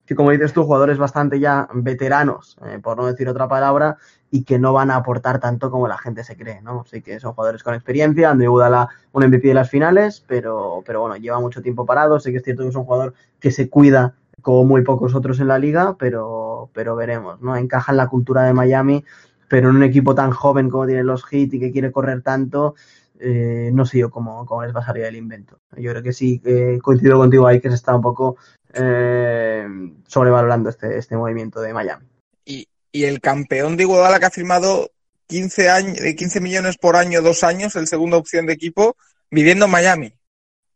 que 0.06 0.16
como 0.16 0.32
dices 0.32 0.54
tú, 0.54 0.64
jugadores 0.64 0.98
bastante 0.98 1.40
ya 1.40 1.68
veteranos, 1.74 2.58
eh, 2.66 2.80
por 2.82 2.98
no 2.98 3.08
decir 3.08 3.28
otra 3.30 3.48
palabra, 3.48 3.98
y 4.34 4.46
que 4.46 4.58
no 4.58 4.72
van 4.72 4.90
a 4.90 4.96
aportar 4.96 5.40
tanto 5.40 5.70
como 5.70 5.90
la 5.90 5.98
gente 5.98 6.24
se 6.24 6.38
cree, 6.38 6.62
¿no? 6.62 6.82
Así 6.82 7.02
que 7.02 7.20
son 7.20 7.34
jugadores 7.34 7.64
con 7.64 7.76
experiencia, 7.76 8.32
Andre 8.32 8.46
Iguodala 8.46 8.88
un 9.12 9.26
MVP 9.26 9.50
de 9.50 9.54
las 9.54 9.70
finales, 9.70 10.24
pero, 10.26 10.82
pero 10.86 11.02
bueno, 11.02 11.18
lleva 11.18 11.42
mucho 11.42 11.62
tiempo 11.62 11.86
parado, 11.86 12.18
sé 12.20 12.32
que 12.32 12.38
es 12.38 12.44
cierto 12.44 12.64
que 12.64 12.70
es 12.70 12.76
un 12.76 12.86
jugador 12.86 13.14
que 13.42 13.52
se 13.52 13.70
cuida 13.70 14.16
como 14.42 14.64
muy 14.64 14.84
pocos 14.84 15.14
otros 15.14 15.42
en 15.42 15.50
la 15.50 15.60
liga, 15.60 15.98
pero, 16.00 16.70
pero 16.74 16.96
veremos, 16.96 17.42
¿no? 17.42 17.58
Encaja 17.58 17.92
en 17.92 17.98
la 17.98 18.08
cultura 18.08 18.44
de 18.44 18.54
Miami, 18.54 19.04
pero 19.50 19.70
en 19.70 19.76
un 19.76 19.84
equipo 19.84 20.16
tan 20.16 20.32
joven 20.32 20.70
como 20.70 20.88
tienen 20.88 21.08
los 21.08 21.26
Heat 21.26 21.54
y 21.54 21.60
que 21.60 21.72
quiere 21.74 21.92
correr 21.92 22.22
tanto, 22.22 22.76
eh, 23.20 23.70
no 23.74 23.86
sé 23.86 24.00
yo 24.00 24.10
cómo, 24.10 24.46
cómo, 24.46 24.64
les 24.64 24.74
va 24.74 24.80
a 24.80 24.86
salir 24.86 25.04
el 25.04 25.18
invento. 25.18 25.60
Yo 25.76 25.92
creo 25.92 26.02
que 26.02 26.14
sí, 26.14 26.42
eh, 26.46 26.80
coincido 26.82 27.18
contigo 27.18 27.48
ahí 27.48 27.60
que 27.60 27.70
se 27.70 27.76
está 27.76 27.94
un 27.94 28.02
poco 28.02 28.38
eh, 28.74 29.68
sobrevalorando 30.08 30.70
este, 30.70 30.98
este 30.98 31.18
movimiento 31.18 31.60
de 31.60 31.74
Miami. 31.74 32.11
Y, 32.92 33.06
el 33.06 33.22
campeón 33.22 33.78
de 33.78 33.84
Iguodala 33.84 34.20
que 34.20 34.26
ha 34.26 34.32
firmado 34.32 34.92
15, 35.28 35.70
años, 35.70 35.98
15 36.00 36.42
millones 36.42 36.78
por 36.78 36.96
año, 36.96 37.22
dos 37.22 37.44
años, 37.44 37.76
el 37.76 37.88
segunda 37.88 38.18
opción 38.18 38.46
de 38.46 38.54
equipo, 38.54 38.98
viviendo 39.30 39.66
en 39.66 39.72
Miami. 39.72 40.14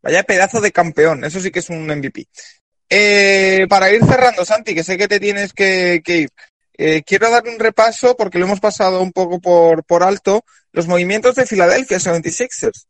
Vaya 0.02 0.22
pedazo 0.22 0.60
de 0.60 0.72
campeón, 0.72 1.24
eso 1.24 1.40
sí 1.40 1.50
que 1.50 1.58
es 1.58 1.68
un 1.68 1.86
MVP. 1.86 2.26
Eh, 2.88 3.66
para 3.68 3.90
ir 3.90 4.04
cerrando, 4.04 4.44
Santi, 4.44 4.74
que 4.74 4.84
sé 4.84 4.96
que 4.96 5.08
te 5.08 5.18
tienes 5.18 5.52
que, 5.52 6.02
ir, 6.06 6.30
eh, 6.78 7.02
quiero 7.04 7.30
dar 7.30 7.46
un 7.46 7.58
repaso, 7.58 8.16
porque 8.16 8.38
lo 8.38 8.46
hemos 8.46 8.60
pasado 8.60 9.02
un 9.02 9.12
poco 9.12 9.40
por, 9.40 9.84
por 9.84 10.02
alto, 10.02 10.44
los 10.72 10.86
movimientos 10.86 11.34
de 11.34 11.46
Philadelphia 11.46 11.98
76ers. 11.98 12.86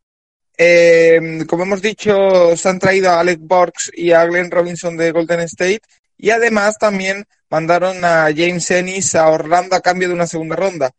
Eh, 0.59 1.45
como 1.47 1.65
hemos 1.65 1.83
dicho, 1.83 2.57
se 2.57 2.69
han 2.69 2.79
traído 2.79 3.11
a 3.11 3.21
Alec 3.21 3.41
Burks 3.41 3.91
y 3.95 4.13
a 4.13 4.25
Glenn 4.25 4.51
Robinson 4.51 4.97
de 4.97 5.13
Golden 5.13 5.41
State 5.41 5.83
y 6.19 6.31
además 6.31 6.79
también 6.79 7.25
mandaron 7.51 8.05
a 8.05 8.27
James 8.35 8.71
Ennis 8.71 9.15
a 9.15 9.29
Orlando 9.29 9.77
a 9.77 9.81
cambio 9.81 10.09
de 10.09 10.15
una 10.15 10.27
segunda 10.27 10.57
ronda. 10.57 10.91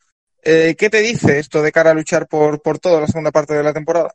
Eh, 0.44 0.76
¿Qué 0.78 0.90
te 0.90 1.00
dice 1.00 1.40
esto 1.40 1.62
de 1.62 1.72
cara 1.72 1.92
a 1.92 1.94
luchar 1.94 2.28
por, 2.28 2.62
por 2.62 2.80
toda 2.80 3.02
la 3.02 3.08
segunda 3.08 3.32
parte 3.32 3.54
de 3.54 3.64
la 3.64 3.74
temporada? 3.74 4.14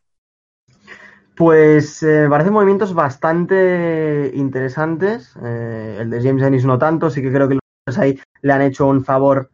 Pues 1.37 2.03
eh, 2.03 2.27
parecen 2.29 2.53
movimientos 2.53 2.95
bastante 2.95 4.31
interesantes. 4.35 5.35
Eh, 5.43 5.99
el 6.01 6.11
de 6.11 6.23
James 6.23 6.43
Ennis 6.43 6.65
no 6.65 6.79
tanto, 6.79 7.11
sí 7.11 7.21
que 7.21 7.33
creo 7.33 7.49
que 7.49 7.59
los 7.87 7.99
ahí 7.99 8.21
le 8.43 8.53
han 8.53 8.63
hecho 8.63 8.87
un 8.87 9.05
favor 9.05 9.51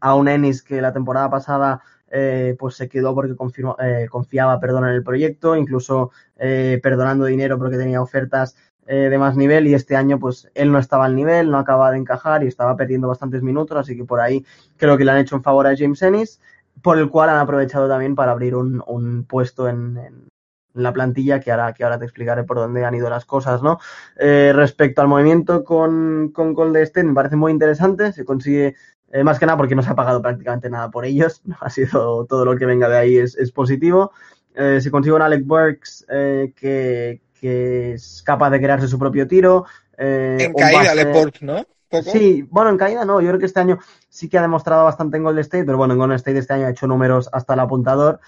a 0.00 0.14
un 0.14 0.28
Ennis 0.28 0.62
que 0.62 0.80
la 0.80 0.92
temporada 0.92 1.30
pasada 1.30 1.82
eh, 2.08 2.54
pues 2.58 2.76
se 2.76 2.88
quedó 2.88 3.14
porque 3.14 3.34
confirmó, 3.34 3.76
eh, 3.80 4.06
confiaba 4.08 4.60
perdón, 4.60 4.84
en 4.84 4.94
el 4.94 5.02
proyecto, 5.02 5.56
incluso 5.56 6.12
eh, 6.36 6.78
perdonando 6.82 7.24
dinero 7.24 7.58
porque 7.58 7.76
tenía 7.76 8.00
ofertas 8.00 8.56
de 8.86 9.18
más 9.18 9.36
nivel 9.36 9.66
y 9.66 9.74
este 9.74 9.96
año 9.96 10.18
pues 10.20 10.48
él 10.54 10.70
no 10.70 10.78
estaba 10.78 11.06
al 11.06 11.16
nivel, 11.16 11.50
no 11.50 11.58
acababa 11.58 11.90
de 11.90 11.98
encajar 11.98 12.44
y 12.44 12.46
estaba 12.46 12.76
perdiendo 12.76 13.08
bastantes 13.08 13.42
minutos, 13.42 13.76
así 13.76 13.96
que 13.96 14.04
por 14.04 14.20
ahí 14.20 14.44
creo 14.76 14.96
que 14.96 15.04
le 15.04 15.10
han 15.10 15.18
hecho 15.18 15.34
un 15.34 15.42
favor 15.42 15.66
a 15.66 15.76
James 15.76 16.00
Ennis, 16.02 16.40
por 16.82 16.98
el 16.98 17.10
cual 17.10 17.30
han 17.30 17.38
aprovechado 17.38 17.88
también 17.88 18.14
para 18.14 18.32
abrir 18.32 18.54
un, 18.54 18.82
un 18.86 19.24
puesto 19.24 19.68
en, 19.68 19.96
en, 19.96 20.28
la 20.74 20.92
plantilla 20.92 21.40
que 21.40 21.50
ahora, 21.50 21.72
que 21.72 21.84
ahora 21.84 21.98
te 21.98 22.04
explicaré 22.04 22.44
por 22.44 22.58
dónde 22.58 22.84
han 22.84 22.94
ido 22.94 23.08
las 23.08 23.24
cosas, 23.24 23.62
¿no? 23.62 23.78
Eh, 24.18 24.52
respecto 24.54 25.00
al 25.00 25.08
movimiento 25.08 25.64
con, 25.64 26.30
con 26.34 26.52
Gold 26.52 26.76
me 27.02 27.14
parece 27.14 27.36
muy 27.36 27.50
interesante, 27.50 28.12
se 28.12 28.24
consigue 28.24 28.74
eh, 29.10 29.24
más 29.24 29.38
que 29.38 29.46
nada 29.46 29.56
porque 29.56 29.74
no 29.74 29.82
se 29.82 29.90
ha 29.90 29.94
pagado 29.94 30.20
prácticamente 30.20 30.68
nada 30.68 30.90
por 30.90 31.06
ellos, 31.06 31.42
ha 31.60 31.70
sido 31.70 32.26
todo 32.26 32.44
lo 32.44 32.56
que 32.56 32.66
venga 32.66 32.88
de 32.88 32.98
ahí 32.98 33.16
es, 33.16 33.36
es 33.36 33.52
positivo. 33.52 34.12
Eh, 34.54 34.80
se 34.80 34.90
consigue 34.90 35.14
un 35.14 35.22
Alec 35.22 35.44
Burks 35.44 36.06
eh, 36.08 36.52
que, 36.56 37.20
que, 37.40 37.92
es 37.92 38.22
capaz 38.24 38.50
de 38.50 38.60
crearse 38.60 38.88
su 38.88 38.98
propio 38.98 39.26
tiro. 39.26 39.66
en 39.96 40.52
caída, 40.54 40.94
base... 40.94 41.12
Burks, 41.12 41.42
¿no? 41.42 41.64
¿Poco? 41.88 42.10
Sí, 42.10 42.46
bueno, 42.50 42.70
en 42.70 42.78
caída 42.78 43.04
no, 43.04 43.20
yo 43.20 43.28
creo 43.28 43.38
que 43.38 43.46
este 43.46 43.60
año 43.60 43.78
sí 44.08 44.28
que 44.28 44.38
ha 44.38 44.42
demostrado 44.42 44.84
bastante 44.84 45.16
en 45.16 45.22
Golden 45.22 45.42
State, 45.42 45.64
pero 45.64 45.78
bueno, 45.78 45.94
en 45.94 46.00
Golden 46.00 46.16
State 46.16 46.38
este 46.38 46.54
año 46.54 46.66
ha 46.66 46.70
hecho 46.70 46.86
números 46.86 47.28
hasta 47.32 47.54
el 47.54 47.60
apuntador. 47.60 48.18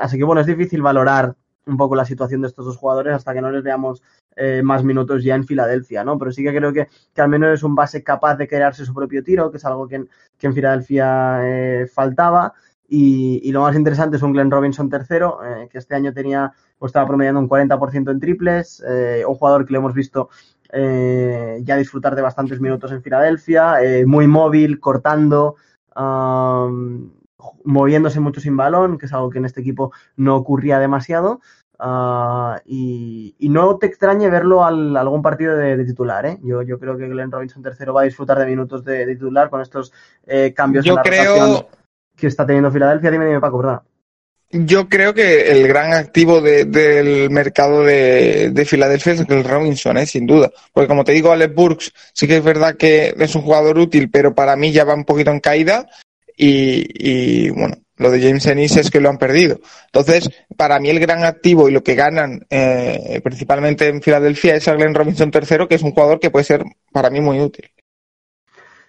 así 0.00 0.18
que 0.18 0.24
bueno, 0.24 0.40
es 0.40 0.48
difícil 0.48 0.82
valorar 0.82 1.36
un 1.66 1.76
poco 1.76 1.94
la 1.94 2.04
situación 2.04 2.42
de 2.42 2.48
estos 2.48 2.66
dos 2.66 2.76
jugadores 2.76 3.14
hasta 3.14 3.32
que 3.32 3.40
no 3.40 3.50
les 3.50 3.62
veamos 3.62 4.02
eh, 4.36 4.62
más 4.62 4.82
minutos 4.82 5.22
ya 5.22 5.34
en 5.34 5.44
Filadelfia, 5.44 6.04
¿no? 6.04 6.18
Pero 6.18 6.32
sí 6.32 6.42
que 6.42 6.54
creo 6.54 6.72
que, 6.72 6.88
que, 7.14 7.22
al 7.22 7.28
menos 7.28 7.52
es 7.52 7.62
un 7.62 7.74
base 7.74 8.02
capaz 8.02 8.36
de 8.36 8.48
crearse 8.48 8.84
su 8.84 8.94
propio 8.94 9.22
tiro, 9.22 9.50
que 9.50 9.58
es 9.58 9.64
algo 9.64 9.86
que 9.86 9.96
en, 9.96 10.08
que 10.38 10.46
en 10.46 10.54
Filadelfia 10.54 11.40
eh, 11.42 11.86
faltaba. 11.86 12.54
Y, 12.88 13.40
y, 13.42 13.52
lo 13.52 13.62
más 13.62 13.74
interesante 13.74 14.16
es 14.16 14.22
un 14.22 14.32
Glenn 14.32 14.50
Robinson 14.50 14.90
tercero, 14.90 15.38
eh, 15.44 15.68
que 15.70 15.78
este 15.78 15.94
año 15.94 16.12
tenía, 16.12 16.52
o 16.78 16.86
estaba 16.86 17.06
promediando 17.06 17.40
un 17.40 17.48
40% 17.48 18.10
en 18.10 18.20
triples, 18.20 18.84
eh, 18.86 19.24
un 19.26 19.34
jugador 19.34 19.64
que 19.64 19.72
le 19.72 19.78
hemos 19.78 19.94
visto 19.94 20.28
eh, 20.72 21.60
ya 21.62 21.76
disfrutar 21.76 22.14
de 22.14 22.22
bastantes 22.22 22.60
minutos 22.60 22.92
en 22.92 23.02
Filadelfia, 23.02 23.76
muy 24.04 24.26
móvil, 24.26 24.78
cortando, 24.78 25.56
um, 25.96 27.10
moviéndose 27.64 28.20
mucho 28.20 28.40
sin 28.40 28.56
balón, 28.56 28.98
que 28.98 29.06
es 29.06 29.12
algo 29.14 29.30
que 29.30 29.38
en 29.38 29.46
este 29.46 29.62
equipo 29.62 29.92
no 30.16 30.36
ocurría 30.36 30.78
demasiado. 30.78 31.40
Uh, 31.78 32.60
y, 32.64 33.34
y, 33.38 33.48
no 33.48 33.76
te 33.78 33.86
extrañe 33.86 34.30
verlo 34.30 34.64
al, 34.64 34.96
algún 34.96 35.20
partido 35.20 35.56
de, 35.56 35.76
de 35.76 35.84
titular. 35.84 36.24
¿eh? 36.26 36.38
Yo, 36.42 36.62
yo, 36.62 36.78
creo 36.78 36.96
que 36.96 37.08
Glenn 37.08 37.32
Robinson 37.32 37.60
tercero 37.60 37.92
va 37.92 38.02
a 38.02 38.04
disfrutar 38.04 38.38
de 38.38 38.46
minutos 38.46 38.84
de, 38.84 39.04
de 39.04 39.14
titular 39.14 39.50
con 39.50 39.60
estos 39.60 39.92
cambios 40.54 40.84
yo 40.84 40.92
en 40.92 40.96
la 40.96 41.02
creo... 41.02 41.34
rotación 41.34 41.81
que 42.22 42.28
está 42.28 42.46
teniendo 42.46 42.70
Filadelfia. 42.70 43.10
Dime, 43.10 43.26
dime, 43.26 43.40
Paco, 43.40 43.58
¿verdad? 43.58 43.82
Yo 44.50 44.88
creo 44.88 45.14
que 45.14 45.50
el 45.50 45.66
gran 45.66 45.94
activo 45.94 46.40
de, 46.40 46.66
del 46.66 47.30
mercado 47.30 47.82
de, 47.82 48.50
de, 48.50 48.64
Filadelfia 48.66 49.14
es 49.14 49.26
Glenn 49.26 49.44
Robinson, 49.44 49.96
¿eh? 49.96 50.06
sin 50.06 50.26
duda. 50.26 50.50
Porque 50.72 50.88
como 50.88 51.04
te 51.04 51.12
digo, 51.12 51.32
Alex 51.32 51.54
Burks 51.54 51.92
sí 52.12 52.28
que 52.28 52.36
es 52.36 52.44
verdad 52.44 52.76
que 52.76 53.14
es 53.18 53.34
un 53.34 53.42
jugador 53.42 53.78
útil, 53.78 54.10
pero 54.10 54.34
para 54.34 54.54
mí 54.54 54.70
ya 54.70 54.84
va 54.84 54.94
un 54.94 55.04
poquito 55.04 55.30
en 55.30 55.40
caída. 55.40 55.88
Y, 56.36 57.50
bueno, 57.50 57.76
lo 57.96 58.10
de 58.10 58.20
James 58.20 58.44
Ennis 58.46 58.76
es 58.76 58.90
que 58.90 59.00
lo 59.00 59.08
han 59.08 59.18
perdido. 59.18 59.60
Entonces, 59.86 60.28
para 60.56 60.78
mí 60.80 60.90
el 60.90 61.00
gran 61.00 61.24
activo 61.24 61.68
y 61.68 61.72
lo 61.72 61.82
que 61.82 61.94
ganan 61.94 62.46
eh, 62.50 63.20
principalmente 63.22 63.88
en 63.88 64.02
Filadelfia 64.02 64.56
es 64.56 64.68
a 64.68 64.74
Glenn 64.74 64.94
Robinson 64.94 65.30
tercero, 65.30 65.66
que 65.66 65.76
es 65.76 65.82
un 65.82 65.92
jugador 65.92 66.20
que 66.20 66.30
puede 66.30 66.44
ser 66.44 66.62
para 66.92 67.10
mí 67.10 67.20
muy 67.20 67.40
útil. 67.40 67.70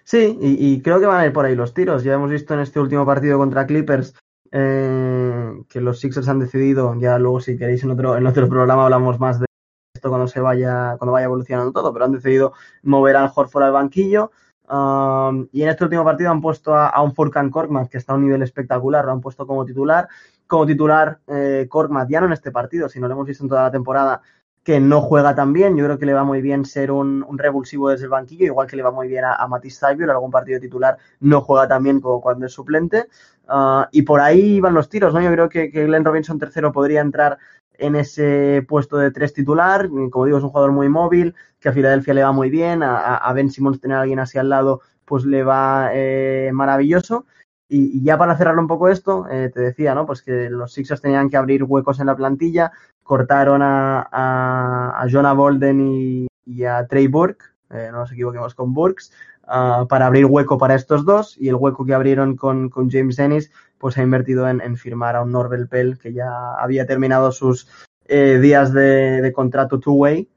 Sí, 0.04 0.38
y, 0.40 0.82
creo 0.82 1.00
que 1.00 1.06
van 1.06 1.20
a 1.20 1.26
ir 1.26 1.32
por 1.32 1.46
ahí 1.46 1.56
los 1.56 1.72
tiros. 1.72 2.04
Ya 2.04 2.14
hemos 2.14 2.30
visto 2.30 2.52
en 2.54 2.60
este 2.60 2.78
último 2.78 3.06
partido 3.06 3.38
contra 3.38 3.66
Clippers 3.66 4.14
eh, 4.52 5.52
que 5.68 5.80
los 5.80 5.98
Sixers 5.98 6.28
han 6.28 6.38
decidido, 6.38 6.94
ya 7.00 7.18
luego 7.18 7.40
si 7.40 7.56
queréis 7.56 7.82
en 7.84 7.90
otro, 7.90 8.16
en 8.16 8.26
otro 8.26 8.48
programa 8.48 8.84
hablamos 8.84 9.18
más 9.18 9.40
de 9.40 9.46
esto 9.94 10.10
cuando 10.10 10.28
se 10.28 10.40
vaya, 10.40 10.96
cuando 10.98 11.12
vaya 11.12 11.24
evolucionando 11.24 11.72
todo, 11.72 11.92
pero 11.92 12.04
han 12.04 12.12
decidido 12.12 12.52
mover 12.82 13.16
al 13.16 13.32
Horford 13.34 13.64
al 13.64 13.72
banquillo. 13.72 14.30
Um, 14.68 15.48
y 15.52 15.62
en 15.62 15.68
este 15.70 15.84
último 15.84 16.04
partido 16.04 16.30
han 16.30 16.40
puesto 16.40 16.74
a, 16.74 17.02
un 17.02 17.14
Furkan 17.14 17.50
Korkmaz 17.50 17.88
que 17.88 17.98
está 17.98 18.12
a 18.12 18.16
un 18.16 18.24
nivel 18.24 18.42
espectacular, 18.42 19.04
lo 19.04 19.12
han 19.12 19.20
puesto 19.20 19.46
como 19.46 19.64
titular. 19.64 20.08
Como 20.46 20.66
titular, 20.66 21.20
eh, 21.26 21.68
ya 22.08 22.20
no 22.20 22.26
en 22.26 22.32
este 22.32 22.52
partido, 22.52 22.88
sino 22.88 23.08
lo 23.08 23.14
hemos 23.14 23.26
visto 23.26 23.42
en 23.42 23.48
toda 23.48 23.62
la 23.62 23.70
temporada 23.70 24.20
que 24.64 24.80
no 24.80 25.02
juega 25.02 25.34
tan 25.34 25.52
bien. 25.52 25.76
Yo 25.76 25.84
creo 25.84 25.98
que 25.98 26.06
le 26.06 26.14
va 26.14 26.24
muy 26.24 26.40
bien 26.40 26.64
ser 26.64 26.90
un, 26.90 27.24
revulsivo 27.38 27.90
desde 27.90 28.04
el 28.04 28.10
banquillo, 28.10 28.46
igual 28.46 28.66
que 28.66 28.76
le 28.76 28.82
va 28.82 28.90
muy 28.90 29.06
bien 29.08 29.24
a, 29.24 29.34
a 29.34 29.46
Matisse 29.46 29.78
Saibio, 29.78 30.04
en 30.04 30.10
algún 30.10 30.30
partido 30.30 30.58
titular 30.58 30.96
no 31.20 31.42
juega 31.42 31.68
tan 31.68 31.82
bien 31.82 32.00
como 32.00 32.20
cuando 32.20 32.46
es 32.46 32.52
suplente. 32.52 33.06
Uh, 33.46 33.84
y 33.92 34.02
por 34.02 34.20
ahí 34.20 34.60
van 34.60 34.74
los 34.74 34.88
tiros, 34.88 35.12
¿no? 35.12 35.20
Yo 35.20 35.30
creo 35.30 35.48
que, 35.48 35.68
Glenn 35.68 36.04
Robinson 36.04 36.38
tercero 36.38 36.72
podría 36.72 37.02
entrar 37.02 37.38
en 37.76 37.94
ese 37.94 38.64
puesto 38.66 38.96
de 38.96 39.10
tres 39.10 39.34
titular. 39.34 39.88
Como 40.10 40.24
digo, 40.24 40.38
es 40.38 40.44
un 40.44 40.50
jugador 40.50 40.72
muy 40.72 40.88
móvil, 40.88 41.34
que 41.60 41.68
a 41.68 41.72
Filadelfia 41.72 42.14
le 42.14 42.22
va 42.22 42.32
muy 42.32 42.48
bien. 42.48 42.82
A, 42.82 43.16
a 43.16 43.32
Ben 43.34 43.50
Simmons 43.50 43.80
tener 43.80 43.98
a 43.98 44.00
alguien 44.00 44.18
así 44.18 44.38
al 44.38 44.48
lado, 44.48 44.80
pues 45.04 45.26
le 45.26 45.42
va 45.44 45.90
eh, 45.92 46.50
maravilloso. 46.54 47.26
Y, 47.74 48.04
ya 48.04 48.16
para 48.16 48.36
cerrar 48.36 48.56
un 48.56 48.68
poco 48.68 48.88
esto, 48.88 49.26
eh, 49.28 49.50
te 49.52 49.60
decía, 49.60 49.94
¿no? 49.94 50.06
Pues 50.06 50.22
que 50.22 50.48
los 50.48 50.72
Sixers 50.72 51.00
tenían 51.00 51.28
que 51.28 51.36
abrir 51.36 51.64
huecos 51.64 51.98
en 51.98 52.06
la 52.06 52.14
plantilla, 52.14 52.70
cortaron 53.02 53.62
a, 53.62 54.08
a, 54.12 55.06
Jonah 55.10 55.32
Bolden 55.32 56.28
y, 56.46 56.64
a 56.64 56.86
Trey 56.86 57.08
Burke, 57.08 57.44
eh, 57.70 57.88
no 57.90 57.98
nos 57.98 58.12
equivoquemos 58.12 58.54
con 58.54 58.72
Burks, 58.72 59.12
uh, 59.48 59.88
para 59.88 60.06
abrir 60.06 60.26
hueco 60.26 60.56
para 60.56 60.76
estos 60.76 61.04
dos, 61.04 61.36
y 61.36 61.48
el 61.48 61.56
hueco 61.56 61.84
que 61.84 61.94
abrieron 61.94 62.36
con, 62.36 62.70
con 62.70 62.88
James 62.90 63.18
Ennis, 63.18 63.50
pues 63.78 63.98
ha 63.98 64.02
invertido 64.02 64.48
en, 64.48 64.76
firmar 64.76 65.16
a 65.16 65.22
un 65.22 65.32
Norbel 65.32 65.66
Pell 65.66 65.98
que 65.98 66.12
ya 66.12 66.54
había 66.54 66.86
terminado 66.86 67.32
sus, 67.32 67.68
eh, 68.06 68.38
días 68.40 68.72
de, 68.72 69.20
de 69.20 69.32
contrato 69.32 69.80
two-way, 69.80 70.28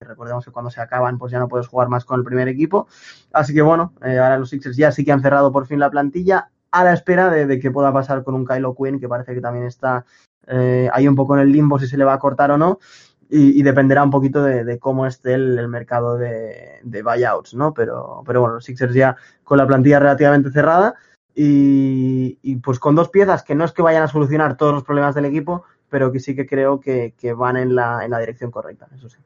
recordemos 0.00 0.44
que 0.44 0.50
cuando 0.50 0.70
se 0.70 0.80
acaban 0.80 1.18
pues 1.18 1.32
ya 1.32 1.38
no 1.38 1.48
puedes 1.48 1.66
jugar 1.66 1.88
más 1.88 2.04
con 2.04 2.18
el 2.18 2.24
primer 2.24 2.48
equipo. 2.48 2.86
Así 3.32 3.54
que 3.54 3.62
bueno, 3.62 3.92
eh, 4.02 4.18
ahora 4.18 4.38
los 4.38 4.50
Sixers 4.50 4.76
ya 4.76 4.92
sí 4.92 5.04
que 5.04 5.12
han 5.12 5.22
cerrado 5.22 5.52
por 5.52 5.66
fin 5.66 5.78
la 5.78 5.90
plantilla 5.90 6.50
a 6.70 6.84
la 6.84 6.92
espera 6.92 7.30
de, 7.30 7.60
qué 7.60 7.70
pueda 7.70 7.92
pasar 7.92 8.24
con 8.24 8.34
un 8.34 8.44
Kylo 8.44 8.74
Quinn 8.74 8.98
que 8.98 9.08
parece 9.08 9.34
que 9.34 9.40
también 9.40 9.66
está 9.66 10.04
eh, 10.46 10.88
ahí 10.92 11.06
un 11.06 11.14
poco 11.14 11.36
en 11.36 11.42
el 11.42 11.52
limbo 11.52 11.78
si 11.78 11.86
se 11.86 11.96
le 11.96 12.04
va 12.04 12.14
a 12.14 12.18
cortar 12.18 12.50
o 12.50 12.58
no. 12.58 12.78
Y, 13.30 13.62
dependerá 13.62 14.04
un 14.04 14.10
poquito 14.10 14.44
de, 14.44 14.78
cómo 14.78 15.06
esté 15.06 15.34
el, 15.34 15.66
mercado 15.66 16.16
de, 16.16 16.80
buyouts, 16.84 17.54
¿no? 17.54 17.74
Pero, 17.74 18.22
pero 18.24 18.40
bueno, 18.40 18.56
los 18.56 18.64
Sixers 18.64 18.94
ya 18.94 19.16
con 19.42 19.58
la 19.58 19.66
plantilla 19.66 19.98
relativamente 19.98 20.52
cerrada 20.52 20.94
y, 21.34 22.38
y, 22.42 22.56
pues 22.56 22.78
con 22.78 22.94
dos 22.94 23.08
piezas 23.08 23.42
que 23.42 23.56
no 23.56 23.64
es 23.64 23.72
que 23.72 23.82
vayan 23.82 24.04
a 24.04 24.08
solucionar 24.08 24.56
todos 24.56 24.72
los 24.72 24.84
problemas 24.84 25.16
del 25.16 25.24
equipo, 25.24 25.64
pero 25.88 26.12
que 26.12 26.20
sí 26.20 26.36
que 26.36 26.46
creo 26.46 26.78
que, 26.78 27.14
que 27.18 27.32
van 27.32 27.56
en 27.56 27.74
la, 27.74 28.04
en 28.04 28.12
la 28.12 28.20
dirección 28.20 28.52
correcta, 28.52 28.86
eso 28.94 29.08
sí. 29.08 29.18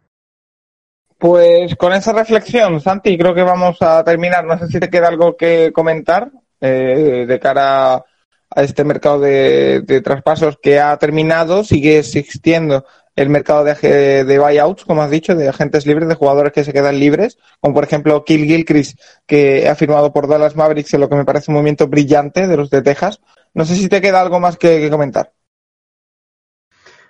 Pues 1.18 1.74
con 1.74 1.92
esa 1.92 2.12
reflexión, 2.12 2.80
Santi, 2.80 3.18
creo 3.18 3.34
que 3.34 3.42
vamos 3.42 3.78
a 3.80 4.04
terminar. 4.04 4.44
No 4.44 4.56
sé 4.56 4.68
si 4.68 4.78
te 4.78 4.88
queda 4.88 5.08
algo 5.08 5.36
que 5.36 5.72
comentar 5.72 6.30
eh, 6.60 7.24
de 7.26 7.40
cara 7.40 8.04
a 8.50 8.62
este 8.62 8.84
mercado 8.84 9.18
de, 9.20 10.00
traspasos 10.04 10.58
que 10.62 10.78
ha 10.78 10.96
terminado. 10.96 11.64
Sigue 11.64 11.98
existiendo 11.98 12.84
el 13.16 13.30
mercado 13.30 13.64
de, 13.64 14.24
de, 14.24 14.38
buyouts, 14.38 14.84
como 14.84 15.02
has 15.02 15.10
dicho, 15.10 15.34
de 15.34 15.48
agentes 15.48 15.86
libres, 15.86 16.08
de 16.08 16.14
jugadores 16.14 16.52
que 16.52 16.62
se 16.62 16.72
quedan 16.72 17.00
libres, 17.00 17.36
como 17.60 17.74
por 17.74 17.82
ejemplo 17.82 18.24
Kill 18.24 18.46
Gilchrist, 18.46 19.00
que 19.26 19.68
ha 19.68 19.74
firmado 19.74 20.12
por 20.12 20.28
Dallas 20.28 20.54
Mavericks, 20.54 20.94
en 20.94 21.00
lo 21.00 21.08
que 21.08 21.16
me 21.16 21.24
parece 21.24 21.50
un 21.50 21.56
movimiento 21.56 21.88
brillante 21.88 22.46
de 22.46 22.56
los 22.56 22.70
de 22.70 22.82
Texas. 22.82 23.20
No 23.54 23.64
sé 23.64 23.74
si 23.74 23.88
te 23.88 24.00
queda 24.00 24.20
algo 24.20 24.38
más 24.38 24.56
que, 24.56 24.80
que 24.80 24.88
comentar. 24.88 25.32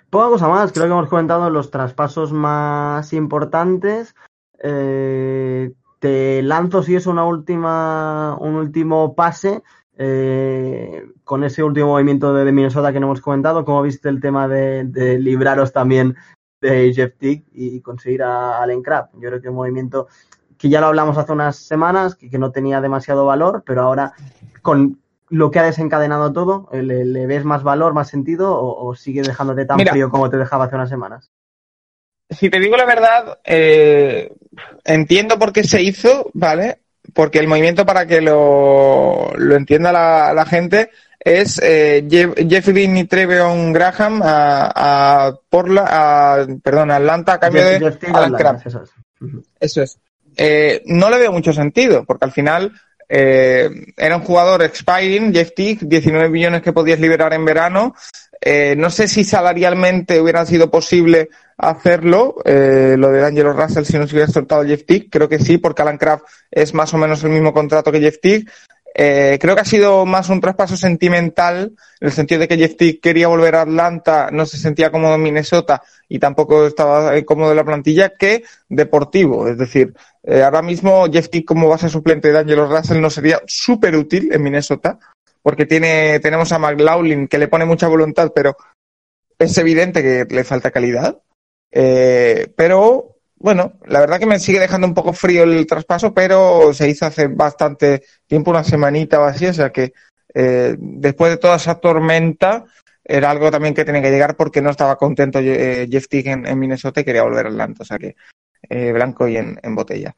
Poca 0.09 0.29
cosa 0.29 0.47
más, 0.47 0.71
creo 0.71 0.85
que 0.85 0.91
hemos 0.91 1.09
comentado 1.09 1.49
los 1.49 1.69
traspasos 1.69 2.33
más 2.33 3.13
importantes. 3.13 4.15
Eh, 4.61 5.71
te 5.99 6.41
lanzo 6.41 6.81
si 6.81 6.95
es 6.95 7.05
una 7.05 7.25
última, 7.25 8.35
un 8.39 8.55
último 8.55 9.13
pase 9.13 9.61
eh, 9.97 11.11
con 11.23 11.43
ese 11.43 11.61
último 11.61 11.89
movimiento 11.89 12.33
de, 12.33 12.51
Minnesota 12.51 12.91
que 12.91 12.99
no 12.99 13.07
hemos 13.07 13.21
comentado. 13.21 13.63
¿Cómo 13.65 13.83
viste 13.83 14.09
el 14.09 14.19
tema 14.19 14.47
de, 14.47 15.19
libraros 15.19 15.73
también 15.73 16.15
de 16.59 16.91
Jeff 16.93 17.15
Tick 17.17 17.45
y 17.51 17.79
conseguir 17.81 18.23
a 18.23 18.63
Allen 18.63 18.81
Crab? 18.81 19.09
Yo 19.13 19.29
creo 19.29 19.41
que 19.41 19.49
un 19.49 19.55
movimiento 19.55 20.07
que 20.57 20.69
ya 20.69 20.81
lo 20.81 20.87
hablamos 20.87 21.17
hace 21.17 21.33
unas 21.33 21.55
semanas, 21.55 22.15
que 22.15 22.39
no 22.39 22.51
tenía 22.51 22.81
demasiado 22.81 23.25
valor, 23.25 23.63
pero 23.65 23.83
ahora 23.83 24.13
con 24.63 24.99
lo 25.29 25.51
que 25.51 25.59
ha 25.59 25.63
desencadenado 25.63 26.33
todo? 26.33 26.69
¿Le, 26.71 27.05
le 27.05 27.27
ves 27.27 27.45
más 27.45 27.63
valor, 27.63 27.93
más 27.93 28.09
sentido 28.09 28.53
o, 28.53 28.87
o 28.87 28.95
sigue 28.95 29.21
dejándote 29.21 29.65
tan 29.65 29.77
Mira, 29.77 29.91
frío 29.91 30.09
como 30.09 30.29
te 30.29 30.37
dejaba 30.37 30.65
hace 30.65 30.75
unas 30.75 30.89
semanas? 30.89 31.31
Si 32.29 32.49
te 32.49 32.59
digo 32.59 32.77
la 32.77 32.85
verdad, 32.85 33.39
eh, 33.43 34.31
entiendo 34.83 35.39
por 35.39 35.51
qué 35.51 35.63
se 35.63 35.81
hizo, 35.81 36.29
¿vale? 36.33 36.79
Porque 37.13 37.39
el 37.39 37.47
movimiento, 37.47 37.85
para 37.85 38.05
que 38.05 38.21
lo, 38.21 39.31
lo 39.35 39.55
entienda 39.55 39.91
la, 39.91 40.33
la, 40.33 40.45
gente, 40.45 40.91
es 41.19 41.59
eh, 41.63 42.05
Jeff, 42.07 42.33
Jeffrey 42.47 42.85
y 42.85 43.03
Treveon 43.05 43.73
Graham 43.73 44.21
a, 44.23 44.71
a, 45.27 45.39
Porla, 45.49 45.85
a, 45.89 46.47
perdón, 46.61 46.91
a 46.91 46.97
Atlanta 46.97 47.33
a 47.33 47.39
cambio 47.39 47.63
Jeff, 47.63 47.79
de 47.81 47.91
Jeff 47.91 48.15
Alan 48.15 48.33
Crab. 48.33 48.61
Eso 48.63 48.83
es. 48.83 48.89
Uh 49.21 49.25
-huh. 49.25 49.43
Eso 49.59 49.81
es. 49.81 49.99
Eh, 50.37 50.83
no 50.85 51.09
le 51.09 51.17
veo 51.17 51.31
mucho 51.31 51.51
sentido, 51.51 52.05
porque 52.05 52.25
al 52.25 52.31
final 52.31 52.71
eh, 53.09 53.69
era 53.97 54.15
un 54.17 54.23
jugador 54.23 54.61
expiring, 54.61 55.33
Jeff 55.33 55.53
Tick, 55.55 55.81
19 55.81 56.29
millones 56.29 56.61
que 56.61 56.71
podías 56.71 56.99
liberar 56.99 57.33
en 57.33 57.43
verano. 57.43 57.95
Eh, 58.39 58.75
no 58.77 58.89
sé 58.89 59.07
si 59.07 59.23
salarialmente 59.23 60.21
hubiera 60.21 60.45
sido 60.45 60.69
posible 60.71 61.29
hacerlo, 61.57 62.35
eh, 62.45 62.95
lo 62.97 63.09
de 63.09 63.25
Angelo 63.25 63.51
Russell, 63.51 63.83
si 63.83 63.97
no 63.97 64.07
se 64.07 64.15
hubiera 64.15 64.31
soltado 64.31 64.63
Jeff 64.63 64.85
Tick. 64.85 65.09
Creo 65.11 65.27
que 65.27 65.39
sí, 65.39 65.57
porque 65.57 65.81
Alan 65.81 65.97
Craft 65.97 66.23
es 66.51 66.73
más 66.73 66.93
o 66.93 66.97
menos 66.97 67.23
el 67.23 67.31
mismo 67.31 67.51
contrato 67.51 67.91
que 67.91 67.99
Jeff 67.99 68.19
Tick. 68.21 68.49
Eh, 68.93 69.37
creo 69.39 69.55
que 69.55 69.61
ha 69.61 69.65
sido 69.65 70.05
más 70.05 70.29
un 70.29 70.41
traspaso 70.41 70.75
sentimental, 70.75 71.73
en 71.99 72.07
el 72.07 72.11
sentido 72.11 72.41
de 72.41 72.47
que 72.47 72.57
Jeff 72.57 72.75
Tick 72.75 73.01
quería 73.01 73.27
volver 73.27 73.55
a 73.55 73.61
Atlanta, 73.61 74.29
no 74.31 74.45
se 74.45 74.57
sentía 74.57 74.91
cómodo 74.91 75.15
en 75.15 75.23
Minnesota 75.23 75.81
y 76.07 76.19
tampoco 76.19 76.65
estaba 76.65 77.13
cómodo 77.23 77.51
en 77.51 77.57
la 77.57 77.63
plantilla, 77.63 78.09
que 78.09 78.43
deportivo. 78.67 79.47
Es 79.47 79.57
decir, 79.57 79.93
eh, 80.23 80.41
ahora 80.43 80.61
mismo 80.61 81.05
Jeff 81.11 81.29
Tick 81.29 81.45
como 81.45 81.69
base 81.69 81.89
suplente 81.89 82.31
de 82.31 82.39
Angelo 82.39 82.67
Russell 82.67 83.01
no 83.01 83.09
sería 83.09 83.41
súper 83.45 83.95
útil 83.95 84.29
en 84.33 84.43
Minnesota, 84.43 84.99
porque 85.41 85.65
tiene, 85.65 86.19
tenemos 86.19 86.51
a 86.51 86.59
McLaughlin 86.59 87.27
que 87.27 87.37
le 87.37 87.47
pone 87.47 87.65
mucha 87.65 87.87
voluntad, 87.87 88.31
pero 88.33 88.57
es 89.37 89.57
evidente 89.57 90.01
que 90.01 90.33
le 90.33 90.43
falta 90.43 90.71
calidad. 90.71 91.21
Eh, 91.71 92.51
pero 92.55 93.18
bueno, 93.39 93.73
la 93.85 94.01
verdad 94.01 94.19
que 94.19 94.25
me 94.25 94.39
sigue 94.39 94.59
dejando 94.59 94.87
un 94.87 94.93
poco 94.93 95.13
frío 95.13 95.43
el 95.43 95.65
traspaso, 95.65 96.13
pero 96.13 96.73
se 96.73 96.89
hizo 96.89 97.05
hace 97.05 97.27
bastante 97.27 98.03
tiempo, 98.27 98.51
una 98.51 98.63
semanita 98.63 99.19
o 99.19 99.23
así, 99.23 99.47
o 99.47 99.53
sea 99.53 99.71
que 99.71 99.93
eh, 100.33 100.75
después 100.77 101.31
de 101.31 101.37
toda 101.37 101.55
esa 101.55 101.75
tormenta 101.75 102.65
era 103.03 103.31
algo 103.31 103.49
también 103.49 103.73
que 103.73 103.85
tenía 103.85 104.01
que 104.01 104.11
llegar 104.11 104.35
porque 104.35 104.61
no 104.61 104.69
estaba 104.69 104.97
contento 104.97 105.39
eh, 105.39 105.87
Jeff 105.89 106.07
Tick 106.07 106.27
en, 106.27 106.59
Minnesota 106.59 107.01
y 107.01 107.03
quería 107.05 107.23
volver 107.23 107.47
a 107.47 107.49
Atlanta, 107.49 107.83
o 107.83 107.85
sea 107.85 107.97
que 107.97 108.15
eh, 108.69 108.91
blanco 108.91 109.27
y 109.27 109.37
en, 109.37 109.59
en 109.63 109.73
botella. 109.73 110.15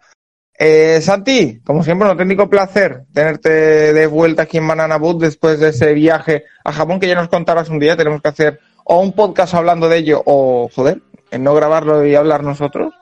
Eh, 0.58 1.00
Santi, 1.02 1.60
como 1.64 1.84
siempre, 1.84 2.06
un 2.06 2.12
auténtico 2.12 2.50
placer 2.50 3.06
tenerte 3.14 3.50
de 3.94 4.08
vuelta 4.08 4.44
aquí 4.44 4.58
en 4.58 4.68
Banana 4.68 5.00
después 5.18 5.60
de 5.60 5.70
ese 5.70 5.94
viaje 5.94 6.44
a 6.64 6.72
Japón 6.72 7.00
que 7.00 7.08
ya 7.08 7.16
nos 7.16 7.30
contarás 7.30 7.70
un 7.70 7.80
día. 7.80 7.98
Tenemos 7.98 8.22
que 8.22 8.28
hacer 8.28 8.60
o 8.84 9.00
un 9.00 9.14
podcast 9.14 9.54
hablando 9.54 9.90
de 9.90 9.98
ello 9.98 10.22
o, 10.26 10.70
joder, 10.74 11.02
en 11.32 11.44
no 11.44 11.56
grabarlo 11.56 12.06
y 12.06 12.14
hablar 12.14 12.44
nosotros 12.44 12.94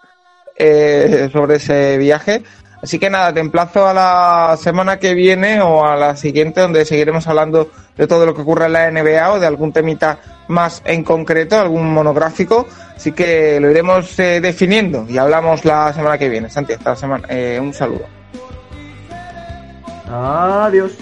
eh, 0.60 1.30
sobre 1.32 1.56
ese 1.56 1.98
viaje. 1.98 2.44
Así 2.82 2.98
que 2.98 3.10
nada, 3.10 3.34
te 3.34 3.40
emplazo 3.40 3.88
a 3.88 3.94
la 3.94 4.58
semana 4.58 5.00
que 5.00 5.14
viene 5.14 5.62
o 5.62 5.86
a 5.86 5.96
la 5.96 6.16
siguiente 6.16 6.62
donde 6.62 6.86
seguiremos 6.86 7.28
hablando 7.28 7.70
de 7.98 8.08
todo 8.08 8.26
lo 8.26 8.34
que 8.34 8.42
ocurre 8.42 8.68
en 8.68 8.74
la 8.74 8.90
NBA 8.90 9.34
o 9.34 9.40
de 9.40 9.48
algún 9.48 9.74
temita 9.74 10.20
más 10.48 10.82
en 10.86 11.04
concreto, 11.04 11.60
algún 11.60 11.92
monográfico. 11.94 12.68
Así 12.96 13.12
que 13.12 13.60
lo 13.60 13.70
iremos 13.70 14.18
eh, 14.20 14.40
definiendo 14.40 15.06
y 15.10 15.18
hablamos 15.18 15.66
la 15.66 15.92
semana 15.94 16.18
que 16.18 16.30
viene. 16.30 16.50
Santi, 16.50 16.74
hasta 16.74 16.92
la 16.92 16.96
semana. 16.96 17.28
Eh, 17.30 17.60
un 17.62 17.74
saludo. 17.74 18.06
Adiós. 20.10 20.94